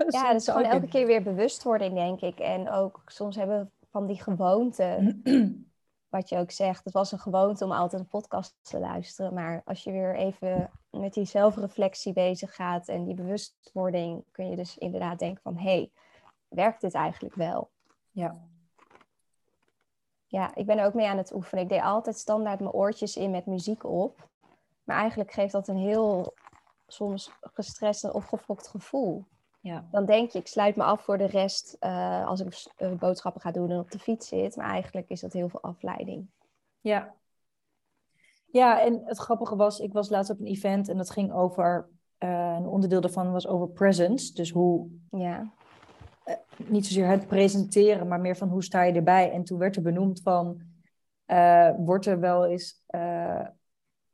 ja, 0.07 0.31
dat 0.31 0.41
is 0.41 0.47
gewoon 0.47 0.63
elke 0.63 0.87
keer 0.87 1.05
weer 1.05 1.23
bewustwording, 1.23 1.93
denk 1.93 2.21
ik. 2.21 2.39
En 2.39 2.69
ook 2.69 3.01
soms 3.05 3.35
hebben 3.35 3.59
we 3.59 3.87
van 3.89 4.07
die 4.07 4.21
gewoonten 4.21 5.21
wat 6.09 6.29
je 6.29 6.37
ook 6.37 6.51
zegt, 6.51 6.83
het 6.83 6.93
was 6.93 7.11
een 7.11 7.19
gewoonte 7.19 7.63
om 7.63 7.71
altijd 7.71 8.01
een 8.01 8.07
podcast 8.07 8.55
te 8.61 8.79
luisteren. 8.79 9.33
Maar 9.33 9.61
als 9.65 9.83
je 9.83 9.91
weer 9.91 10.15
even 10.15 10.69
met 10.89 11.13
die 11.13 11.25
zelfreflectie 11.25 12.13
bezig 12.13 12.55
gaat 12.55 12.87
en 12.87 13.03
die 13.03 13.15
bewustwording, 13.15 14.23
kun 14.31 14.49
je 14.49 14.55
dus 14.55 14.77
inderdaad 14.77 15.19
denken 15.19 15.41
van, 15.41 15.57
hé, 15.57 15.63
hey, 15.63 15.91
werkt 16.47 16.81
dit 16.81 16.93
eigenlijk 16.93 17.35
wel? 17.35 17.69
Ja. 18.11 18.37
Ja, 20.27 20.55
ik 20.55 20.65
ben 20.65 20.77
er 20.77 20.85
ook 20.85 20.93
mee 20.93 21.07
aan 21.07 21.17
het 21.17 21.33
oefenen. 21.33 21.63
Ik 21.63 21.69
deed 21.69 21.81
altijd 21.81 22.17
standaard 22.17 22.59
mijn 22.59 22.71
oortjes 22.71 23.17
in 23.17 23.31
met 23.31 23.45
muziek 23.45 23.83
op. 23.83 24.29
Maar 24.83 24.97
eigenlijk 24.97 25.31
geeft 25.31 25.51
dat 25.51 25.67
een 25.67 25.77
heel 25.77 26.33
soms 26.93 27.31
gestrest 27.41 28.03
en 28.03 28.13
opgefokt 28.13 28.67
gevoel. 28.67 29.25
Ja. 29.59 29.87
Dan 29.91 30.05
denk 30.05 30.31
je, 30.31 30.39
ik 30.39 30.47
sluit 30.47 30.75
me 30.75 30.83
af 30.83 31.01
voor 31.01 31.17
de 31.17 31.25
rest 31.25 31.77
uh, 31.79 32.27
als 32.27 32.39
ik 32.39 32.65
uh, 32.77 32.91
boodschappen 32.91 33.41
ga 33.41 33.51
doen 33.51 33.71
en 33.71 33.79
op 33.79 33.91
de 33.91 33.99
fiets 33.99 34.27
zit. 34.27 34.55
Maar 34.55 34.69
eigenlijk 34.69 35.09
is 35.09 35.21
dat 35.21 35.33
heel 35.33 35.49
veel 35.49 35.61
afleiding. 35.61 36.27
Ja. 36.79 37.13
Ja, 38.45 38.81
en 38.81 39.01
het 39.05 39.17
grappige 39.17 39.55
was, 39.55 39.79
ik 39.79 39.93
was 39.93 40.09
laatst 40.09 40.31
op 40.31 40.39
een 40.39 40.45
event 40.45 40.89
en 40.89 40.97
dat 40.97 41.09
ging 41.09 41.33
over, 41.33 41.89
uh, 42.19 42.55
een 42.59 42.67
onderdeel 42.67 43.01
daarvan 43.01 43.31
was 43.31 43.47
over 43.47 43.69
presence. 43.69 44.33
Dus 44.33 44.51
hoe, 44.51 44.87
ja. 45.11 45.53
niet 46.57 46.85
zozeer 46.85 47.07
het 47.07 47.27
presenteren, 47.27 48.07
maar 48.07 48.21
meer 48.21 48.37
van 48.37 48.49
hoe 48.49 48.63
sta 48.63 48.83
je 48.83 48.93
erbij. 48.93 49.31
En 49.31 49.43
toen 49.43 49.57
werd 49.57 49.75
er 49.75 49.81
benoemd 49.81 50.21
van, 50.21 50.61
wordt 51.77 52.05
er 52.05 52.19
wel 52.19 52.45
eens 52.45 52.83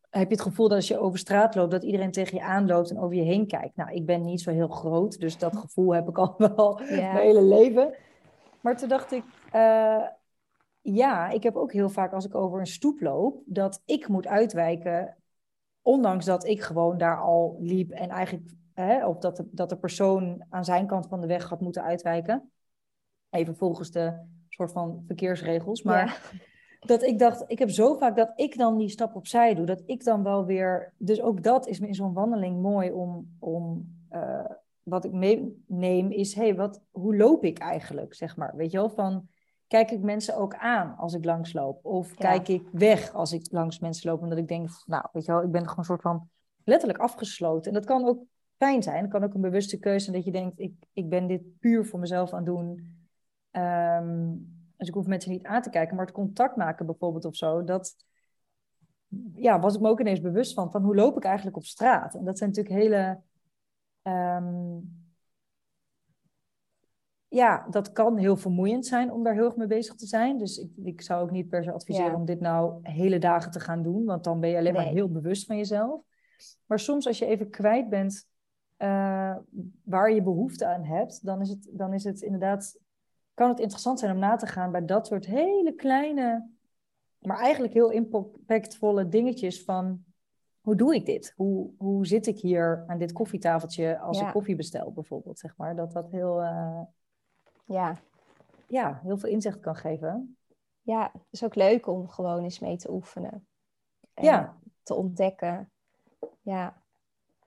heb 0.10 0.30
je 0.30 0.36
het 0.36 0.42
gevoel 0.42 0.68
dat 0.68 0.78
als 0.78 0.88
je 0.88 1.00
over 1.00 1.20
straat 1.20 1.56
loopt, 1.56 1.72
dat 1.72 1.84
iedereen 1.84 2.12
tegen 2.12 2.38
je 2.38 2.44
aanloopt 2.44 2.90
en 2.90 3.00
over 3.00 3.16
je 3.16 3.22
heen 3.22 3.48
kijkt. 3.48 3.76
Nou, 3.76 3.92
ik 3.92 4.06
ben 4.06 4.26
niet 4.26 4.42
zo 4.42 4.52
heel 4.52 4.68
groot, 4.68 5.20
dus 5.20 5.38
dat 5.38 5.58
gevoel 5.64 5.94
heb 5.94 6.08
ik 6.10 6.18
al 6.18 6.36
wel 6.56 6.82
mijn 6.90 7.16
hele 7.16 7.42
leven. 7.42 7.94
Maar 8.62 8.78
toen 8.78 8.90
dacht 8.90 9.12
ik, 9.12 9.24
uh, 9.56 10.06
ja, 10.82 11.30
ik 11.30 11.44
heb 11.44 11.56
ook 11.56 11.74
heel 11.74 11.90
vaak 11.90 12.14
als 12.14 12.26
ik 12.26 12.36
over 12.36 12.60
een 12.60 12.68
stoep 12.68 13.02
loop, 13.02 13.42
dat 13.46 13.82
ik 13.86 14.08
moet 14.08 14.28
uitwijken, 14.28 15.18
ondanks 15.82 16.26
dat 16.26 16.46
ik 16.46 16.62
gewoon 16.62 16.98
daar 16.98 17.22
al 17.22 17.58
liep 17.60 17.92
en 17.92 18.10
eigenlijk, 18.10 18.52
hè, 18.74 19.08
of 19.08 19.18
dat 19.18 19.38
de, 19.38 19.48
dat 19.52 19.70
de 19.70 19.78
persoon 19.78 20.46
aan 20.50 20.66
zijn 20.66 20.88
kant 20.88 21.08
van 21.08 21.22
de 21.22 21.28
weg 21.28 21.50
had 21.50 21.60
moeten 21.60 21.84
uitwijken. 21.84 22.52
Even 23.30 23.56
volgens 23.56 23.92
de 23.92 24.26
soort 24.50 24.72
van 24.72 25.04
verkeersregels. 25.06 25.84
Maar 25.84 26.22
dat 26.80 27.04
ik 27.04 27.20
dacht, 27.20 27.44
ik 27.48 27.60
heb 27.60 27.70
zo 27.70 27.96
vaak 27.96 28.16
dat 28.16 28.32
ik 28.36 28.58
dan 28.58 28.78
die 28.78 28.90
stap 28.90 29.16
opzij 29.16 29.56
doe. 29.56 29.66
Dat 29.66 29.84
ik 29.86 30.04
dan 30.04 30.24
wel 30.24 30.46
weer. 30.46 30.94
Dus 30.98 31.22
ook 31.22 31.44
dat 31.44 31.68
is 31.68 31.80
me 31.80 31.88
in 31.88 31.96
zo'n 31.96 32.14
wandeling 32.14 32.62
mooi 32.62 32.92
om. 32.92 33.36
om 33.40 33.98
uh, 34.12 34.46
wat 34.90 35.06
ik 35.06 35.12
meeneem 35.12 36.12
is, 36.12 36.36
hey, 36.36 36.56
wat, 36.56 36.82
hoe 36.92 37.16
loop 37.16 37.44
ik 37.44 37.58
eigenlijk, 37.58 38.14
zeg 38.14 38.38
maar. 38.38 38.56
Weet 38.56 38.72
je 38.72 38.78
wel, 38.78 38.90
van 38.90 39.28
kijk 39.68 39.92
ik 39.92 40.02
mensen 40.02 40.38
ook 40.38 40.56
aan 40.56 40.96
als 40.98 41.14
ik 41.14 41.26
langsloop? 41.26 41.86
Of 41.86 42.14
kijk 42.16 42.48
ik 42.48 42.68
weg 42.72 43.14
als 43.14 43.32
ik 43.32 43.52
langs 43.52 43.80
mensen 43.80 44.10
loop? 44.10 44.22
Omdat 44.22 44.38
ik 44.38 44.48
denk, 44.48 44.70
nou, 44.86 45.08
weet 45.12 45.26
je 45.26 45.32
wel, 45.32 45.44
ik 45.44 45.52
ben 45.52 45.62
gewoon 45.62 45.78
een 45.78 45.84
soort 45.84 46.02
van 46.02 46.30
letterlijk 46.64 47.00
afgesloten. 47.00 47.68
En 47.68 47.74
dat 47.74 47.86
kan 47.86 48.08
ook 48.08 48.24
fijn 48.58 48.84
zijn. 48.84 49.02
Het 49.02 49.12
kan 49.12 49.24
ook 49.24 49.34
een 49.34 49.42
bewuste 49.42 49.80
keuze 49.80 50.04
zijn 50.04 50.16
dat 50.16 50.26
je 50.26 50.32
denkt, 50.32 50.60
ik, 50.60 50.74
ik 50.94 51.10
ben 51.10 51.28
dit 51.28 51.60
puur 51.60 51.86
voor 51.86 52.00
mezelf 52.00 52.34
aan 52.34 52.38
het 52.38 52.46
doen. 52.46 52.98
Um, 53.52 54.59
dus 54.80 54.88
ik 54.88 54.94
hoef 54.94 55.08
mensen 55.08 55.32
niet 55.32 55.46
aan 55.46 55.62
te 55.62 55.70
kijken, 55.70 55.96
maar 55.96 56.06
het 56.06 56.16
contact 56.16 56.56
maken 56.56 56.86
bijvoorbeeld 56.86 57.26
of 57.26 57.36
zo, 57.36 57.64
dat 57.64 57.96
ja, 59.36 59.60
was 59.60 59.76
ik 59.76 59.82
me 59.82 59.90
ook 59.90 60.00
ineens 60.00 60.22
bewust 60.22 60.54
van, 60.54 60.72
van 60.72 60.84
hoe 60.84 60.96
loop 60.96 61.18
ik 61.18 61.24
eigenlijk 61.24 61.58
op 61.58 61.64
straat? 61.66 62.16
En 62.16 62.26
dat 62.26 62.38
zijn 62.38 62.50
natuurlijk 62.50 62.82
hele, 62.82 63.22
um, 64.04 65.08
ja, 67.28 67.68
dat 67.70 67.92
kan 67.92 68.18
heel 68.18 68.38
vermoeiend 68.38 68.86
zijn 68.86 69.12
om 69.12 69.24
daar 69.24 69.34
heel 69.34 69.46
erg 69.46 69.56
mee 69.56 69.68
bezig 69.68 69.96
te 69.96 70.06
zijn. 70.06 70.38
Dus 70.38 70.58
ik, 70.58 70.72
ik 70.84 71.02
zou 71.02 71.22
ook 71.22 71.32
niet 71.32 71.50
per 71.50 71.64
se 71.64 71.72
adviseren 71.72 72.16
om 72.16 72.26
dit 72.26 72.40
nou 72.40 72.80
hele 72.82 73.20
dagen 73.20 73.52
te 73.52 73.60
gaan 73.60 73.84
doen, 73.84 74.06
want 74.06 74.24
dan 74.24 74.40
ben 74.40 74.50
je 74.50 74.58
alleen 74.58 74.74
maar 74.74 74.86
heel 74.86 75.12
bewust 75.12 75.46
van 75.46 75.58
jezelf. 75.58 76.02
Maar 76.66 76.80
soms 76.80 77.08
als 77.08 77.20
je 77.20 77.26
even 77.26 77.50
kwijt 77.50 77.90
bent 77.90 78.28
uh, 78.78 79.36
waar 79.84 80.12
je 80.12 80.24
behoefte 80.24 80.66
aan 80.66 80.84
hebt, 80.84 81.26
dan 81.26 81.42
is 81.42 81.50
het, 81.50 81.70
dan 81.72 81.94
is 81.94 82.04
het 82.04 82.22
inderdaad 82.22 82.80
kan 83.40 83.50
het 83.50 83.60
interessant 83.60 84.00
zijn 84.00 84.12
om 84.12 84.20
na 84.20 84.36
te 84.36 84.48
gaan 84.48 84.72
bij 84.72 84.86
dat 84.86 85.08
soort 85.08 85.26
hele 85.26 85.76
kleine, 85.76 86.50
maar 87.20 87.40
eigenlijk 87.40 87.74
heel 87.74 87.90
impactvolle 87.90 89.08
dingetjes 89.08 89.64
van 89.64 90.04
hoe 90.62 90.76
doe 90.76 90.96
ik 90.96 91.06
dit? 91.06 91.34
Hoe, 91.36 91.72
hoe 91.78 92.08
zit 92.08 92.28
ik 92.28 92.40
hier 92.40 92.84
aan 92.88 92.98
dit 92.98 93.12
koffietafeltje 93.12 94.00
als 94.00 94.22
ik 94.22 94.32
koffie 94.32 94.56
bestel 94.56 94.92
bijvoorbeeld, 94.92 95.40
zeg 95.40 95.58
maar. 95.58 95.76
Dat 95.76 95.92
dat 95.92 96.12
heel, 96.12 96.42
uh, 96.42 96.82
ja. 97.66 98.00
Ja, 98.68 99.00
heel 99.04 99.18
veel 99.18 99.30
inzicht 99.30 99.60
kan 99.60 99.76
geven. 99.76 100.38
Ja, 100.82 101.10
het 101.14 101.22
is 101.30 101.44
ook 101.44 101.56
leuk 101.56 101.88
om 101.88 102.08
gewoon 102.08 102.44
eens 102.44 102.60
mee 102.60 102.78
te 102.78 102.92
oefenen. 102.92 103.48
En 104.14 104.24
ja. 104.24 104.58
Te 104.84 104.94
ontdekken. 104.94 105.72
Ja. 106.42 106.82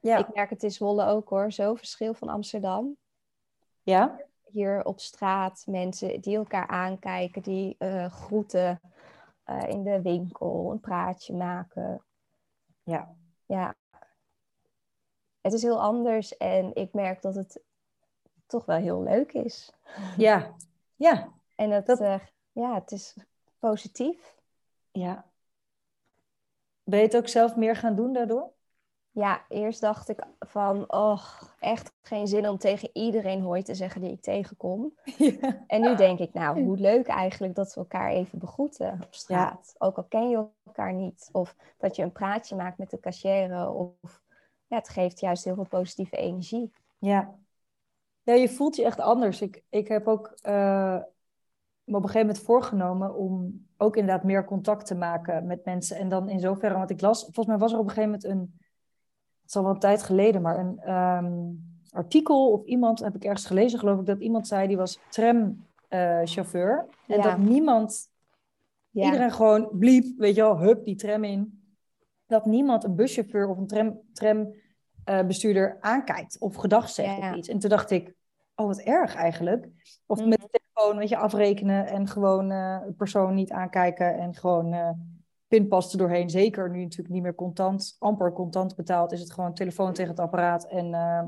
ja. 0.01 0.19
Ik 0.19 0.35
merk 0.35 0.51
het 0.51 0.63
in 0.63 0.71
Zwolle 0.71 1.05
ook 1.05 1.29
hoor, 1.29 1.53
zo 1.53 1.75
verschil 1.75 2.15
van 2.15 2.29
Amsterdam. 2.29 2.97
Ja? 3.83 4.21
Hier 4.53 4.85
op 4.85 5.01
straat 5.01 5.65
mensen 5.67 6.21
die 6.21 6.37
elkaar 6.37 6.67
aankijken, 6.67 7.43
die 7.43 7.77
uh, 7.79 8.13
groeten 8.13 8.81
uh, 9.47 9.63
in 9.69 9.83
de 9.83 10.03
winkel, 10.03 10.71
een 10.71 10.81
praatje 10.81 11.35
maken. 11.35 12.05
Ja. 12.83 13.15
Ja. 13.47 13.75
Het 15.41 15.53
is 15.53 15.63
heel 15.63 15.81
anders 15.81 16.37
en 16.37 16.75
ik 16.75 16.93
merk 16.93 17.23
dat 17.23 17.35
het 17.35 17.63
toch 18.47 18.65
wel 18.65 18.79
heel 18.79 19.03
leuk 19.03 19.33
is. 19.33 19.73
Ja, 20.17 20.55
ja. 20.97 21.33
En 21.57 21.85
dat... 21.85 22.01
Uh, 22.01 22.19
ja, 22.53 22.75
het 22.75 22.93
is 22.93 23.17
positief. 23.59 24.37
Ja. 24.91 25.31
Ben 26.83 26.99
je 26.99 27.05
het 27.05 27.17
ook 27.17 27.29
zelf 27.29 27.57
meer 27.57 27.77
gaan 27.77 27.95
doen 27.95 28.13
daardoor? 28.13 28.53
Ja, 29.15 29.45
eerst 29.49 29.81
dacht 29.81 30.09
ik 30.09 30.25
van, 30.39 30.93
oh, 30.93 31.23
echt 31.59 31.93
geen 32.03 32.27
zin 32.27 32.49
om 32.49 32.59
tegen 32.59 32.91
iedereen 32.93 33.41
hooi 33.41 33.63
te 33.63 33.75
zeggen 33.75 34.01
die 34.01 34.13
ik 34.13 34.23
tegenkom. 34.23 34.93
Ja. 35.17 35.65
En 35.67 35.81
nu 35.81 35.97
denk 35.97 36.19
ik, 36.19 36.33
nou, 36.33 36.63
hoe 36.63 36.77
leuk 36.77 37.07
eigenlijk 37.07 37.55
dat 37.55 37.75
we 37.75 37.81
elkaar 37.81 38.11
even 38.11 38.39
begroeten 38.39 39.01
op 39.03 39.15
straat. 39.15 39.75
Ook 39.79 39.97
al 39.97 40.05
ken 40.05 40.29
je 40.29 40.47
elkaar 40.65 40.93
niet. 40.93 41.29
Of 41.33 41.57
dat 41.79 41.97
je 41.97 42.03
een 42.03 42.13
praatje 42.13 42.57
maakt 42.57 42.79
met 42.79 42.91
de 42.91 43.01
cashier. 43.01 43.69
Of 43.69 44.23
ja, 44.67 44.77
het 44.77 44.89
geeft 44.89 45.21
juist 45.21 45.45
heel 45.45 45.55
veel 45.55 45.69
positieve 45.69 46.17
energie. 46.17 46.73
Ja, 46.99 47.35
ja 48.23 48.35
je 48.35 48.49
voelt 48.49 48.77
je 48.77 48.85
echt 48.85 49.01
anders. 49.01 49.41
Ik, 49.41 49.63
ik 49.69 49.89
heb 49.89 50.09
ook 50.09 50.39
uh, 50.43 50.99
me 51.85 51.97
op 51.97 52.03
een 52.03 52.09
gegeven 52.09 52.27
moment 52.27 52.39
voorgenomen 52.39 53.15
om 53.15 53.67
ook 53.77 53.97
inderdaad 53.97 54.25
meer 54.25 54.45
contact 54.45 54.87
te 54.87 54.95
maken 54.95 55.47
met 55.47 55.65
mensen. 55.65 55.97
En 55.97 56.09
dan 56.09 56.29
in 56.29 56.41
zoverre, 56.41 56.79
want 56.79 56.91
ik 56.91 57.01
las, 57.01 57.23
volgens 57.23 57.47
mij 57.47 57.59
was 57.59 57.73
er 57.73 57.79
op 57.79 57.85
een 57.85 57.95
gegeven 57.95 58.11
moment 58.11 58.25
een 58.25 58.61
is 59.53 59.59
al 59.59 59.65
wel 59.65 59.75
een 59.75 59.81
tijd 59.81 60.03
geleden, 60.03 60.43
maar 60.43 60.59
een 60.59 60.79
ehm, 60.81 61.33
artikel 61.91 62.51
of 62.51 62.65
iemand, 62.65 63.01
heb 63.01 63.15
ik 63.15 63.25
ergens 63.25 63.47
gelezen, 63.47 63.79
geloof 63.79 64.01
ik, 64.01 64.07
dat 64.07 64.21
iemand 64.21 64.47
zei, 64.47 64.67
die 64.67 64.77
was 64.77 64.99
tramchauffeur. 65.09 66.87
Uh, 67.07 67.17
en 67.17 67.23
dat 67.23 67.39
niemand, 67.39 68.11
ja. 68.91 69.05
iedereen 69.05 69.33
gewoon 69.33 69.69
bliep, 69.73 70.19
weet 70.19 70.35
je 70.35 70.43
wel, 70.43 70.59
hup, 70.59 70.85
die 70.85 70.97
tram 70.97 71.25
in. 71.25 71.63
Dat 72.27 72.47
niemand 72.47 72.85
een 72.85 72.95
buschauffeur 72.95 73.49
of 73.49 73.59
een 73.59 73.67
tram, 73.67 74.01
trambestuurder 75.05 75.69
uh, 75.69 75.81
aankijkt 75.81 76.39
of 76.39 76.55
gedag 76.55 76.89
zegt 76.89 77.17
ja, 77.17 77.31
of 77.31 77.37
iets. 77.37 77.49
En 77.49 77.59
toen 77.59 77.71
dacht 77.71 77.91
ik, 77.91 78.15
oh 78.55 78.67
wat 78.67 78.79
erg 78.79 79.15
eigenlijk. 79.15 79.69
Of 80.07 80.21
mm. 80.21 80.29
met 80.29 80.41
de 80.41 80.49
telefoon, 80.51 80.99
weet 80.99 81.09
je, 81.09 81.17
afrekenen 81.17 81.87
en 81.87 82.09
gewoon 82.09 82.51
uh, 82.51 82.81
de 82.87 82.93
persoon 82.93 83.35
niet 83.35 83.51
aankijken 83.51 84.19
en 84.19 84.35
gewoon 84.35 84.73
uh, 84.73 84.91
pinpas 85.59 85.93
er 85.93 85.99
doorheen. 85.99 86.31
Zeker 86.31 86.71
nu 86.71 86.83
natuurlijk 86.83 87.15
niet 87.15 87.23
meer 87.23 87.35
contant, 87.35 87.97
amper 87.99 88.33
contant 88.33 88.77
betaald, 88.77 89.13
is 89.13 89.21
het 89.21 89.33
gewoon 89.33 89.55
telefoon 89.55 89.93
tegen 89.93 90.11
het 90.11 90.21
apparaat 90.21 90.65
en 90.65 90.87
uh, 90.87 91.23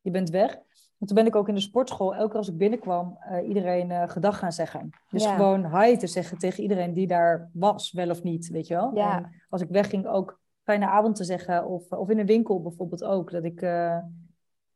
je 0.00 0.10
bent 0.10 0.30
weg. 0.30 0.54
En 0.98 1.06
toen 1.06 1.16
ben 1.16 1.26
ik 1.26 1.36
ook 1.36 1.48
in 1.48 1.54
de 1.54 1.60
sportschool, 1.60 2.14
elke 2.14 2.28
keer 2.28 2.38
als 2.38 2.48
ik 2.48 2.56
binnenkwam, 2.56 3.18
uh, 3.30 3.48
iedereen 3.48 3.90
uh, 3.90 4.08
gedag 4.08 4.38
gaan 4.38 4.52
zeggen. 4.52 4.90
Dus 5.10 5.22
ja. 5.22 5.34
gewoon 5.34 5.80
hi 5.80 5.96
te 5.96 6.06
zeggen 6.06 6.38
tegen 6.38 6.62
iedereen 6.62 6.92
die 6.92 7.06
daar 7.06 7.50
was, 7.52 7.92
wel 7.92 8.10
of 8.10 8.22
niet, 8.22 8.48
weet 8.48 8.66
je 8.66 8.74
wel. 8.74 8.94
Ja. 8.94 9.16
En 9.16 9.42
als 9.48 9.60
ik 9.60 9.68
wegging 9.68 10.06
ook 10.06 10.40
fijne 10.62 10.86
avond 10.86 11.16
te 11.16 11.24
zeggen, 11.24 11.66
of, 11.66 11.92
of 11.92 12.08
in 12.08 12.18
een 12.18 12.26
winkel 12.26 12.62
bijvoorbeeld 12.62 13.04
ook, 13.04 13.30
dat 13.30 13.44
ik 13.44 13.60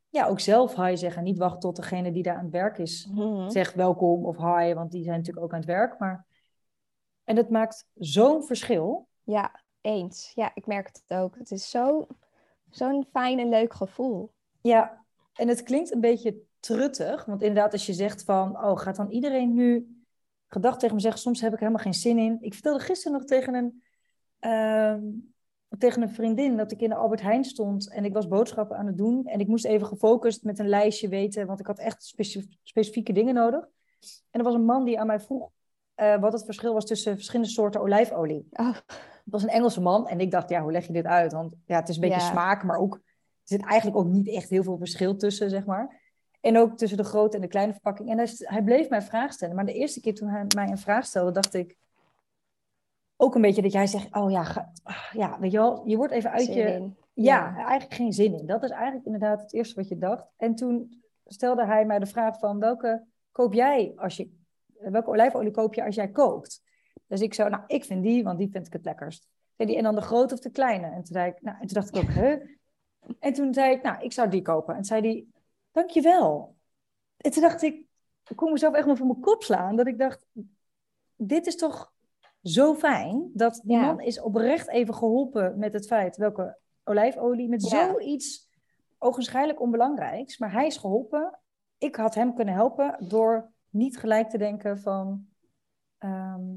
ja, 0.09 0.27
ook 0.27 0.39
zelf 0.39 0.75
hi 0.75 0.95
zeggen. 0.95 1.23
Niet 1.23 1.37
wachten 1.37 1.59
tot 1.59 1.75
degene 1.75 2.11
die 2.11 2.23
daar 2.23 2.35
aan 2.35 2.43
het 2.43 2.53
werk 2.53 2.77
is 2.77 3.09
mm-hmm. 3.11 3.49
zegt 3.49 3.75
welkom 3.75 4.25
of 4.25 4.37
hi, 4.37 4.73
want 4.73 4.91
die 4.91 5.03
zijn 5.03 5.17
natuurlijk 5.17 5.45
ook 5.45 5.53
aan 5.53 5.59
het 5.59 5.67
werk. 5.67 5.99
Maar 5.99 6.25
en 7.25 7.35
het 7.35 7.49
maakt 7.49 7.87
zo'n 7.93 8.43
verschil. 8.43 9.07
Ja. 9.23 9.63
eens. 9.81 10.31
Ja, 10.35 10.51
ik 10.53 10.65
merk 10.65 10.87
het 10.87 11.17
ook. 11.17 11.37
Het 11.37 11.51
is 11.51 11.69
zo, 11.69 12.07
zo'n 12.69 13.05
fijn 13.11 13.39
en 13.39 13.49
leuk 13.49 13.73
gevoel. 13.73 14.33
Ja, 14.61 15.05
en 15.33 15.47
het 15.47 15.63
klinkt 15.63 15.91
een 15.91 16.01
beetje 16.01 16.41
truttig. 16.59 17.25
Want 17.25 17.41
inderdaad, 17.41 17.71
als 17.71 17.85
je 17.85 17.93
zegt 17.93 18.23
van, 18.23 18.63
oh, 18.63 18.77
gaat 18.77 18.95
dan 18.95 19.09
iedereen 19.09 19.53
nu 19.53 19.95
gedacht 20.47 20.79
tegen 20.79 20.95
me 20.95 21.01
zeggen, 21.01 21.21
soms 21.21 21.41
heb 21.41 21.53
ik 21.53 21.59
helemaal 21.59 21.81
geen 21.81 21.93
zin 21.93 22.17
in. 22.17 22.37
Ik 22.41 22.53
vertelde 22.53 22.83
gisteren 22.83 23.17
nog 23.17 23.27
tegen 23.27 23.53
een, 23.53 23.83
ehm, 24.39 25.03
tegen 25.77 26.01
een 26.01 26.09
vriendin 26.09 26.57
dat 26.57 26.71
ik 26.71 26.81
in 26.81 26.89
de 26.89 26.95
Albert 26.95 27.21
Heijn 27.21 27.43
stond 27.43 27.89
en 27.89 28.05
ik 28.05 28.13
was 28.13 28.27
boodschappen 28.27 28.77
aan 28.77 28.87
het 28.87 28.97
doen. 28.97 29.25
En 29.25 29.39
ik 29.39 29.47
moest 29.47 29.65
even 29.65 29.87
gefocust 29.87 30.43
met 30.43 30.59
een 30.59 30.69
lijstje 30.69 31.07
weten, 31.07 31.47
want 31.47 31.59
ik 31.59 31.67
had 31.67 31.79
echt 31.79 32.13
specifieke 32.63 33.13
dingen 33.13 33.33
nodig. 33.33 33.67
En 34.31 34.39
er 34.39 34.43
was 34.43 34.53
een 34.53 34.65
man 34.65 34.85
die 34.85 34.99
aan 34.99 35.07
mij 35.07 35.19
vroeg 35.19 35.49
uh, 35.97 36.19
wat 36.19 36.33
het 36.33 36.45
verschil 36.45 36.73
was 36.73 36.85
tussen 36.85 37.15
verschillende 37.15 37.51
soorten 37.51 37.81
olijfolie. 37.81 38.47
Oh. 38.51 38.75
Het 39.25 39.33
was 39.33 39.43
een 39.43 39.49
Engelse 39.49 39.81
man 39.81 40.07
en 40.07 40.19
ik 40.19 40.31
dacht, 40.31 40.49
ja, 40.49 40.61
hoe 40.61 40.71
leg 40.71 40.87
je 40.87 40.93
dit 40.93 41.05
uit? 41.05 41.31
Want 41.31 41.53
ja, 41.65 41.79
het 41.79 41.89
is 41.89 41.95
een 41.95 42.01
beetje 42.01 42.19
smaak, 42.19 42.63
maar 42.63 42.77
ook, 42.77 42.93
er 42.93 43.01
zit 43.43 43.65
eigenlijk 43.65 43.97
ook 43.97 44.07
niet 44.07 44.27
echt 44.27 44.49
heel 44.49 44.63
veel 44.63 44.77
verschil 44.77 45.15
tussen, 45.15 45.49
zeg 45.49 45.65
maar. 45.65 46.01
En 46.41 46.57
ook 46.57 46.77
tussen 46.77 46.97
de 46.97 47.03
grote 47.03 47.35
en 47.35 47.41
de 47.41 47.47
kleine 47.47 47.71
verpakking. 47.71 48.09
En 48.09 48.17
hij, 48.17 48.29
hij 48.37 48.63
bleef 48.63 48.89
mij 48.89 49.01
vragen 49.01 49.33
stellen. 49.33 49.55
Maar 49.55 49.65
de 49.65 49.73
eerste 49.73 50.01
keer 50.01 50.13
toen 50.13 50.27
hij 50.27 50.45
mij 50.55 50.67
een 50.67 50.77
vraag 50.77 51.05
stelde, 51.05 51.31
dacht 51.31 51.53
ik 51.53 51.77
ook 53.17 53.35
een 53.35 53.41
beetje 53.41 53.61
dat 53.61 53.71
jij 53.71 53.87
zegt, 53.87 54.15
oh 54.15 54.31
ja, 54.31 54.71
ah, 54.83 54.95
ja 55.13 55.39
weet 55.39 55.51
je 55.51 55.57
wel, 55.57 55.81
je 55.85 55.97
wordt 55.97 56.13
even 56.13 56.31
uit 56.31 56.53
je... 56.53 56.89
Ja, 57.13 57.55
eigenlijk 57.55 57.93
geen 57.93 58.13
zin 58.13 58.39
in. 58.39 58.45
Dat 58.45 58.63
is 58.63 58.69
eigenlijk 58.69 59.05
inderdaad 59.05 59.41
het 59.41 59.53
eerste 59.53 59.75
wat 59.75 59.87
je 59.87 59.97
dacht. 59.97 60.27
En 60.37 60.55
toen 60.55 61.03
stelde 61.25 61.65
hij 61.65 61.85
mij 61.85 61.99
de 61.99 62.05
vraag 62.05 62.39
van, 62.39 62.59
welke 62.59 63.03
koop 63.31 63.53
jij 63.53 63.93
als 63.95 64.17
je... 64.17 64.43
Welke 64.91 65.09
olijfolie 65.09 65.51
koop 65.51 65.73
je 65.73 65.83
als 65.83 65.95
jij 65.95 66.11
kookt? 66.11 66.63
Dus 67.07 67.21
ik 67.21 67.33
zou, 67.33 67.49
nou, 67.49 67.63
ik 67.67 67.85
vind 67.85 68.03
die, 68.03 68.23
want 68.23 68.37
die 68.37 68.49
vind 68.51 68.67
ik 68.67 68.73
het 68.73 68.85
lekkerst. 68.85 69.27
en 69.55 69.83
dan 69.83 69.95
de 69.95 70.01
grote 70.01 70.33
of 70.33 70.39
de 70.39 70.51
kleine? 70.51 70.85
En 70.85 71.03
toen, 71.03 71.13
zei 71.13 71.31
ik, 71.31 71.41
nou, 71.41 71.57
en 71.59 71.67
toen 71.67 71.81
dacht 71.81 71.95
ik 71.95 72.01
ook, 72.01 72.13
hè? 72.13 72.37
En 73.19 73.33
toen 73.33 73.53
zei 73.53 73.75
ik, 73.75 73.83
nou, 73.83 74.03
ik 74.03 74.11
zou 74.11 74.29
die 74.29 74.41
kopen. 74.41 74.75
En 74.75 74.83
zei 74.83 75.01
die, 75.01 75.33
dankjewel. 75.71 76.55
En 77.17 77.31
toen 77.31 77.41
dacht 77.41 77.61
ik, 77.61 77.85
ik 78.27 78.35
kon 78.35 78.51
mezelf 78.51 78.73
echt 78.73 78.85
maar 78.85 78.97
voor 78.97 79.07
mijn 79.07 79.19
kop 79.19 79.43
slaan. 79.43 79.75
Dat 79.75 79.87
ik 79.87 79.97
dacht, 79.97 80.25
dit 81.15 81.47
is 81.47 81.55
toch 81.55 81.93
zo 82.41 82.75
fijn. 82.75 83.31
Dat 83.33 83.61
die 83.63 83.77
man 83.77 83.99
is 83.99 84.21
oprecht 84.21 84.69
even 84.69 84.93
geholpen 84.93 85.59
met 85.59 85.73
het 85.73 85.87
feit 85.87 86.17
welke 86.17 86.57
olijfolie. 86.83 87.49
Met 87.49 87.63
zoiets 87.63 88.49
ogenschijnlijk 88.97 89.61
onbelangrijks. 89.61 90.37
Maar 90.37 90.51
hij 90.51 90.65
is 90.65 90.77
geholpen. 90.77 91.39
Ik 91.77 91.95
had 91.95 92.15
hem 92.15 92.33
kunnen 92.33 92.53
helpen 92.53 93.07
door 93.07 93.53
niet 93.75 93.97
gelijk 93.97 94.29
te 94.29 94.37
denken 94.37 94.79
van... 94.79 95.27
Ehm, 95.97 96.51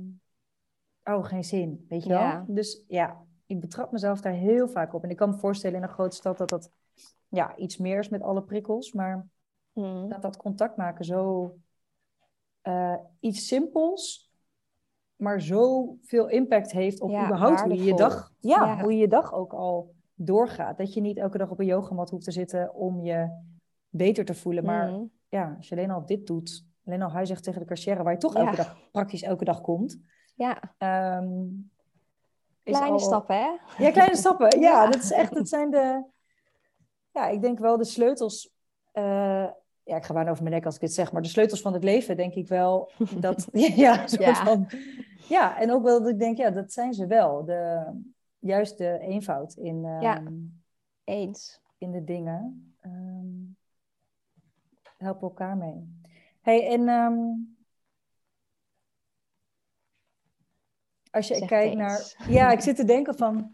oh, 1.04 1.24
geen 1.24 1.44
zin, 1.44 1.84
weet 1.88 2.02
je 2.02 2.08
wel? 2.08 2.44
Dus 2.46 2.84
ja, 2.88 3.24
ik 3.46 3.60
betrap 3.60 3.92
mezelf 3.92 4.20
daar 4.20 4.32
heel 4.32 4.68
vaak 4.68 4.94
op. 4.94 5.04
En 5.04 5.10
ik 5.10 5.16
kan 5.16 5.30
me 5.30 5.38
voorstellen 5.38 5.76
in 5.76 5.82
een 5.82 5.88
grote 5.88 6.16
stad 6.16 6.38
dat 6.38 6.48
dat 6.48 6.70
ja, 7.28 7.56
iets 7.56 7.76
meer 7.76 7.98
is 7.98 8.08
met 8.08 8.22
alle 8.22 8.42
prikkels. 8.42 8.92
Maar 8.92 9.26
hmm. 9.72 10.08
dat 10.08 10.22
dat 10.22 10.36
contact 10.36 10.76
maken 10.76 11.04
zo 11.04 11.54
uh, 12.62 12.96
iets 13.20 13.46
simpels, 13.46 14.32
maar 15.16 15.40
zoveel 15.40 16.28
impact 16.28 16.72
heeft 16.72 17.00
op 17.00 17.10
überhaupt 17.10 17.60
hoe 17.60 17.74
je 17.74 17.84
je 17.84 17.94
dag, 17.94 18.32
ja, 18.40 18.82
hoe 18.82 18.92
je 18.92 18.98
je 18.98 19.08
dag 19.08 19.32
ook 19.32 19.52
al 19.52 19.94
doorgaat. 20.14 20.78
Dat 20.78 20.94
je 20.94 21.00
niet 21.00 21.16
elke 21.16 21.38
dag 21.38 21.50
op 21.50 21.58
een 21.58 21.66
yogamat 21.66 22.10
hoeft 22.10 22.24
te 22.24 22.32
zitten 22.32 22.74
om 22.74 23.00
je 23.00 23.42
beter 23.88 24.24
te 24.24 24.34
voelen. 24.34 24.64
Maar 24.64 24.88
hmm. 24.88 25.10
ja, 25.28 25.54
als 25.56 25.68
je 25.68 25.76
alleen 25.76 25.90
al 25.90 26.06
dit 26.06 26.26
doet, 26.26 26.67
alleen 26.88 27.02
al 27.02 27.12
hij 27.12 27.26
zegt 27.26 27.42
tegen 27.42 27.60
de 27.60 27.66
cashier, 27.66 28.02
waar 28.02 28.12
je 28.12 28.18
toch 28.18 28.34
elke 28.34 28.56
dag, 28.56 28.90
praktisch 28.90 29.22
elke 29.22 29.44
dag 29.44 29.60
komt. 29.60 29.98
Ja. 30.34 30.60
Um, 31.18 31.70
kleine 32.62 32.92
al... 32.92 32.98
stappen, 32.98 33.36
hè? 33.36 33.50
Ja, 33.84 33.90
kleine 33.90 34.16
stappen. 34.24 34.60
Ja, 34.60 34.86
dat 34.86 35.02
is 35.02 35.10
echt, 35.10 35.34
dat 35.34 35.48
zijn 35.48 35.70
de, 35.70 36.04
ja, 37.12 37.28
ik 37.28 37.42
denk 37.42 37.58
wel 37.58 37.76
de 37.76 37.84
sleutels. 37.84 38.50
Uh, 38.92 39.48
ja, 39.82 39.96
ik 39.96 40.04
ga 40.04 40.12
bijna 40.12 40.30
over 40.30 40.42
mijn 40.42 40.54
nek 40.54 40.64
als 40.64 40.74
ik 40.74 40.80
dit 40.80 40.94
zeg, 40.94 41.12
maar 41.12 41.22
de 41.22 41.28
sleutels 41.28 41.60
van 41.60 41.72
het 41.72 41.84
leven, 41.84 42.16
denk 42.16 42.34
ik 42.34 42.48
wel. 42.48 42.90
Dat, 43.20 43.48
ja, 43.52 44.04
ja. 44.06 44.34
Van, 44.34 44.68
ja, 45.28 45.58
en 45.58 45.72
ook 45.72 45.82
wel 45.82 45.98
dat 45.98 46.08
ik 46.08 46.18
denk, 46.18 46.36
ja, 46.36 46.50
dat 46.50 46.72
zijn 46.72 46.94
ze 46.94 47.06
wel. 47.06 47.44
De, 47.44 47.90
juist 48.38 48.78
de 48.78 48.98
eenvoud 48.98 49.54
in, 49.54 49.84
um, 49.84 50.00
ja, 50.00 50.22
eens. 51.04 51.60
in 51.78 51.90
de 51.90 52.04
dingen. 52.04 52.72
Um, 52.84 53.56
helpen 54.96 55.28
elkaar 55.28 55.56
mee. 55.56 56.00
Hey, 56.40 56.68
en 56.68 56.88
um, 56.88 57.56
als 61.10 61.28
je 61.28 61.46
kijkt 61.46 61.76
naar. 61.76 62.26
Ja, 62.28 62.50
ik 62.50 62.60
zit 62.60 62.76
te 62.76 62.84
denken 62.84 63.14
van 63.16 63.52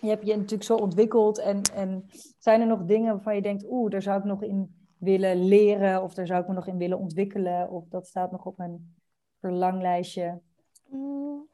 je 0.00 0.08
hebt 0.08 0.26
je 0.26 0.36
natuurlijk 0.36 0.62
zo 0.62 0.76
ontwikkeld 0.76 1.38
en, 1.38 1.62
en 1.74 2.10
zijn 2.38 2.60
er 2.60 2.66
nog 2.66 2.84
dingen 2.84 3.12
waarvan 3.12 3.34
je 3.34 3.42
denkt, 3.42 3.64
oeh, 3.68 3.90
daar 3.90 4.02
zou 4.02 4.18
ik 4.18 4.24
nog 4.24 4.42
in 4.42 4.86
willen 4.98 5.44
leren 5.44 6.02
of 6.02 6.14
daar 6.14 6.26
zou 6.26 6.40
ik 6.42 6.48
me 6.48 6.54
nog 6.54 6.66
in 6.66 6.78
willen 6.78 6.98
ontwikkelen 6.98 7.70
of 7.70 7.88
dat 7.88 8.06
staat 8.06 8.30
nog 8.30 8.44
op 8.44 8.56
mijn 8.56 8.96
verlanglijstje? 9.38 10.40
Mm. 10.88 11.48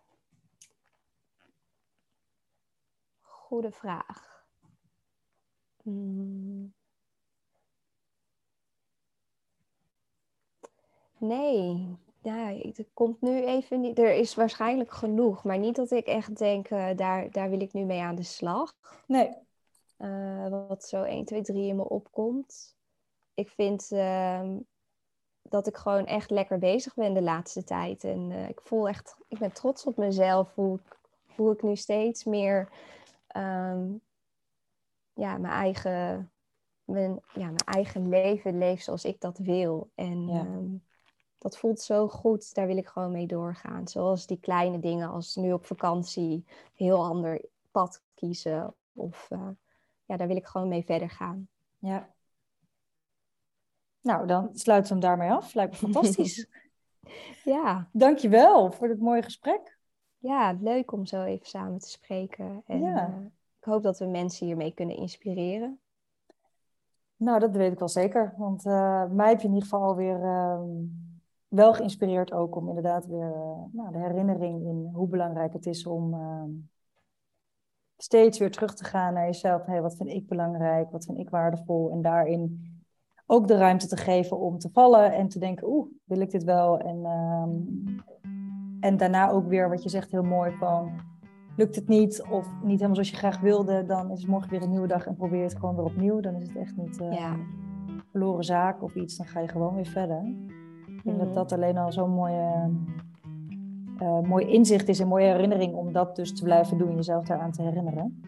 Goede 3.20 3.70
vraag. 3.70 4.44
Mm. 5.82 6.74
Nee, 11.18 11.96
ja, 12.22 12.52
het 12.52 12.88
komt 12.94 13.20
nu 13.20 13.44
even 13.44 13.80
niet. 13.80 13.98
Er 13.98 14.14
is 14.14 14.34
waarschijnlijk 14.34 14.92
genoeg, 14.92 15.44
maar 15.44 15.58
niet 15.58 15.76
dat 15.76 15.90
ik 15.90 16.06
echt 16.06 16.38
denk, 16.38 16.70
uh, 16.70 16.88
daar, 16.96 17.30
daar 17.30 17.50
wil 17.50 17.60
ik 17.60 17.72
nu 17.72 17.84
mee 17.84 18.00
aan 18.00 18.14
de 18.14 18.22
slag. 18.22 18.74
Nee. 19.06 19.30
Uh, 19.98 20.48
wat 20.48 20.84
zo 20.84 21.02
1, 21.02 21.24
2, 21.24 21.42
3 21.42 21.68
in 21.68 21.76
me 21.76 21.88
opkomt. 21.88 22.76
Ik 23.34 23.48
vind 23.48 23.90
uh, 23.90 24.56
dat 25.42 25.66
ik 25.66 25.76
gewoon 25.76 26.06
echt 26.06 26.30
lekker 26.30 26.58
bezig 26.58 26.94
ben 26.94 27.14
de 27.14 27.22
laatste 27.22 27.64
tijd. 27.64 28.04
En 28.04 28.30
uh, 28.30 28.48
ik 28.48 28.60
voel 28.60 28.88
echt, 28.88 29.16
ik 29.28 29.38
ben 29.38 29.52
trots 29.52 29.84
op 29.84 29.96
mezelf, 29.96 30.54
hoe 30.54 30.78
ik, 30.78 30.98
hoe 31.36 31.52
ik 31.52 31.62
nu 31.62 31.76
steeds 31.76 32.24
meer 32.24 32.68
um, 33.36 34.00
ja, 35.12 35.38
mijn 35.38 35.54
eigen. 35.54 36.30
Mijn, 36.84 37.20
ja, 37.32 37.44
mijn 37.44 37.56
eigen 37.56 38.08
leven 38.08 38.58
leef 38.58 38.82
zoals 38.82 39.04
ik 39.04 39.20
dat 39.20 39.38
wil. 39.38 39.90
En 39.94 40.26
ja. 40.26 40.40
um, 40.40 40.82
dat 41.38 41.58
voelt 41.58 41.80
zo 41.80 42.08
goed. 42.08 42.54
Daar 42.54 42.66
wil 42.66 42.76
ik 42.76 42.86
gewoon 42.86 43.12
mee 43.12 43.26
doorgaan. 43.26 43.88
Zoals 43.88 44.26
die 44.26 44.40
kleine 44.40 44.78
dingen 44.78 45.10
als 45.10 45.36
nu 45.36 45.52
op 45.52 45.66
vakantie 45.66 46.44
heel 46.74 47.04
ander 47.04 47.44
pad 47.70 48.02
kiezen. 48.14 48.74
Of 48.92 49.28
uh, 49.30 49.48
ja, 50.04 50.16
daar 50.16 50.26
wil 50.26 50.36
ik 50.36 50.46
gewoon 50.46 50.68
mee 50.68 50.84
verder 50.84 51.10
gaan. 51.10 51.48
Ja. 51.78 52.14
Nou, 54.00 54.26
dan 54.26 54.50
sluiten 54.52 54.96
we 54.96 54.98
hem 55.00 55.08
daarmee 55.08 55.36
af. 55.36 55.54
Lijkt 55.54 55.72
me 55.72 55.78
fantastisch. 55.78 56.46
ja. 57.44 57.88
Dankjewel 57.92 58.72
voor 58.72 58.88
dit 58.88 59.00
mooie 59.00 59.22
gesprek. 59.22 59.78
Ja, 60.18 60.56
leuk 60.60 60.92
om 60.92 61.06
zo 61.06 61.22
even 61.22 61.46
samen 61.46 61.78
te 61.78 61.88
spreken. 61.88 62.62
En 62.66 62.80
ja. 62.80 63.08
uh, 63.08 63.24
ik 63.58 63.64
hoop 63.64 63.82
dat 63.82 63.98
we 63.98 64.06
mensen 64.06 64.46
hiermee 64.46 64.72
kunnen 64.72 64.96
inspireren. 64.96 65.80
Nou, 67.16 67.38
dat 67.38 67.56
weet 67.56 67.72
ik 67.72 67.78
wel 67.78 67.88
zeker. 67.88 68.34
Want 68.36 68.66
uh, 68.66 69.04
mij 69.04 69.28
heb 69.28 69.40
je 69.40 69.46
in 69.46 69.54
ieder 69.54 69.68
geval 69.68 69.82
alweer... 69.82 70.20
Wel 71.48 71.74
geïnspireerd 71.74 72.32
ook 72.32 72.56
om 72.56 72.68
inderdaad 72.68 73.06
weer 73.06 73.32
uh, 73.36 73.62
nou, 73.72 73.92
de 73.92 73.98
herinnering 73.98 74.66
in 74.66 74.90
hoe 74.92 75.08
belangrijk 75.08 75.52
het 75.52 75.66
is 75.66 75.86
om 75.86 76.14
uh, 76.14 76.42
steeds 77.96 78.38
weer 78.38 78.50
terug 78.50 78.74
te 78.74 78.84
gaan 78.84 79.14
naar 79.14 79.24
jezelf. 79.24 79.66
Hey, 79.66 79.82
wat 79.82 79.96
vind 79.96 80.08
ik 80.08 80.28
belangrijk? 80.28 80.90
Wat 80.90 81.04
vind 81.04 81.18
ik 81.18 81.30
waardevol? 81.30 81.90
En 81.90 82.02
daarin 82.02 82.72
ook 83.26 83.48
de 83.48 83.56
ruimte 83.56 83.86
te 83.86 83.96
geven 83.96 84.38
om 84.38 84.58
te 84.58 84.70
vallen 84.72 85.12
en 85.12 85.28
te 85.28 85.38
denken, 85.38 85.68
oeh, 85.68 85.86
wil 86.04 86.20
ik 86.20 86.30
dit 86.30 86.44
wel? 86.44 86.78
En, 86.78 87.04
um, 87.04 87.84
en 88.80 88.96
daarna 88.96 89.30
ook 89.30 89.46
weer 89.46 89.68
wat 89.68 89.82
je 89.82 89.88
zegt 89.88 90.10
heel 90.10 90.22
mooi 90.22 90.52
van, 90.52 90.90
lukt 91.56 91.74
het 91.74 91.88
niet 91.88 92.22
of 92.30 92.48
niet 92.62 92.76
helemaal 92.76 92.94
zoals 92.94 93.10
je 93.10 93.16
graag 93.16 93.40
wilde, 93.40 93.84
dan 93.84 94.10
is 94.10 94.20
het 94.20 94.30
morgen 94.30 94.50
weer 94.50 94.62
een 94.62 94.70
nieuwe 94.70 94.86
dag 94.86 95.06
en 95.06 95.16
probeer 95.16 95.42
het 95.42 95.56
gewoon 95.56 95.76
weer 95.76 95.84
opnieuw. 95.84 96.20
Dan 96.20 96.34
is 96.34 96.46
het 96.46 96.56
echt 96.56 96.76
niet 96.76 97.00
uh, 97.00 97.12
ja. 97.12 97.36
verloren 98.10 98.44
zaak 98.44 98.82
of 98.82 98.94
iets, 98.94 99.16
dan 99.16 99.26
ga 99.26 99.40
je 99.40 99.48
gewoon 99.48 99.74
weer 99.74 99.86
verder. 99.86 100.34
Dat 101.16 101.26
mhm. 101.26 101.34
dat 101.34 101.52
alleen 101.52 101.78
al 101.78 101.92
zo'n 101.92 102.10
mooie, 102.10 102.70
uh, 104.02 104.20
mooi 104.20 104.46
inzicht 104.46 104.88
is 104.88 105.00
en 105.00 105.08
mooie 105.08 105.26
herinnering 105.26 105.74
om 105.74 105.92
dat 105.92 106.16
dus 106.16 106.34
te 106.34 106.42
blijven 106.42 106.78
doen, 106.78 106.94
jezelf 106.94 107.26
daaraan 107.26 107.52
te 107.52 107.62
herinneren. 107.62 108.22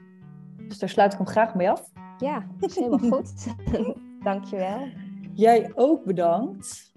Dus 0.68 0.78
daar 0.78 0.88
sluit 0.88 1.12
ik 1.12 1.18
hem 1.18 1.26
graag 1.26 1.54
mee 1.54 1.70
af. 1.70 1.90
Ja, 2.18 2.46
dat 2.58 2.70
is 2.70 2.76
helemaal 2.76 3.10
goed. 3.10 3.54
Dankjewel. 4.22 4.78
Jij 5.34 5.72
ook 5.74 6.04
bedankt. 6.04 6.92